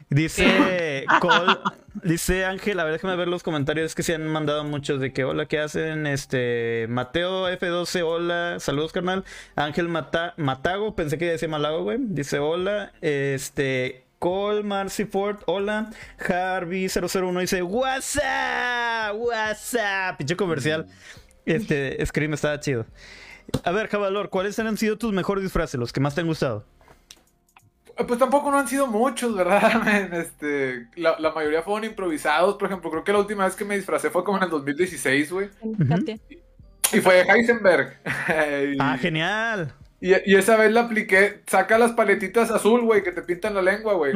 [0.10, 1.60] Dice Col,
[2.04, 5.26] dice Ángel, a ver, déjame ver los comentarios que se han mandado muchos de que
[5.26, 6.08] hola, ¿qué hacen?
[6.08, 9.26] Este, Mateo F12, hola, saludos carnal.
[9.58, 11.98] Ángel Mata- Matago, pensé que iba a decir Malago, güey.
[12.00, 15.90] Dice hola, este, Cole Marcy Ford, hola.
[16.20, 20.88] Harvey001 dice WhatsApp, WhatsApp, pinche comercial.
[21.46, 22.86] Este, Scream estaba chido.
[23.64, 26.66] A ver, Javalor, ¿cuáles han sido tus mejores disfraces, los que más te han gustado?
[28.06, 30.12] Pues tampoco no han sido muchos, ¿verdad?
[30.14, 32.56] Este, la, la mayoría fueron improvisados.
[32.56, 35.32] Por ejemplo, creo que la última vez que me disfracé fue como en el 2016,
[35.32, 35.50] güey.
[35.90, 36.20] Katia.
[36.94, 37.98] Y fue de Heisenberg.
[38.74, 39.74] y, Ah, genial.
[40.00, 41.42] y, y esa vez la apliqué.
[41.48, 44.14] Saca las paletitas azul, güey, que te pintan la lengua, güey.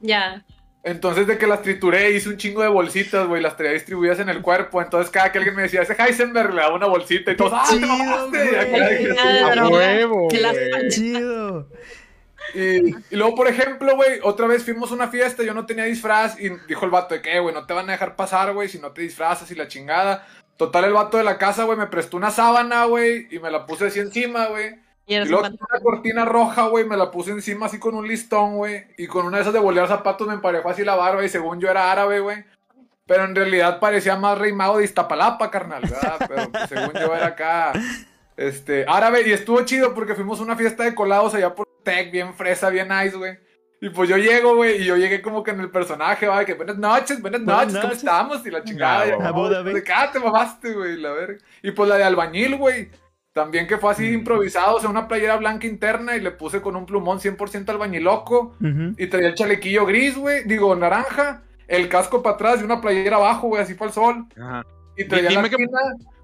[0.00, 0.44] Ya.
[0.82, 4.30] Entonces, de que las trituré, hice un chingo de bolsitas, güey, las traía distribuidas en
[4.30, 4.80] el cuerpo.
[4.80, 7.64] Entonces, cada que alguien me decía, ese Heisenberg, le daba una bolsita y todos, ¡ah,
[7.68, 8.44] te chido, mamaste!
[8.44, 10.94] Y de que, las-.
[10.94, 11.68] Chido.
[12.54, 15.84] Y, y luego, por ejemplo, güey, otra vez fuimos a una fiesta, yo no tenía
[15.84, 18.68] disfraz y dijo el vato de que, güey, no te van a dejar pasar, güey,
[18.68, 20.26] si no te disfrazas y la chingada.
[20.56, 23.64] Total, el vato de la casa, güey, me prestó una sábana, güey, y me la
[23.64, 24.74] puse así encima, güey.
[25.06, 28.56] Y Y luego una cortina roja, güey, me la puse encima así con un listón,
[28.56, 28.84] güey.
[28.98, 31.60] Y con una de esas de bolear zapatos me emparejó así la barba y según
[31.60, 32.44] yo era árabe, güey.
[33.06, 36.16] Pero en realidad parecía más rey mago de Iztapalapa, carnal, ¿verdad?
[36.28, 37.72] Pero pues, según yo era acá,
[38.36, 39.26] este, árabe.
[39.26, 42.70] Y estuvo chido porque fuimos a una fiesta de colados allá por Tech, bien fresa,
[42.70, 43.38] bien nice, güey.
[43.82, 46.52] Y pues yo llego, güey, y yo llegué como que en el personaje, va, que
[46.54, 47.98] buenas noches, buenas Buenas noches, ¿cómo noches.
[48.04, 48.46] estamos?
[48.46, 49.04] Y la chingada.
[49.06, 49.72] No, y acá, Abu Dhabi.
[49.72, 51.38] de ah, te mamaste, güey, la verga.
[51.62, 52.90] Y pues la de albañil, güey.
[53.32, 54.14] También que fue así Mm.
[54.14, 58.56] improvisado, o sea, una playera blanca interna y le puse con un plumón 100% albañiloco.
[58.60, 58.94] Ujú.
[58.98, 63.16] Y traía el chalequillo gris, güey, digo, naranja, el casco para atrás y una playera
[63.16, 64.26] abajo, güey, así para el sol.
[64.36, 64.62] Ajá.
[64.96, 65.56] Y traía Dime la que-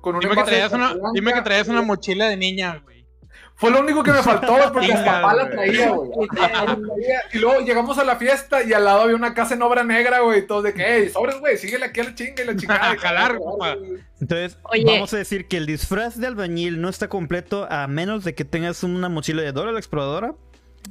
[0.03, 1.09] con un Dime que, traías una, blanca.
[1.15, 2.96] dime que traías una mochila de niña, güey.
[3.59, 5.55] Fue lo único que me faltó, güey, porque hasta papá la güey.
[5.57, 6.29] traía, güey.
[7.33, 10.21] Y luego llegamos a la fiesta y al lado había una casa en obra negra,
[10.21, 12.57] güey, y todos de que, hey, sobres, güey, síguele aquí a la chinga y la
[12.57, 12.91] chingada.
[12.93, 13.77] A jalar, compa.
[14.21, 14.85] Entonces, Oye.
[14.85, 18.45] vamos a decir que el disfraz de albañil no está completo a menos de que
[18.45, 20.35] tengas una mochila de Dora la exploradora.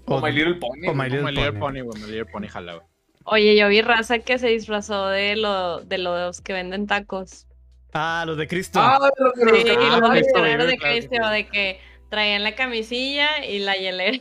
[0.05, 0.87] O My Little Pony.
[0.87, 1.09] o My güey.
[1.09, 1.59] Little Como el Little Pony.
[1.59, 2.01] Pony, güey.
[2.01, 2.85] My Little Pony, jala, güey.
[3.25, 7.47] Oye, yo vi raza que se disfrazó de lo de los que venden tacos.
[7.93, 8.79] Ah, los de Cristo.
[8.81, 11.79] Ah, de los de los Sí, ah, los Cristo, güey, de Cristo, de que
[12.09, 14.19] traían la camisilla y la hielera.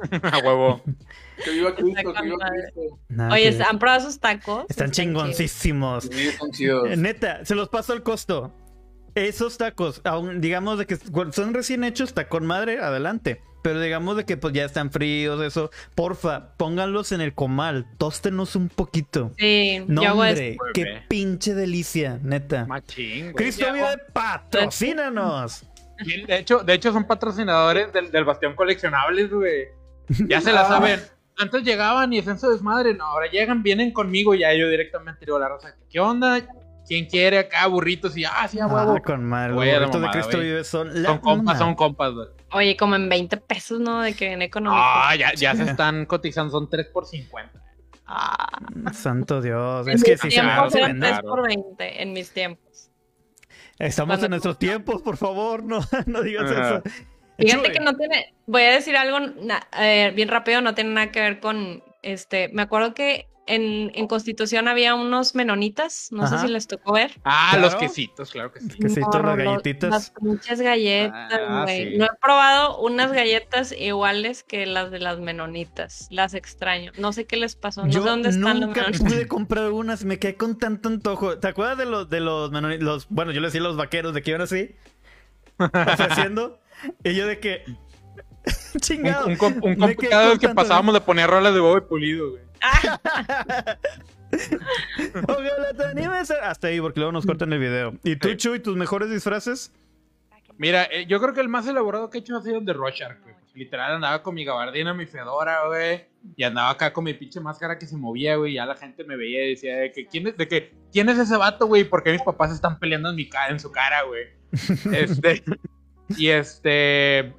[0.22, 0.82] A huevo.
[1.44, 2.36] Que viva Cristo, que viva.
[2.50, 2.98] Cristo.
[3.08, 3.62] Nada Oye, que.
[3.62, 4.64] ¿han probado sus tacos?
[4.68, 6.04] Están chingoncísimos.
[6.10, 6.88] Sí, son chidos.
[6.90, 8.52] Eh, Neta, se los paso al costo.
[9.14, 10.96] Esos tacos, aun digamos de que
[11.32, 13.40] son recién hechos, con madre, adelante.
[13.64, 15.70] pero digamos de que pues ya están fríos, eso.
[15.96, 19.32] Porfa, pónganlos en el comal, tóstenos un poquito.
[19.36, 22.66] Sí, No, yo hombre, qué pinche delicia, neta.
[22.66, 23.32] Machín.
[23.32, 25.64] Cristo vive, patrocínanos.
[26.04, 29.68] De hecho, de hecho son patrocinadores del, del Bastión Coleccionables, güey.
[30.26, 31.00] Ya se la saben.
[31.36, 32.94] Antes llegaban y hacían su desmadre.
[32.94, 36.40] No, ahora llegan, vienen conmigo y ya yo directamente digo a la raza, ¿qué onda?
[36.86, 38.16] ¿Quién quiere acá burritos?
[38.16, 38.96] Y ah, sí, a huevo.
[38.96, 39.48] Ah, con madre.
[39.48, 42.28] Los Güey, la burritos de Cristo vive son son compas, son compas, güey.
[42.52, 44.00] Oye, como en 20 pesos, ¿no?
[44.00, 44.82] De que en económico.
[44.82, 47.62] Ah, ya, ya se están cotizando, son 3 por 50.
[48.06, 48.48] Ah,
[48.94, 49.86] Santo Dios.
[49.86, 51.28] en Es que mis sí se me tiempos hace eran 3 claro.
[51.28, 52.87] por 20, en mis tiempos.
[53.78, 56.68] Estamos Cuando- en nuestros tiempos, por favor, no, no digas Ajá.
[56.68, 56.82] eso.
[57.38, 61.12] Fíjate que no tiene, voy a decir algo na- eh, bien rápido, no tiene nada
[61.12, 66.38] que ver con, este, me acuerdo que en, en Constitución había unos menonitas, no Ajá.
[66.38, 67.12] sé si les tocó ver.
[67.24, 67.64] Ah, Claro.
[67.66, 68.68] los quesitos, claro que sí.
[68.78, 69.90] Quesitos, No, las galletitas.
[69.90, 71.92] Las pinches galletas, Ah, güey.
[71.92, 71.96] sí.
[71.98, 76.06] No he probado unas galletas iguales que las de las menonitas.
[76.10, 76.92] Las extraño.
[76.98, 79.12] No sé qué les pasó, no Yo sé dónde están las nunca menonitas.
[79.12, 81.38] pude comprar unas, me quedé con tanto antojo.
[81.38, 84.22] ¿Te acuerdas de los, de los, menoni- los bueno, yo le decía los vaqueros de
[84.22, 84.74] que iban así?
[85.58, 86.60] Ofreciendo.
[87.04, 87.64] y yo de que...
[88.74, 89.26] Un, Chingado.
[89.26, 89.38] un un Me
[89.76, 92.42] comp- quedé cada con vez que pasábamos le ponía rolas de bobo y pulido, güey.
[95.26, 97.94] Ojalá te animes a- Hasta ahí, porque luego nos cortan el video.
[98.04, 98.34] ¿Y tú.
[98.34, 99.72] Chuy, tus mejores disfraces?
[100.56, 102.72] Mira, eh, yo creo que el más elaborado que he hecho ha sido el de
[102.72, 103.34] Rorschach, güey.
[103.54, 106.06] Literal andaba con mi gabardina, mi fedora, güey.
[106.36, 108.52] Y andaba acá con mi pinche máscara que se movía, güey.
[108.52, 111.08] Y ya la gente me veía y decía de que quién es, de que, ¿quién
[111.08, 111.84] es ese vato, güey?
[111.84, 114.24] ¿Por qué mis papás están peleando en mi cara, en su cara, güey?
[114.92, 115.42] este.
[116.16, 117.32] Y este.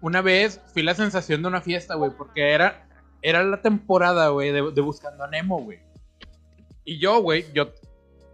[0.00, 2.10] Una vez fui la sensación de una fiesta, güey.
[2.16, 2.88] Porque era,
[3.22, 5.78] era la temporada, güey, de, de Buscando a Nemo, güey.
[6.84, 7.70] Y yo, güey, yo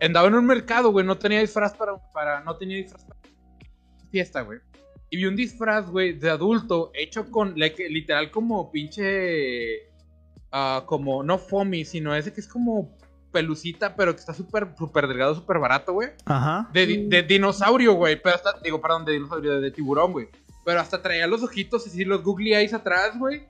[0.00, 1.04] andaba en un mercado, güey.
[1.04, 2.40] No tenía disfraz para, para.
[2.40, 3.20] No tenía disfraz para
[4.10, 4.60] fiesta, güey.
[5.10, 9.88] Y vi un disfraz, güey, de adulto hecho con, like, literal, como pinche.
[10.52, 12.96] ah, como, no foamy, sino ese que es como
[13.32, 16.08] pelucita, pero que está súper, súper delgado, súper barato, güey.
[16.24, 16.70] Ajá.
[16.72, 18.20] De, di- de dinosaurio, güey.
[18.22, 20.28] Pero hasta, digo, perdón, de dinosaurio, de, de tiburón, güey.
[20.64, 23.42] Pero hasta traía los ojitos así, los googly eyes atrás, güey.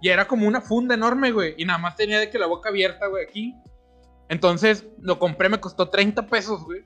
[0.00, 1.54] Y era como una funda enorme, güey.
[1.58, 3.54] Y nada más tenía de que la boca abierta, güey, aquí.
[4.28, 6.84] Entonces, lo compré, me costó 30 pesos, güey.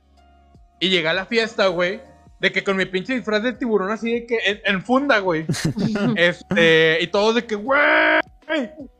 [0.80, 2.00] Y llegué a la fiesta, güey.
[2.40, 5.46] De que con mi pinche disfraz de tiburón así de que en, en funda, güey.
[6.16, 7.80] este, y todos de que, güey.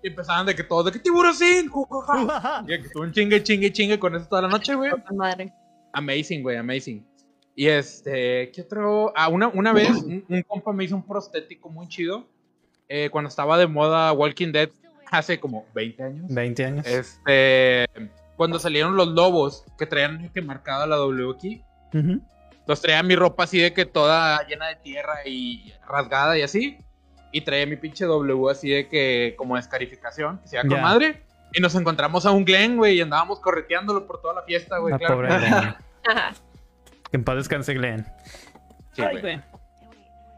[0.03, 2.62] Y empezaban de que todos de que tiburoncín, jujaja.
[2.65, 4.93] Y que estuvo un chingue, chingue, chingue con eso toda la noche, güey.
[5.15, 5.53] Madre.
[5.93, 7.07] Amazing, güey, amazing.
[7.57, 9.12] Y este, ¿qué otro?
[9.15, 12.28] Ah, una, una vez un, un compa me hizo un prostético muy chido.
[12.96, 14.68] Eh, cuando estaba de moda Walking Dead
[15.10, 16.26] hace como 20 años.
[16.28, 16.86] 20 años.
[16.86, 17.86] Este,
[18.36, 21.62] cuando salieron los lobos que traían que marcada la W aquí.
[21.92, 22.20] Ujú.
[22.68, 26.78] Los traía mi ropa así de que toda llena de tierra y rasgada y así.
[27.32, 30.80] Y traía mi pinche W así de que como descarificación, que se con Ya.
[30.80, 31.22] madre.
[31.52, 34.92] Y nos encontramos a un Glenn, güey, y andábamos correteándolo por toda la fiesta, güey.
[34.92, 35.14] La claro.
[35.16, 35.74] pobre Glenn.
[37.10, 38.06] Que en paz descanse Glenn.
[38.92, 39.40] Sí, Ay, güey.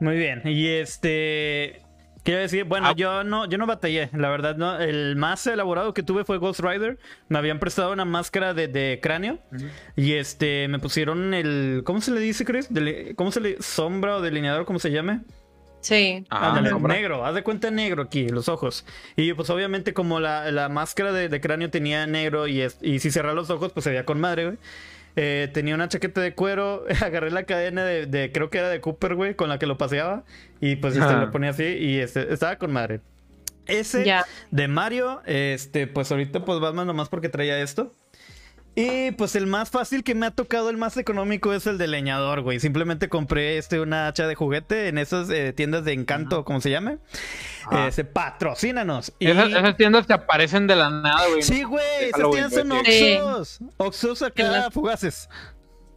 [0.00, 0.42] Muy bien.
[0.44, 1.85] Y este.
[2.26, 2.94] Quiero decir, bueno, Ah.
[2.96, 4.78] yo no, yo no batallé, la verdad, no.
[4.80, 6.98] El más elaborado que tuve fue Ghost Rider.
[7.28, 9.38] Me habían prestado una máscara de, de cráneo.
[9.52, 9.64] Ujú.
[9.94, 11.82] Y este, me pusieron el.
[11.84, 12.68] ¿Cómo se le dice, Chris?
[12.70, 13.62] Dele- ¿Cómo se le.
[13.62, 15.20] sombra o delineador, como se llame?
[15.80, 16.24] Sí.
[16.30, 18.84] Ah, negro, haz de cuenta negro aquí, los ojos.
[19.14, 22.98] Y pues obviamente como la, la máscara de, de cráneo tenía negro y, es- y
[22.98, 24.58] si cerraba los ojos pues se veía con madre, güey.
[25.16, 28.80] Eh, tenía una chaqueta de cuero, agarré la cadena de, de- creo que era de
[28.80, 30.24] Cooper, güey, con la que lo paseaba.
[30.60, 33.00] Y pues este, lo ponía así y este, estaba con madre.
[33.66, 34.24] Ese Ya.
[34.52, 37.92] de Mario, este, pues ahorita pues Batman nomás porque traía esto.
[38.78, 41.86] Y pues el más fácil que me ha tocado, el más económico, es el de
[41.86, 42.60] leñador, güey.
[42.60, 46.68] Simplemente compré este una hacha de juguete en esas eh, tiendas de encanto, como se
[46.68, 46.98] llame.
[47.64, 47.88] Ajá.
[47.88, 49.14] Este, patrocínanos.
[49.18, 49.28] Y...
[49.28, 51.40] Esas, esas tiendas te aparecen de la nada, güey.
[51.40, 53.16] Sí, güey, esas tiendas son güey, sí.
[53.16, 53.60] Oxos.
[53.78, 55.30] Oxos acá, las- fugaces.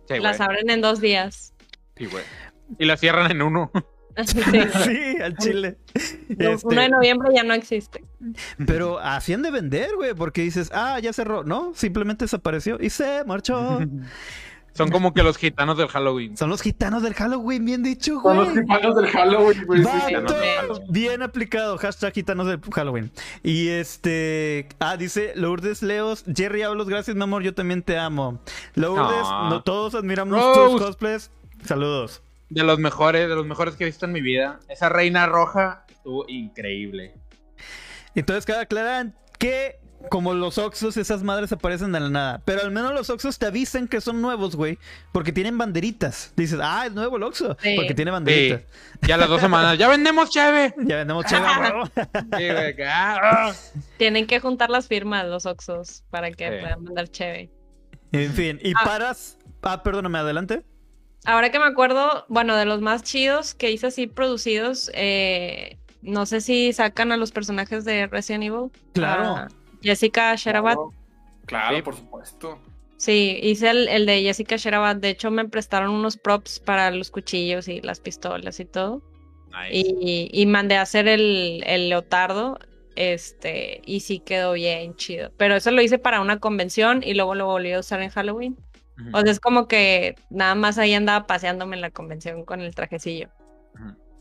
[0.08, 0.22] Sí, güey.
[0.22, 1.54] Las abren en dos días.
[1.98, 2.24] Sí, güey.
[2.78, 3.72] Y las cierran en uno.
[4.28, 4.42] Sí.
[4.84, 5.78] Sí, al chile.
[6.30, 8.04] Lo- Este, Uno de noviembre ya no existe.
[8.66, 11.44] pero hacían de vender, güey, porque dices, ah, ya cerró.
[11.44, 13.80] No, simplemente desapareció y se marchó.
[14.72, 16.38] Son como que los gitanos del Halloween.
[16.38, 18.62] Son los gitanos del Halloween, bien dicho, Son los güey.
[18.62, 19.82] gitanos del Halloween, güey.
[20.90, 23.12] bien aplicado, hashtag gitanos del Halloween.
[23.44, 28.40] Y este, ah, dice Lourdes Leos, Jerry Aulos, gracias mi amor, yo también te amo.
[28.76, 29.48] Lourdes, Ah.
[29.50, 30.72] no, todos admiramos Rose.
[30.72, 31.32] tus cosplays.
[31.66, 32.22] Saludos.
[32.50, 34.60] De los mejores, de los mejores que he visto en mi vida.
[34.70, 37.14] Esa reina roja estuvo increíble.
[38.16, 42.42] Entonces, cada aclarar que como los Oxos, esas madres aparecen de la nada.
[42.46, 44.80] Pero al menos los Oxos te avisan que son nuevos, güey.
[45.12, 46.32] Porque tienen banderitas.
[46.38, 47.58] Dices, ah, es nuevo el Oxxo.
[47.62, 47.76] Sí.
[47.76, 48.62] Porque tiene banderitas.
[49.02, 50.74] Ya las dos semanas, ya vendemos cheve.
[50.86, 51.86] Ya vendemos chévere, huevo.
[52.38, 53.52] Sí, ah,
[53.98, 56.56] Tienen que juntar las firmas los Oxos para que Sí.
[56.62, 57.52] puedan mandar cheve.
[58.14, 58.82] En fin, y Ah.
[58.86, 59.38] paras.
[59.62, 60.64] Ah, perdóname, adelante.
[61.30, 66.26] Ahora que me acuerdo, bueno, de los más chidos que hice así producidos, eh, no
[66.26, 68.72] sé si sacan a los personajes de Resident Evil.
[68.94, 69.48] Claro.
[69.84, 70.76] Jessica Sherabat.
[70.76, 70.94] Claro,
[71.46, 71.82] Claro, Sí.
[71.84, 72.60] por supuesto.
[72.98, 74.98] Sí, hice el, el de Jessica Sherabat.
[74.98, 79.02] De hecho, me prestaron unos props para los cuchillos y las pistolas y todo.
[79.52, 79.70] nice.
[79.72, 82.58] Y, y mandé a hacer el, el leotardo.
[82.96, 85.32] Este, y sí quedó bien chido.
[85.38, 88.58] Pero eso lo hice para una convención y luego lo volví a usar en Halloween.
[89.14, 92.76] O sea, es como que nada más ahí andaba paseándome en la convención con el
[92.76, 93.30] trajecillo.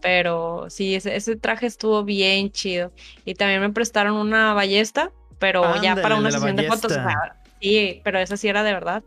[0.00, 2.92] Pero sí, ese, ese traje estuvo bien chido.
[3.24, 5.10] Y también me prestaron una ballesta,
[5.40, 6.92] pero ya para una sesión de fotos.
[6.92, 7.20] o ballesta.
[7.20, 9.02] sea, sí, pero esa sí era de verdad.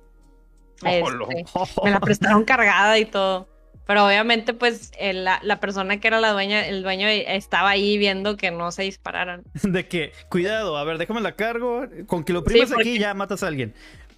[0.84, 1.28] Ojolo.
[1.30, 1.46] Este,
[1.84, 3.48] me la prestaron cargada y todo.
[3.88, 7.98] Pero obviamente, pues, el- la, la persona que era la dueña, el dueño estaba ahí
[7.98, 9.44] viendo que no se dispararan.
[9.64, 11.86] De que, cuidado, a ver, déjame la cargo.
[12.06, 13.74] Con que lo primas porque- aquí ya matas a alguien.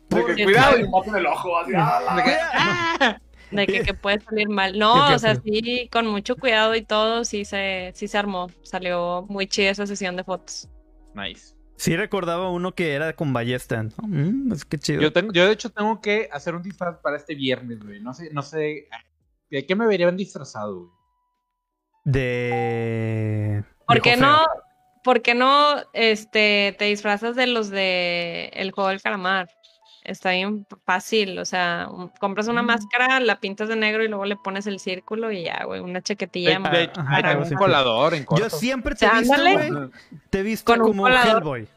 [0.10, 1.58] De que Porque- cuidado y maten el ojo.
[1.58, 3.24] Así, ah, De que.
[3.56, 4.74] De que, que puede salir mal.
[4.74, 5.42] ¿Qué No, o sea, hace?
[5.44, 8.48] sí, con mucho cuidado y todo, sí se, sí se armó.
[8.64, 10.68] Salió muy chida esa sesión de fotos.
[11.14, 11.54] Nice.
[11.76, 13.84] Sí recordaba uno que era con ballesta.
[13.84, 13.92] ¿no?
[14.02, 15.02] Mm, es que chido.
[15.02, 18.00] Yo, tengo, yo de hecho tengo que hacer un disfraz para este viernes, güey.
[18.02, 18.88] No sé, no sé.
[19.52, 20.92] ¿De qué me verían disfrazado, güey?
[22.06, 23.64] De.
[23.88, 24.46] ¿Por qué no,
[25.04, 29.48] por qué no este, te disfrazas de los de El Juego del Calamar?
[30.06, 32.66] Está bien fácil, o sea, un- compras una Mm.
[32.66, 36.00] máscara, la pintas de negro y luego le pones el círculo y ya, güey, una
[36.00, 36.60] De, chaquetilla.
[36.64, 38.44] Ah, de- ah, algo un colador en corto.
[38.44, 39.72] Yo siempre te he visto, güey.
[40.30, 41.38] Te he visto un como colador.
[41.38, 41.68] Hellboy.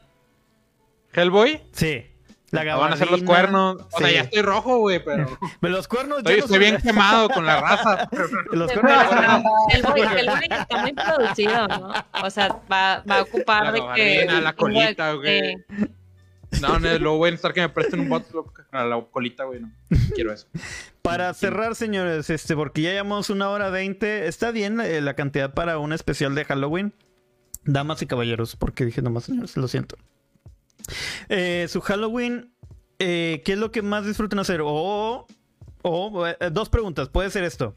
[1.13, 1.61] ¿Hellboy?
[1.71, 2.05] Sí.
[2.51, 3.75] La Me van a hacer los cuernos.
[3.91, 4.13] O sea, Sí.
[4.13, 5.25] ya estoy rojo, güey, pero
[5.61, 6.19] los cuernos.
[6.19, 8.09] estoy, yo no estoy soy- bien quemado con la raza.
[8.51, 9.05] Los cuernos.
[9.73, 11.91] el bullying está muy producido, ¿no?
[12.23, 14.25] O sea, va, va a ocupar La de que...
[14.41, 15.55] la un colita, güey.
[15.67, 15.85] sí.
[16.61, 18.25] No, no, luego voy a necesitar que me presten un bot
[18.71, 19.61] a la colita, güey.
[19.61, 19.71] No,
[20.15, 20.47] quiero eso.
[21.01, 24.27] Para cerrar, señores, este, porque ya llevamos una hora veinte.
[24.27, 26.93] Está bien eh, la cantidad para un especial de Halloween.
[27.63, 29.97] Damas y caballeros, porque dije nomás, señores, lo siento.
[31.27, 32.53] Eh, su Halloween,
[32.99, 34.61] eh, ¿qué es lo que más disfrutan hacer?
[34.63, 35.27] O,
[35.81, 37.75] o dos preguntas, puede ser esto.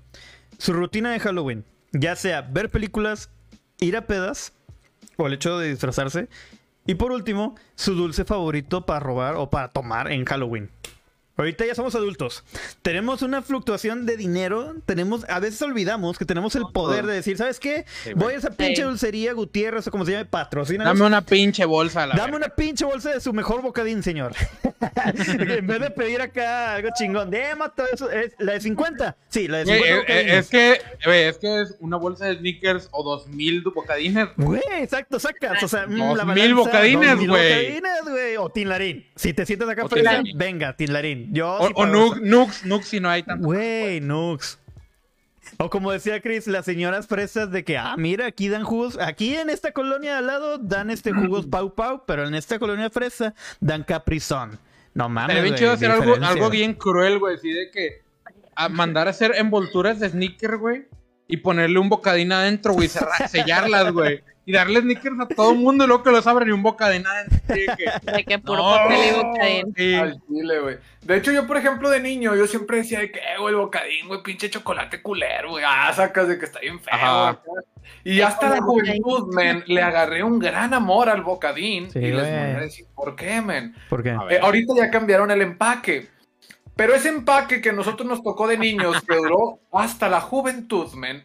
[0.58, 3.30] Su rutina de Halloween, ya sea ver películas,
[3.78, 4.52] ir a pedas,
[5.16, 6.28] o el hecho de disfrazarse.
[6.86, 10.70] Y por último, su dulce favorito para robar o para tomar en Halloween.
[11.40, 12.44] Ahorita ya somos adultos.
[12.82, 14.74] Tenemos una fluctuación de dinero.
[14.84, 17.86] Tenemos, a veces olvidamos que tenemos el poder de decir, ¿sabes qué?
[18.04, 18.12] Sí.
[18.14, 20.84] Voy a esa pinche dulcería Gutiérrez o como se llame, patrocina.
[20.84, 22.36] Dame una pinche bolsa la Dame verga.
[22.36, 24.34] una pinche bolsa de su mejor bocadín, señor.
[24.80, 29.16] en vez de pedir acá algo chingón, de mato eso, es la de 50.
[29.28, 32.36] Sí, la de Güey, 50 eh, eh, es que, es que es una bolsa de
[32.36, 34.28] sneakers o dos mil bocadines.
[34.36, 35.62] Güey, exacto, sacas.
[35.62, 37.28] O sea, mm, Dos la mil balanza, bocadines, güey.
[37.28, 38.36] bocadines, güey.
[38.36, 39.06] O tinlarín.
[39.16, 40.36] Si te sientes acá tinlarín.
[40.36, 41.29] venga, tinlarín.
[41.30, 42.20] Yo O, sí o pago Nux.
[42.20, 43.46] Nux, Nux si no hay tanto.
[43.46, 44.58] Güey, Nux.
[45.58, 48.98] O como decía Chris, las señoras fresas de que, ah, mira, aquí dan jugos.
[49.00, 52.58] Aquí en esta colonia de al lado dan este jugos Pau Pau, pero en esta
[52.58, 54.58] colonia fresa dan Caprizón.
[54.94, 55.34] No mames.
[55.34, 57.36] Pero bien chido hacer algo, bien cruel, güey.
[57.36, 58.02] Así de que
[58.54, 60.86] a mandar a hacer envolturas de sneaker, güey.
[61.28, 62.88] Y ponerle un bocadín adentro, güey.
[63.28, 64.22] sellarlas, güey.
[64.46, 67.38] Y darle sneakers a todo el mundo y luego que los abren y un así
[67.46, 68.70] de que, De que puro No.
[68.74, 69.74] papel y bocadín.
[69.76, 69.94] sí.
[69.94, 70.76] Al chile, güey.
[71.02, 73.60] De hecho, yo, por ejemplo, de niño, yo siempre decía de que, eh, güey, el
[73.60, 75.64] bocadín, güey, pinche chocolate culero, güey.
[75.66, 76.94] Ah, sacas de que está bien feo.
[76.94, 77.40] Ajá.
[78.02, 81.90] Y hasta la juventud, men, le agarré un gran amor al bocadín.
[81.90, 83.74] Sí, y les voy a decir, ¿por qué, men?
[83.88, 84.16] ¿Por qué?
[84.30, 86.08] Eh, ahorita ya cambiaron el empaque.
[86.76, 90.90] Pero ese empaque que a nosotros nos tocó de niños, que duró hasta la juventud,
[90.94, 91.24] men.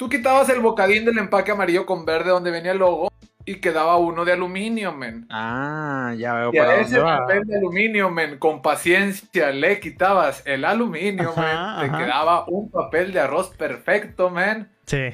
[0.00, 3.12] Tú quitabas el bocadín del empaque amarillo con verde donde venía el logo
[3.44, 5.26] y quedaba uno de aluminio, men.
[5.28, 7.18] Ah, ya veo Y para a dónde ese va.
[7.18, 11.90] papel de aluminio, men, con paciencia le quitabas el aluminio, Ajá, men.
[11.90, 12.04] Te ajá.
[12.06, 14.70] quedaba un papel de arroz perfecto, men.
[14.86, 15.10] Sí,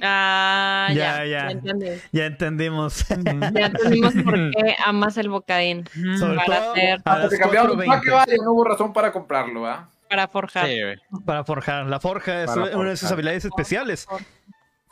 [0.00, 1.26] Ah, Ya, ya, ya.
[1.26, 1.50] ya.
[1.50, 1.86] entendí.
[2.12, 3.06] ya entendimos.
[3.08, 5.84] Ya entendimos por qué amas el bocadín.
[6.18, 7.84] Sobre Para todo hacer- a Hasta las que cambiaron el 4:20.
[7.84, 9.90] empaque, vaya, no hubo razón para comprarlo, ¿ah?
[10.12, 10.66] Para forjar.
[10.68, 10.96] Sí, güey.
[11.24, 11.86] Para forjar.
[11.86, 14.06] La forja es Para una de sus habilidades especiales.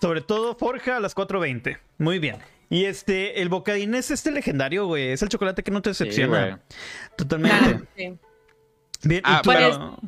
[0.00, 1.78] Sobre todo forja a las 4.20.
[1.98, 2.36] Muy bien.
[2.70, 5.08] Y este, el bocadín es este legendario, güey.
[5.10, 6.60] Es el chocolate que no te decepciona.
[7.16, 7.86] Totalmente.
[7.96, 8.18] Sí.
[9.02, 9.98] Bien, Ah, y tú, pero-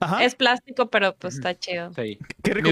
[0.00, 0.24] Ajá.
[0.24, 1.92] Es plástico, pero pues está chido.
[1.94, 2.18] Sí.
[2.42, 2.70] Qué rico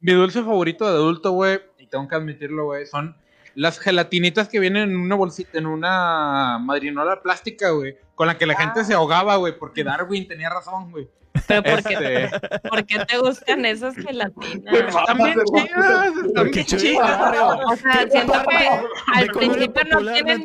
[0.00, 3.16] mi dulce favorito de adulto, güey, y tengo que admitirlo, güey, son
[3.54, 8.46] las gelatinitas que vienen en una bolsita, en una madrinola plástica, güey, con la que
[8.46, 11.08] la gente se ahogaba, güey, porque Darwin tenía razón, güey.
[11.48, 14.72] Pero ¿por qué, Este, ¿por qué te gustan esas gelatinas?
[14.72, 17.36] están bien chidas, están bien chidas.
[17.66, 18.68] O sea, siento que
[19.12, 20.44] al principio no tienen,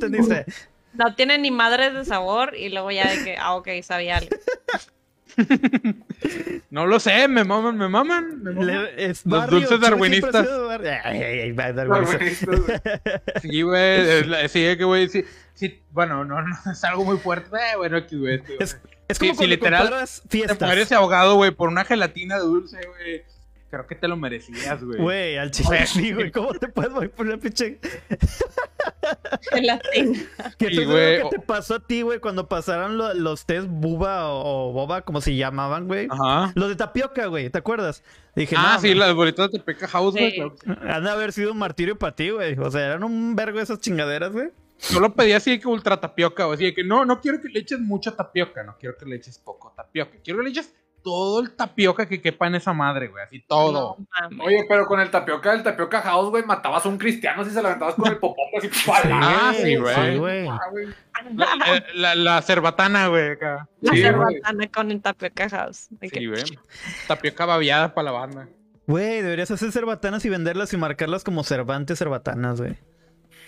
[0.93, 4.29] no tienen ni madres de sabor y luego ya de que, ah, ok, sabía algo.
[6.71, 8.41] No lo sé, me maman, me maman.
[8.43, 8.65] me maman.
[8.65, 10.47] Le- es Los barrio, dulces darwinistas.
[11.03, 11.55] Ay, ay, ay.
[13.41, 15.23] Sí, güey, sí, que güey, sí,
[15.57, 18.35] sí, bueno, no, no, es algo muy fuerte, eh, bueno, aquí, güey.
[18.35, 20.61] este, Es, como sí, cuando literal, comparas Te fiestas.
[20.67, 23.23] mueres ahogado, güey, por una gelatina dulce, güey.
[23.69, 24.97] Creo que te lo merecías, güey.
[24.97, 26.31] Güey, al chile sí, güey.
[26.31, 27.79] ¿Cómo te puedes morir por una pinche...
[29.51, 30.19] Gelatina.
[30.57, 31.21] ¿Qué Sí, te, güey.
[31.21, 35.01] ¿Qué te pasó a ti, güey, cuando pasaron lo- los test buba o, o boba,
[35.01, 36.07] como se llamaban, güey?
[36.09, 36.51] Ajá.
[36.55, 38.03] Los de tapioca, güey, ¿te acuerdas?
[38.35, 40.31] Dije, Ah, no, sí, las bolitas de Peca House, güey.
[40.31, 40.41] Sí.
[40.87, 42.57] Han de haber sido un martirio para ti, güey.
[42.59, 44.49] O sea, eran un vergo esas chingaderas, güey.
[44.91, 46.55] Yo lo pedí así de que ultra tapioca, güey.
[46.55, 49.15] Así de que no, no quiero que le eches mucha tapioca, no quiero que le
[49.15, 50.17] eches poco tapioca.
[50.23, 50.73] Quiero que le eches
[51.03, 53.23] todo el tapioca que quepa en esa madre, güey.
[53.23, 53.97] Así todo.
[54.31, 54.43] No.
[54.43, 57.61] Oye, pero con el tapioca, el tapioca house, güey, matabas a un cristiano si se
[57.61, 58.69] lo aventabas con el popote así.
[58.85, 59.19] ¡pala!
[59.21, 59.95] Ah, sí, güey.
[59.95, 60.45] Sí, güey.
[60.71, 60.87] Güey.
[61.33, 63.69] La, eh, la, la cerbatana, güey, acá.
[63.81, 64.03] La Sí, güey.
[64.03, 65.87] cerbatana con el tapioca house.
[66.01, 66.43] Sí, güey.
[67.07, 68.49] Tapioca babiada para la banda.
[68.85, 72.77] Güey, deberías hacer cerbatanas y venderlas y marcarlas como Cervantes cerbatanas, güey.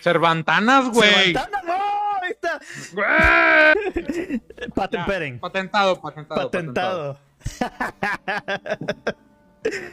[0.01, 1.33] Cervantanas, güey.
[1.33, 1.63] ¡Cervatanas!
[1.65, 1.73] ¡No!
[2.21, 2.59] Ahí está.
[2.93, 4.39] Güey.
[4.75, 5.39] Patent Ya, petting.
[5.39, 6.41] Patentado, patentado.
[6.41, 7.19] Patentado.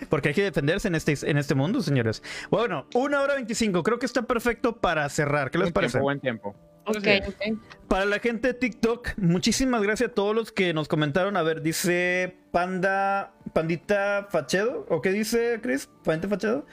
[0.09, 2.23] Porque hay que defenderse en este, en este mundo, señores.
[2.51, 3.83] Bueno, una hora 25.
[3.83, 5.51] Creo que está perfecto para cerrar.
[5.51, 5.93] ¿Qué les Buen parece?
[5.93, 6.55] tiempo, buen tiempo.
[6.85, 7.20] Ok, Sí.
[7.27, 7.59] ok.
[7.89, 11.37] Para la gente de TikTok, muchísimas gracias a todos los que nos comentaron.
[11.37, 15.89] A ver, dice Panda, Pandita Fachedo, ¿o qué dice Chris?
[16.05, 16.65] Pandita Fachedo.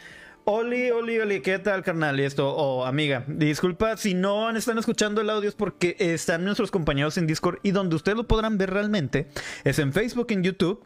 [0.45, 2.19] Oli, Oli, Oli, ¿qué tal, carnal?
[2.19, 6.69] Y esto, o amiga, disculpa si no están escuchando el audio, es porque están nuestros
[6.69, 9.29] compañeros en Discord y donde ustedes lo podrán ver realmente
[9.63, 10.83] es en Facebook, en YouTube,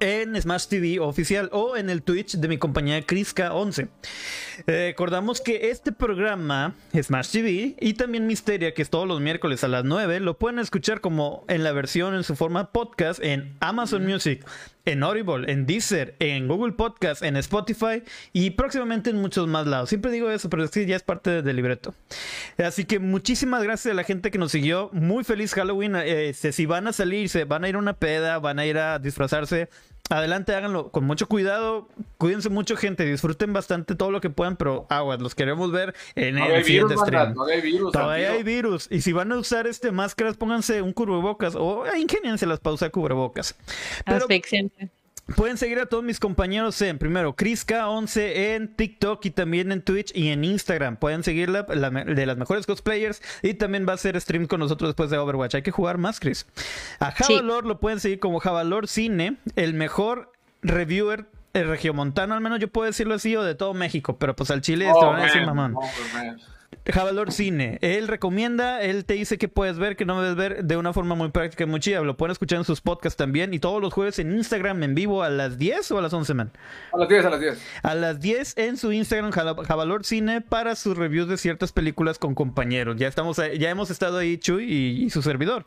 [0.00, 3.88] en Smash TV oficial o en el Twitch de mi compañía Criska11.
[4.66, 9.64] Eh, recordamos que este programa, Smash TV, y también Misteria, que es todos los miércoles
[9.64, 13.54] a las 9, lo pueden escuchar como en la versión en su forma podcast en
[13.60, 14.44] Amazon Music,
[14.86, 18.02] en Audible, en Deezer, en Google Podcast, en Spotify
[18.32, 19.90] y próximamente en muchos más lados.
[19.90, 21.94] Siempre digo eso, pero es que ya es parte del libreto.
[22.58, 24.88] Así que muchísimas gracias a la gente que nos siguió.
[24.92, 25.96] Muy feliz Halloween.
[25.96, 28.66] Eh, Este, si van a salir, se van a ir a una peda, van a
[28.66, 29.68] ir a disfrazarse.
[30.10, 31.88] Adelante, háganlo con mucho cuidado.
[32.18, 33.04] Cuídense mucho, gente.
[33.04, 36.66] Disfruten bastante todo lo que puedan, pero aguas, los queremos ver en el hay virus,
[36.66, 37.34] siguiente banda, stream.
[37.34, 37.92] todavía hay virus.
[37.92, 38.88] Todavía hay virus.
[38.90, 42.90] Y si van a usar este máscaras, pónganse un cubrebocas o eh, ingenienselas para usar
[42.90, 43.54] cubrebocas.
[44.04, 44.90] Pero Asfixiante.
[45.36, 48.20] Pueden seguir a todos mis compañeros en primero Criska11
[48.54, 50.96] en TikTok y también en Twitch y en Instagram.
[50.96, 54.88] Pueden seguirla la de las mejores cosplayers y también va a hacer stream con nosotros
[54.90, 55.54] después de Overwatch.
[55.54, 56.46] Hay que jugar más, Chris.
[56.98, 57.24] A Sí.
[57.34, 60.32] Javalor lo pueden seguir como Javalor Cine, el mejor
[60.62, 64.50] reviewer eh, regiomontano, al menos yo puedo decirlo así, o de todo México, pero pues
[64.52, 65.74] al Chile te Oh, van a decir mamón.
[65.76, 65.82] oh.
[66.92, 67.78] Javalor Cine.
[67.82, 71.14] Él recomienda, él te dice que puedes ver, que no debes ver de una forma
[71.14, 72.00] muy práctica y muy chida.
[72.00, 73.54] Lo pueden escuchar en sus podcasts también.
[73.54, 76.34] Y todos los jueves en Instagram en vivo a las 10 o a las 11,
[76.34, 76.52] man.
[76.92, 77.62] A las 10, a las 10.
[77.82, 82.34] A las 10 en su Instagram, Javalor Cine, para sus reviews de ciertas películas con
[82.34, 82.96] compañeros.
[82.98, 85.64] Ya estamos ya hemos estado ahí, Chuy y, y su servidor.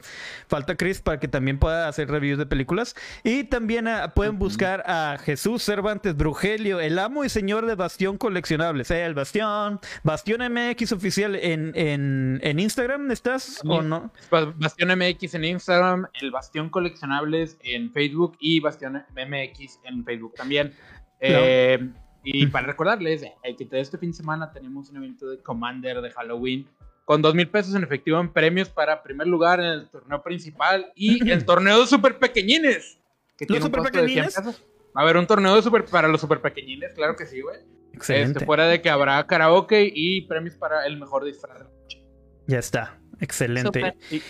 [0.48, 2.96] Falta Chris para que también pueda hacer reviews de películas.
[3.24, 8.18] Y también ah, pueden buscar a Jesús Cervantes Brugelio, el amo y señor de Bastión
[8.18, 8.92] Coleccionables.
[8.92, 14.12] Eh, el Bastión, Bastión MX oficial en, en, en Instagram, ¿estás o no?
[14.32, 20.34] Ba- Bastión MX en Instagram, el Bastión Coleccionables en Facebook y Bastión MX en Facebook
[20.36, 20.74] también.
[21.20, 21.90] Eh,
[22.24, 26.12] y para recordarles eh, que este fin de semana tenemos un evento de Commander de
[26.12, 26.68] Halloween
[27.06, 30.92] con dos mil pesos en efectivo en premios para primer lugar en el torneo principal
[30.96, 32.98] y el torneo de super pequeñines.
[33.38, 34.36] Que tiene un super costo de 100 pequeñines?
[34.36, 34.64] pesos.
[34.96, 37.58] Va a haber un torneo de super para los super pequeñines, claro que sí, güey.
[37.94, 38.32] Excelente.
[38.40, 42.04] Este, fuera de que habrá karaoke y premios para el mejor disfraz de la noche.
[42.48, 43.00] Ya está.
[43.20, 43.94] Excelente.
[44.12, 44.22] Y-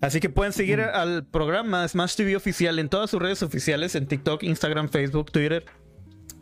[0.00, 4.06] Así que pueden seguir al programa Smash TV oficial en todas sus redes oficiales, en
[4.06, 5.64] TikTok, Instagram, Facebook, Twitter.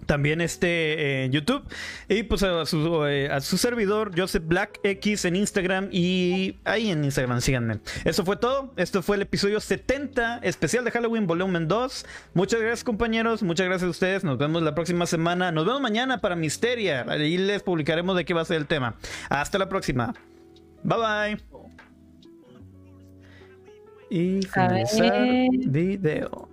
[0.06, 1.62] También este en YouTube.
[2.08, 5.88] Y pues a su, eh, a su servidor, Joseph Black X en Instagram.
[5.92, 7.80] Y ahí en Instagram, síganme.
[8.04, 8.72] Eso fue todo.
[8.76, 12.06] Esto fue el episodio 70, especial de Halloween, volumen 2.
[12.34, 13.42] Muchas gracias, compañeros.
[13.42, 14.24] Muchas gracias a ustedes.
[14.24, 15.52] Nos vemos la próxima semana.
[15.52, 17.04] Nos vemos mañana para Misteria.
[17.08, 18.96] Ahí les publicaremos de qué va a ser el tema.
[19.28, 20.14] Hasta la próxima.
[20.82, 21.56] Bye bye.
[24.08, 26.45] Y finalizar video.